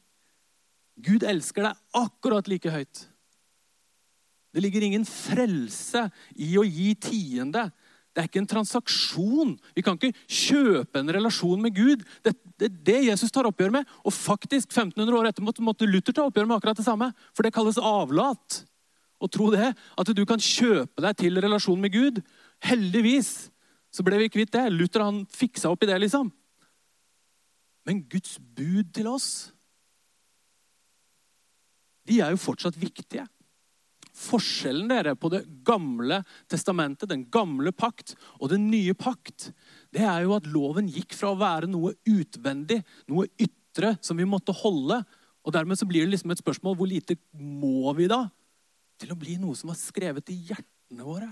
Gud 1.02 1.24
elsker 1.26 1.68
deg 1.68 1.98
akkurat 1.98 2.48
like 2.50 2.70
høyt. 2.72 3.06
Det 4.52 4.60
ligger 4.60 4.84
ingen 4.84 5.04
frelse 5.08 6.08
i 6.36 6.52
å 6.60 6.64
gi 6.66 6.92
tiende. 7.00 7.68
Det 8.12 8.20
er 8.20 8.28
ikke 8.28 8.42
en 8.42 8.50
transaksjon. 8.50 9.54
Vi 9.72 9.84
kan 9.84 9.96
ikke 9.96 10.12
kjøpe 10.28 11.00
en 11.00 11.12
relasjon 11.16 11.62
med 11.64 11.72
Gud. 11.76 12.02
Det 12.20 12.34
er 12.60 12.74
det, 12.84 12.98
Jesus 13.08 13.32
tar 13.32 13.48
oppgjør 13.48 13.72
med. 13.78 13.88
Og 14.04 14.12
faktisk 14.12 14.68
1500 14.68 15.16
år 15.16 15.30
etter 15.30 15.46
måtte 15.46 15.88
Luther 15.88 16.12
ta 16.12 16.26
oppgjør 16.28 16.50
med 16.50 16.58
akkurat 16.58 16.76
det 16.76 16.84
samme. 16.84 17.08
For 17.32 17.46
det 17.46 17.54
kalles 17.56 17.80
avlat. 17.80 18.60
Og 19.22 19.32
tro 19.32 19.48
det, 19.54 19.70
at 19.72 20.12
du 20.12 20.22
kan 20.28 20.42
kjøpe 20.42 21.04
deg 21.04 21.16
til 21.22 21.40
relasjon 21.40 21.80
med 21.80 21.94
Gud. 21.94 22.20
Heldigvis 22.66 23.32
så 23.92 24.04
ble 24.04 24.20
vi 24.20 24.30
kvitt 24.32 24.52
det. 24.52 24.66
Luther 24.74 25.06
han 25.06 25.24
fiksa 25.32 25.72
opp 25.72 25.84
i 25.86 25.88
det, 25.88 25.98
liksom. 26.04 26.28
Men 27.88 28.04
Guds 28.12 28.36
bud 28.38 28.92
til 28.94 29.08
oss, 29.10 29.52
de 32.08 32.20
er 32.20 32.34
jo 32.34 32.40
fortsatt 32.44 32.76
viktige. 32.78 33.24
Forskjellen 34.22 34.90
dere 34.90 35.16
på 35.18 35.30
det 35.32 35.42
gamle 35.66 36.20
testamentet, 36.50 37.10
den 37.10 37.24
gamle 37.32 37.72
pakt, 37.74 38.14
og 38.38 38.52
den 38.52 38.68
nye 38.70 38.94
pakt, 38.94 39.50
det 39.92 40.04
er 40.06 40.22
jo 40.24 40.36
at 40.36 40.46
loven 40.46 40.90
gikk 40.92 41.16
fra 41.18 41.32
å 41.32 41.40
være 41.40 41.70
noe 41.70 41.96
utvendig, 42.06 42.80
noe 43.10 43.26
ytre 43.34 43.96
som 44.04 44.20
vi 44.20 44.28
måtte 44.28 44.54
holde, 44.62 45.02
Og 45.42 45.50
dermed 45.54 45.78
så 45.78 45.86
blir 45.90 46.04
det 46.04 46.14
liksom 46.14 46.30
et 46.30 46.38
spørsmål 46.42 46.76
hvor 46.78 46.86
lite 46.86 47.16
må 47.34 47.90
vi 47.98 48.06
da 48.10 48.24
til 49.02 49.10
å 49.10 49.18
bli 49.18 49.34
noe 49.42 49.58
som 49.58 49.72
var 49.72 49.78
skrevet 49.80 50.30
i 50.30 50.38
hjertene 50.52 51.02
våre? 51.06 51.28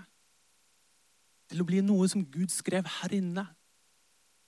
Til 1.51 1.63
å 1.63 1.67
bli 1.67 1.83
noe 1.83 2.09
som 2.11 2.25
Gud 2.27 2.51
skrev 2.51 2.87
her 3.01 3.15
inne. 3.15 3.47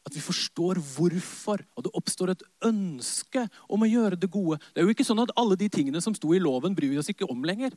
At 0.03 0.17
vi 0.17 0.23
forstår 0.23 0.81
hvorfor, 0.83 1.63
og 1.77 1.87
det 1.87 1.95
oppstår 1.95 2.33
et 2.33 2.43
ønske 2.67 3.45
om 3.71 3.85
å 3.85 3.91
gjøre 3.91 4.19
det 4.19 4.31
gode. 4.35 4.59
Det 4.73 4.83
er 4.83 4.89
jo 4.89 4.95
ikke 4.97 5.07
sånn 5.07 5.23
at 5.23 5.35
alle 5.39 5.59
de 5.59 5.69
tingene 5.71 6.03
som 6.03 6.15
sto 6.19 6.33
i 6.35 6.43
loven, 6.43 6.75
bryr 6.75 6.91
vi 6.91 6.99
oss 6.99 7.11
ikke 7.13 7.29
om 7.31 7.47
lenger. 7.47 7.77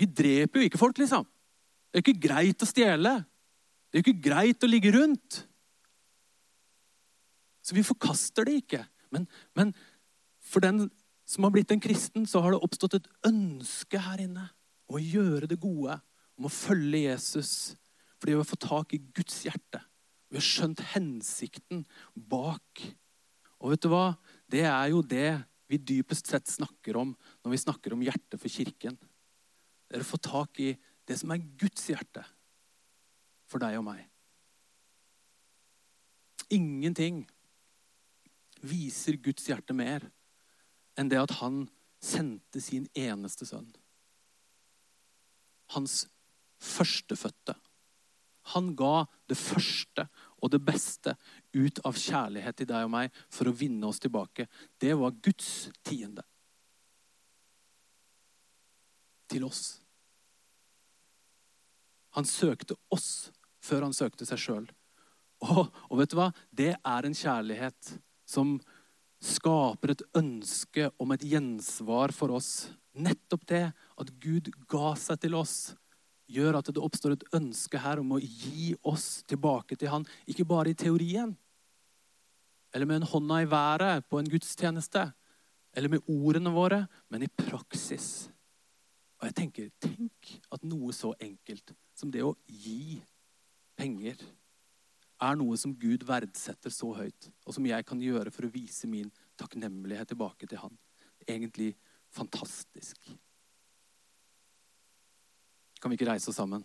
Vi 0.00 0.08
dreper 0.08 0.62
jo 0.62 0.70
ikke 0.70 0.80
folk, 0.80 0.98
liksom. 1.00 1.26
Det 1.90 2.00
er 2.00 2.04
ikke 2.06 2.22
greit 2.28 2.62
å 2.64 2.68
stjele. 2.68 3.12
Det 3.90 3.98
er 3.98 4.04
ikke 4.04 4.22
greit 4.30 4.64
å 4.64 4.70
ligge 4.70 4.92
rundt. 4.94 5.42
Så 7.60 7.76
vi 7.76 7.84
forkaster 7.84 8.46
det 8.48 8.60
ikke. 8.62 8.84
Men, 9.12 9.26
men 9.58 9.74
for 10.40 10.64
den 10.64 10.86
som 11.28 11.44
har 11.46 11.52
blitt 11.54 11.70
en 11.74 11.82
kristen, 11.82 12.24
så 12.26 12.40
har 12.42 12.54
det 12.54 12.62
oppstått 12.64 12.96
et 12.98 13.10
ønske 13.28 14.00
her 14.02 14.22
inne 14.24 14.48
om 14.90 14.96
å 14.98 15.02
gjøre 15.02 15.50
det 15.50 15.60
gode, 15.62 15.98
om 16.38 16.48
å 16.48 16.54
følge 16.54 17.04
Jesus. 17.04 17.52
Fordi 18.18 18.34
vi 18.34 18.40
har 18.40 18.48
fått 18.48 18.66
tak 18.66 18.96
i 18.96 19.02
Guds 19.18 19.42
hjerte. 19.46 19.82
Vi 20.30 20.38
har 20.38 20.46
skjønt 20.46 20.82
hensikten 20.94 21.84
bak. 22.14 22.82
Og 23.60 23.74
vet 23.74 23.84
du 23.84 23.90
hva? 23.92 24.14
Det 24.50 24.64
er 24.64 24.90
jo 24.94 25.04
det 25.04 25.34
vi 25.70 25.78
dypest 25.78 26.30
sett 26.30 26.50
snakker 26.50 26.98
om 26.98 27.12
når 27.44 27.52
vi 27.52 27.62
snakker 27.62 27.94
om 27.94 28.02
hjertet 28.02 28.38
for 28.40 28.50
kirken. 28.50 28.96
Det 29.90 29.98
er 29.98 30.04
å 30.04 30.06
få 30.06 30.20
tak 30.22 30.60
i 30.62 30.70
det 31.10 31.16
som 31.18 31.32
er 31.34 31.42
Guds 31.58 31.88
hjerte 31.90 32.22
for 33.50 33.58
deg 33.58 33.80
og 33.80 33.88
meg. 33.88 34.04
Ingenting 36.54 37.24
viser 38.62 39.18
Guds 39.18 39.48
hjerte 39.48 39.74
mer 39.74 40.06
enn 40.98 41.10
det 41.10 41.18
at 41.18 41.34
han 41.40 41.64
sendte 42.02 42.62
sin 42.62 42.86
eneste 42.94 43.48
sønn. 43.48 43.68
Hans 45.74 46.04
førstefødte. 46.60 47.56
Han 48.54 48.72
ga 48.76 49.04
det 49.30 49.38
første 49.38 50.06
og 50.40 50.50
det 50.54 50.62
beste 50.64 51.14
ut 51.54 51.82
av 51.86 51.98
kjærlighet 51.98 52.60
til 52.60 52.70
deg 52.70 52.86
og 52.86 52.94
meg 52.94 53.20
for 53.32 53.50
å 53.50 53.54
vinne 53.54 53.86
oss 53.90 54.00
tilbake. 54.02 54.48
Det 54.80 54.94
var 54.98 55.18
Guds 55.22 55.68
tiende. 55.86 56.24
Til 59.30 59.46
oss. 59.46 59.79
Han 62.16 62.26
søkte 62.26 62.76
oss 62.92 63.30
før 63.62 63.86
han 63.86 63.96
søkte 63.96 64.26
seg 64.28 64.40
sjøl. 64.40 64.68
Og, 65.40 65.68
og, 65.88 65.96
vet 66.00 66.12
du 66.12 66.18
hva? 66.18 66.30
Det 66.52 66.74
er 66.76 67.06
en 67.06 67.16
kjærlighet 67.16 67.94
som 68.28 68.58
skaper 69.20 69.94
et 69.94 70.04
ønske 70.16 70.88
om 71.00 71.12
et 71.14 71.24
gjensvar 71.28 72.12
for 72.16 72.36
oss. 72.36 72.70
Nettopp 72.96 73.46
det 73.48 73.66
at 73.72 74.12
Gud 74.20 74.50
ga 74.70 74.94
seg 74.98 75.20
til 75.24 75.36
oss, 75.38 75.74
gjør 76.30 76.60
at 76.60 76.70
det 76.72 76.82
oppstår 76.82 77.16
et 77.16 77.28
ønske 77.36 77.80
her 77.82 78.00
om 78.02 78.16
å 78.16 78.20
gi 78.20 78.72
oss 78.86 79.22
tilbake 79.28 79.76
til 79.78 79.92
Han. 79.92 80.06
Ikke 80.30 80.46
bare 80.48 80.72
i 80.72 80.78
teorien, 80.78 81.34
eller 82.74 82.86
med 82.86 83.00
en 83.00 83.10
hånda 83.10 83.40
i 83.42 83.48
været 83.50 84.06
på 84.06 84.20
en 84.20 84.28
gudstjeneste, 84.30 85.08
eller 85.74 85.90
med 85.90 86.06
ordene 86.10 86.52
våre, 86.54 86.84
men 87.10 87.24
i 87.26 87.30
praksis. 87.30 88.28
Og 89.20 89.28
jeg 89.28 89.36
tenker, 89.36 89.70
Tenk 89.84 90.34
at 90.52 90.62
noe 90.64 90.92
så 90.96 91.12
enkelt 91.20 91.74
som 91.96 92.12
det 92.12 92.22
å 92.24 92.34
gi 92.48 93.00
penger 93.76 94.20
er 95.20 95.36
noe 95.36 95.56
som 95.60 95.74
Gud 95.76 96.06
verdsetter 96.08 96.72
så 96.72 96.94
høyt, 96.96 97.28
og 97.44 97.52
som 97.52 97.66
jeg 97.68 97.84
kan 97.84 98.00
gjøre 98.00 98.32
for 98.32 98.48
å 98.48 98.52
vise 98.52 98.88
min 98.88 99.10
takknemlighet 99.40 100.08
tilbake 100.14 100.48
til 100.48 100.62
Han. 100.62 100.78
Egentlig 101.28 101.74
fantastisk. 102.08 102.96
Kan 105.80 105.92
vi 105.92 106.00
ikke 106.00 106.08
reise 106.08 106.32
oss 106.32 106.40
sammen? 106.40 106.64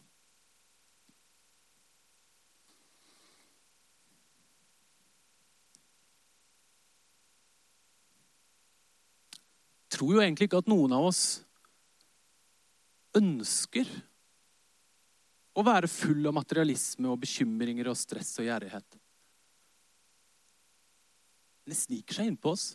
Tror 9.91 10.15
jo 10.15 10.23
egentlig 10.23 10.49
ikke 10.49 10.59
at 10.59 10.67
noen 10.67 10.91
av 10.95 11.07
oss 11.07 11.44
ønsker 13.15 13.89
å 15.55 15.63
være 15.63 15.89
full 15.91 16.25
av 16.27 16.35
materialisme 16.35 17.09
og 17.11 17.21
bekymringer 17.23 17.87
og 17.91 17.97
stress 17.99 18.33
og 18.41 18.49
gjerrighet. 18.49 18.97
Det 21.65 21.77
sniker 21.77 22.19
seg 22.19 22.29
innpå 22.29 22.51
oss. 22.53 22.65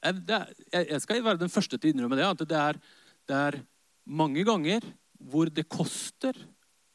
Jeg 0.00 1.00
skal 1.04 1.22
være 1.24 1.40
den 1.40 1.52
første 1.52 1.78
til 1.78 1.90
å 1.90 1.94
innrømme 1.94 2.18
det. 2.18 2.26
At 2.26 2.44
det 2.48 2.58
er, 2.58 2.80
det 3.28 3.40
er 3.48 3.58
mange 4.04 4.44
ganger 4.48 4.84
hvor 5.30 5.50
det 5.52 5.68
koster 5.68 6.36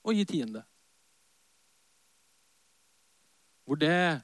å 0.06 0.14
gi 0.14 0.26
tiende. 0.30 0.64
Hvor 3.66 3.80
det 3.82 4.22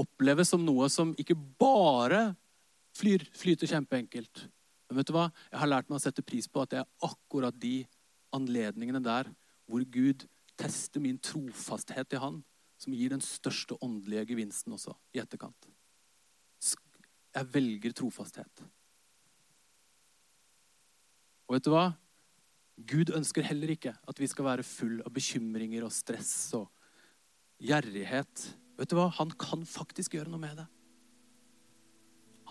oppleves 0.00 0.50
som 0.52 0.64
noe 0.64 0.90
som 0.92 1.12
ikke 1.20 1.36
bare 1.36 2.34
flyr, 2.96 3.24
flyter 3.36 3.70
kjempeenkelt, 3.70 4.48
men 4.94 5.02
vet 5.02 5.10
du 5.10 5.16
hva? 5.16 5.26
Jeg 5.50 5.58
har 5.58 5.70
lært 5.72 5.88
meg 5.90 5.98
å 5.98 6.04
sette 6.04 6.22
pris 6.22 6.46
på 6.46 6.62
at 6.62 6.70
det 6.70 6.78
er 6.84 6.90
akkurat 7.02 7.56
de 7.58 7.80
anledningene 8.34 9.00
der 9.02 9.26
hvor 9.66 9.82
Gud 9.90 10.22
tester 10.60 11.02
min 11.02 11.18
trofasthet 11.18 12.12
til 12.12 12.22
Han, 12.22 12.36
som 12.78 12.94
gir 12.94 13.10
den 13.10 13.22
største 13.24 13.74
åndelige 13.82 14.28
gevinsten 14.30 14.76
også 14.76 14.94
i 15.16 15.18
etterkant. 15.18 15.66
Jeg 17.34 17.50
velger 17.50 17.94
trofasthet. 17.98 18.62
Og 21.48 21.56
vet 21.56 21.66
du 21.66 21.72
hva? 21.74 21.88
Gud 22.78 23.10
ønsker 23.18 23.46
heller 23.46 23.74
ikke 23.74 23.96
at 23.98 24.22
vi 24.22 24.30
skal 24.30 24.46
være 24.46 24.66
full 24.66 25.00
av 25.02 25.10
bekymringer 25.14 25.82
og 25.86 25.94
stress 25.94 26.54
og 26.54 26.70
gjerrighet. 27.58 28.46
Vet 28.78 28.94
du 28.94 28.98
hva? 29.00 29.10
Han 29.18 29.34
kan 29.42 29.66
faktisk 29.66 30.14
gjøre 30.14 30.30
noe 30.30 30.42
med 30.46 30.62
det. 30.62 30.70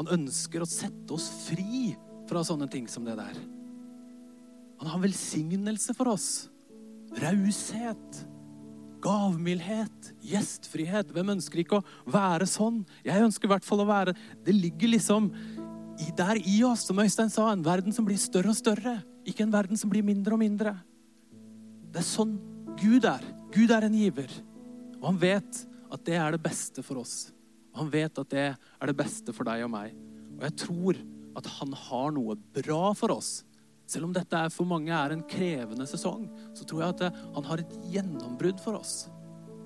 Han 0.01 0.11
ønsker 0.19 0.63
å 0.63 0.67
sette 0.67 1.15
oss 1.15 1.29
fri 1.47 1.93
fra 2.33 2.43
sånne 2.47 2.69
ting 2.71 2.89
som 2.89 3.05
det 3.05 3.15
der. 3.19 3.37
Han 4.81 4.89
har 4.89 5.03
velsignelse 5.05 5.93
for 5.95 6.11
oss. 6.15 6.29
Raushet, 7.21 8.23
gavmildhet, 9.03 10.13
gjestfrihet. 10.25 11.11
Hvem 11.13 11.35
ønsker 11.35 11.61
ikke 11.61 11.79
å 11.79 12.09
være 12.09 12.47
sånn? 12.49 12.81
Jeg 13.05 13.23
ønsker 13.23 13.47
i 13.47 13.53
hvert 13.53 13.67
fall 13.67 13.83
å 13.83 13.89
være 13.89 14.15
Det 14.43 14.55
ligger 14.55 14.95
liksom 14.95 15.29
der 16.17 16.39
i 16.41 16.57
oss, 16.65 16.87
som 16.87 16.99
Øystein 16.99 17.29
sa, 17.31 17.51
en 17.51 17.63
verden 17.63 17.93
som 17.93 18.05
blir 18.05 18.17
større 18.19 18.51
og 18.51 18.57
større. 18.57 18.97
Ikke 19.29 19.45
en 19.45 19.53
verden 19.53 19.79
som 19.79 19.91
blir 19.91 20.03
mindre 20.03 20.35
og 20.35 20.41
mindre. 20.41 20.73
Det 21.93 22.01
er 22.01 22.07
sånn 22.07 22.33
Gud 22.81 23.05
er. 23.05 23.23
Gud 23.53 23.71
er 23.71 23.85
en 23.85 23.95
giver. 23.95 24.31
Og 24.97 25.11
han 25.11 25.21
vet 25.21 25.61
at 25.93 26.05
det 26.07 26.17
er 26.17 26.33
det 26.33 26.41
beste 26.43 26.83
for 26.83 27.03
oss. 27.03 27.29
Og 27.71 27.83
han 27.83 27.93
vet 27.93 28.19
at 28.19 28.33
det 28.33 28.47
er 28.49 28.89
det 28.89 28.97
beste 28.97 29.35
for 29.35 29.47
deg 29.47 29.63
og 29.67 29.71
meg. 29.73 29.93
Og 30.39 30.47
jeg 30.47 30.57
tror 30.65 30.99
at 31.37 31.49
han 31.59 31.73
har 31.87 32.13
noe 32.15 32.37
bra 32.55 32.93
for 32.97 33.15
oss. 33.15 33.41
Selv 33.89 34.07
om 34.07 34.13
dette 34.15 34.39
for 34.53 34.67
mange 34.67 34.93
er 34.95 35.13
en 35.13 35.25
krevende 35.27 35.85
sesong, 35.89 36.27
så 36.55 36.65
tror 36.67 36.83
jeg 36.83 36.95
at 36.95 37.19
han 37.35 37.49
har 37.49 37.61
et 37.61 37.75
gjennombrudd 37.91 38.61
for 38.63 38.79
oss 38.79 39.03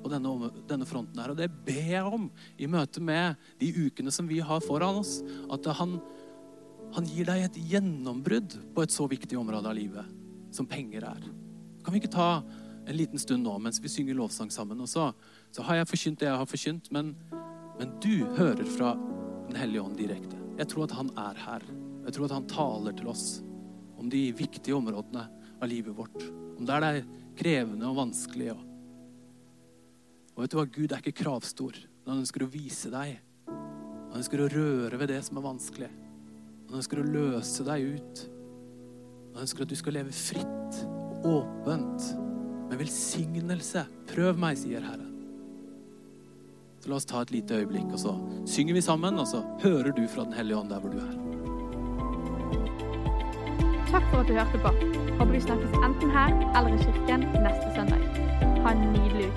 på 0.02 0.12
denne, 0.12 0.52
denne 0.70 0.88
fronten 0.88 1.20
her. 1.22 1.34
Og 1.34 1.40
det 1.40 1.50
ber 1.68 1.90
jeg 1.92 2.14
om 2.18 2.30
i 2.58 2.70
møte 2.70 3.04
med 3.04 3.38
de 3.62 3.72
ukene 3.88 4.14
som 4.14 4.30
vi 4.30 4.40
har 4.44 4.64
foran 4.66 5.02
oss. 5.02 5.20
At 5.54 5.68
han, 5.80 5.98
han 6.96 7.10
gir 7.10 7.28
deg 7.30 7.46
et 7.46 7.60
gjennombrudd 7.74 8.58
på 8.76 8.86
et 8.86 8.96
så 8.96 9.10
viktig 9.10 9.38
område 9.40 9.70
av 9.70 9.78
livet 9.78 10.16
som 10.56 10.70
penger 10.70 11.06
er. 11.08 11.28
Kan 11.84 11.94
vi 11.94 12.02
ikke 12.02 12.16
ta 12.16 12.30
en 12.88 12.96
liten 12.96 13.20
stund 13.20 13.46
nå 13.46 13.58
mens 13.62 13.82
vi 13.84 13.92
synger 13.92 14.18
lovsang 14.18 14.52
sammen? 14.54 14.82
Og 14.84 14.90
så, 14.92 15.12
så 15.52 15.68
har 15.68 15.82
jeg 15.82 15.92
forkynt 15.92 16.24
det 16.24 16.32
jeg 16.32 16.42
har 16.42 16.50
forkynt, 16.50 16.92
men, 16.96 17.14
men 17.78 17.96
du 18.04 18.26
hører 18.40 18.66
fra 18.78 18.98
Den 19.48 19.56
hellige 19.56 19.80
ånd 19.80 19.96
direkte. 19.96 20.37
Jeg 20.58 20.70
tror 20.72 20.88
at 20.88 20.96
han 20.98 21.12
er 21.22 21.38
her. 21.44 21.66
Jeg 22.08 22.16
tror 22.16 22.28
at 22.28 22.36
han 22.38 22.50
taler 22.50 22.96
til 22.98 23.12
oss 23.12 23.28
om 23.98 24.10
de 24.10 24.24
viktige 24.38 24.78
områdene 24.78 25.26
av 25.58 25.70
livet 25.70 25.96
vårt. 25.98 26.18
Om 26.58 26.66
der 26.66 26.82
det 26.84 26.90
er 26.90 27.08
krevende 27.38 27.90
og 27.90 28.00
vanskelig. 28.00 28.54
Og, 30.34 30.42
vet 30.42 30.54
du 30.54 30.58
hva? 30.60 30.66
Gud 30.70 30.92
er 30.92 31.02
ikke 31.02 31.24
kravstor. 31.24 31.78
Han 32.08 32.22
ønsker 32.24 32.46
å 32.46 32.52
vise 32.52 32.92
deg. 32.94 33.18
Han 33.48 34.22
ønsker 34.22 34.42
å 34.42 34.50
røre 34.54 34.98
ved 34.98 35.12
det 35.12 35.22
som 35.26 35.40
er 35.40 35.46
vanskelig. 35.46 35.90
Han 36.68 36.80
ønsker 36.80 37.02
å 37.02 37.08
løse 37.08 37.66
deg 37.68 37.98
ut. 37.98 38.24
Han 39.34 39.44
ønsker 39.46 39.66
at 39.66 39.74
du 39.74 39.78
skal 39.78 39.98
leve 40.00 40.16
fritt 40.16 40.80
og 41.18 41.28
åpent 41.42 42.10
med 42.68 42.80
velsignelse. 42.82 43.86
Prøv 44.10 44.40
meg, 44.42 44.58
sier 44.60 44.86
Herren. 44.86 45.07
Så 46.80 46.90
la 46.90 46.96
oss 46.96 47.06
ta 47.06 47.22
et 47.22 47.32
lite 47.32 47.58
øyeblikk, 47.58 47.90
og 47.94 48.00
så 48.00 48.14
synger 48.46 48.74
vi 48.78 48.82
sammen, 48.82 49.20
og 49.20 49.28
så 49.28 49.42
hører 49.64 49.92
du 49.92 50.04
fra 50.08 50.24
Den 50.24 50.34
hellige 50.34 50.58
ånd 50.58 50.70
der 50.70 50.80
hvor 50.80 50.94
du 50.94 51.00
er. 51.02 51.16
Takk 53.92 54.04
for 54.12 54.22
at 54.22 54.28
du 54.28 54.34
hørte 54.34 54.60
på. 54.62 54.72
Håper 55.20 55.32
vi 55.34 55.42
snakkes 55.42 55.78
enten 55.88 56.12
her 56.12 56.36
eller 56.58 56.76
i 56.76 56.84
kirken 56.84 57.26
neste 57.46 57.72
søndag. 57.76 58.02
Ha 58.64 58.76
en 58.76 58.84
nydelig 58.94 59.32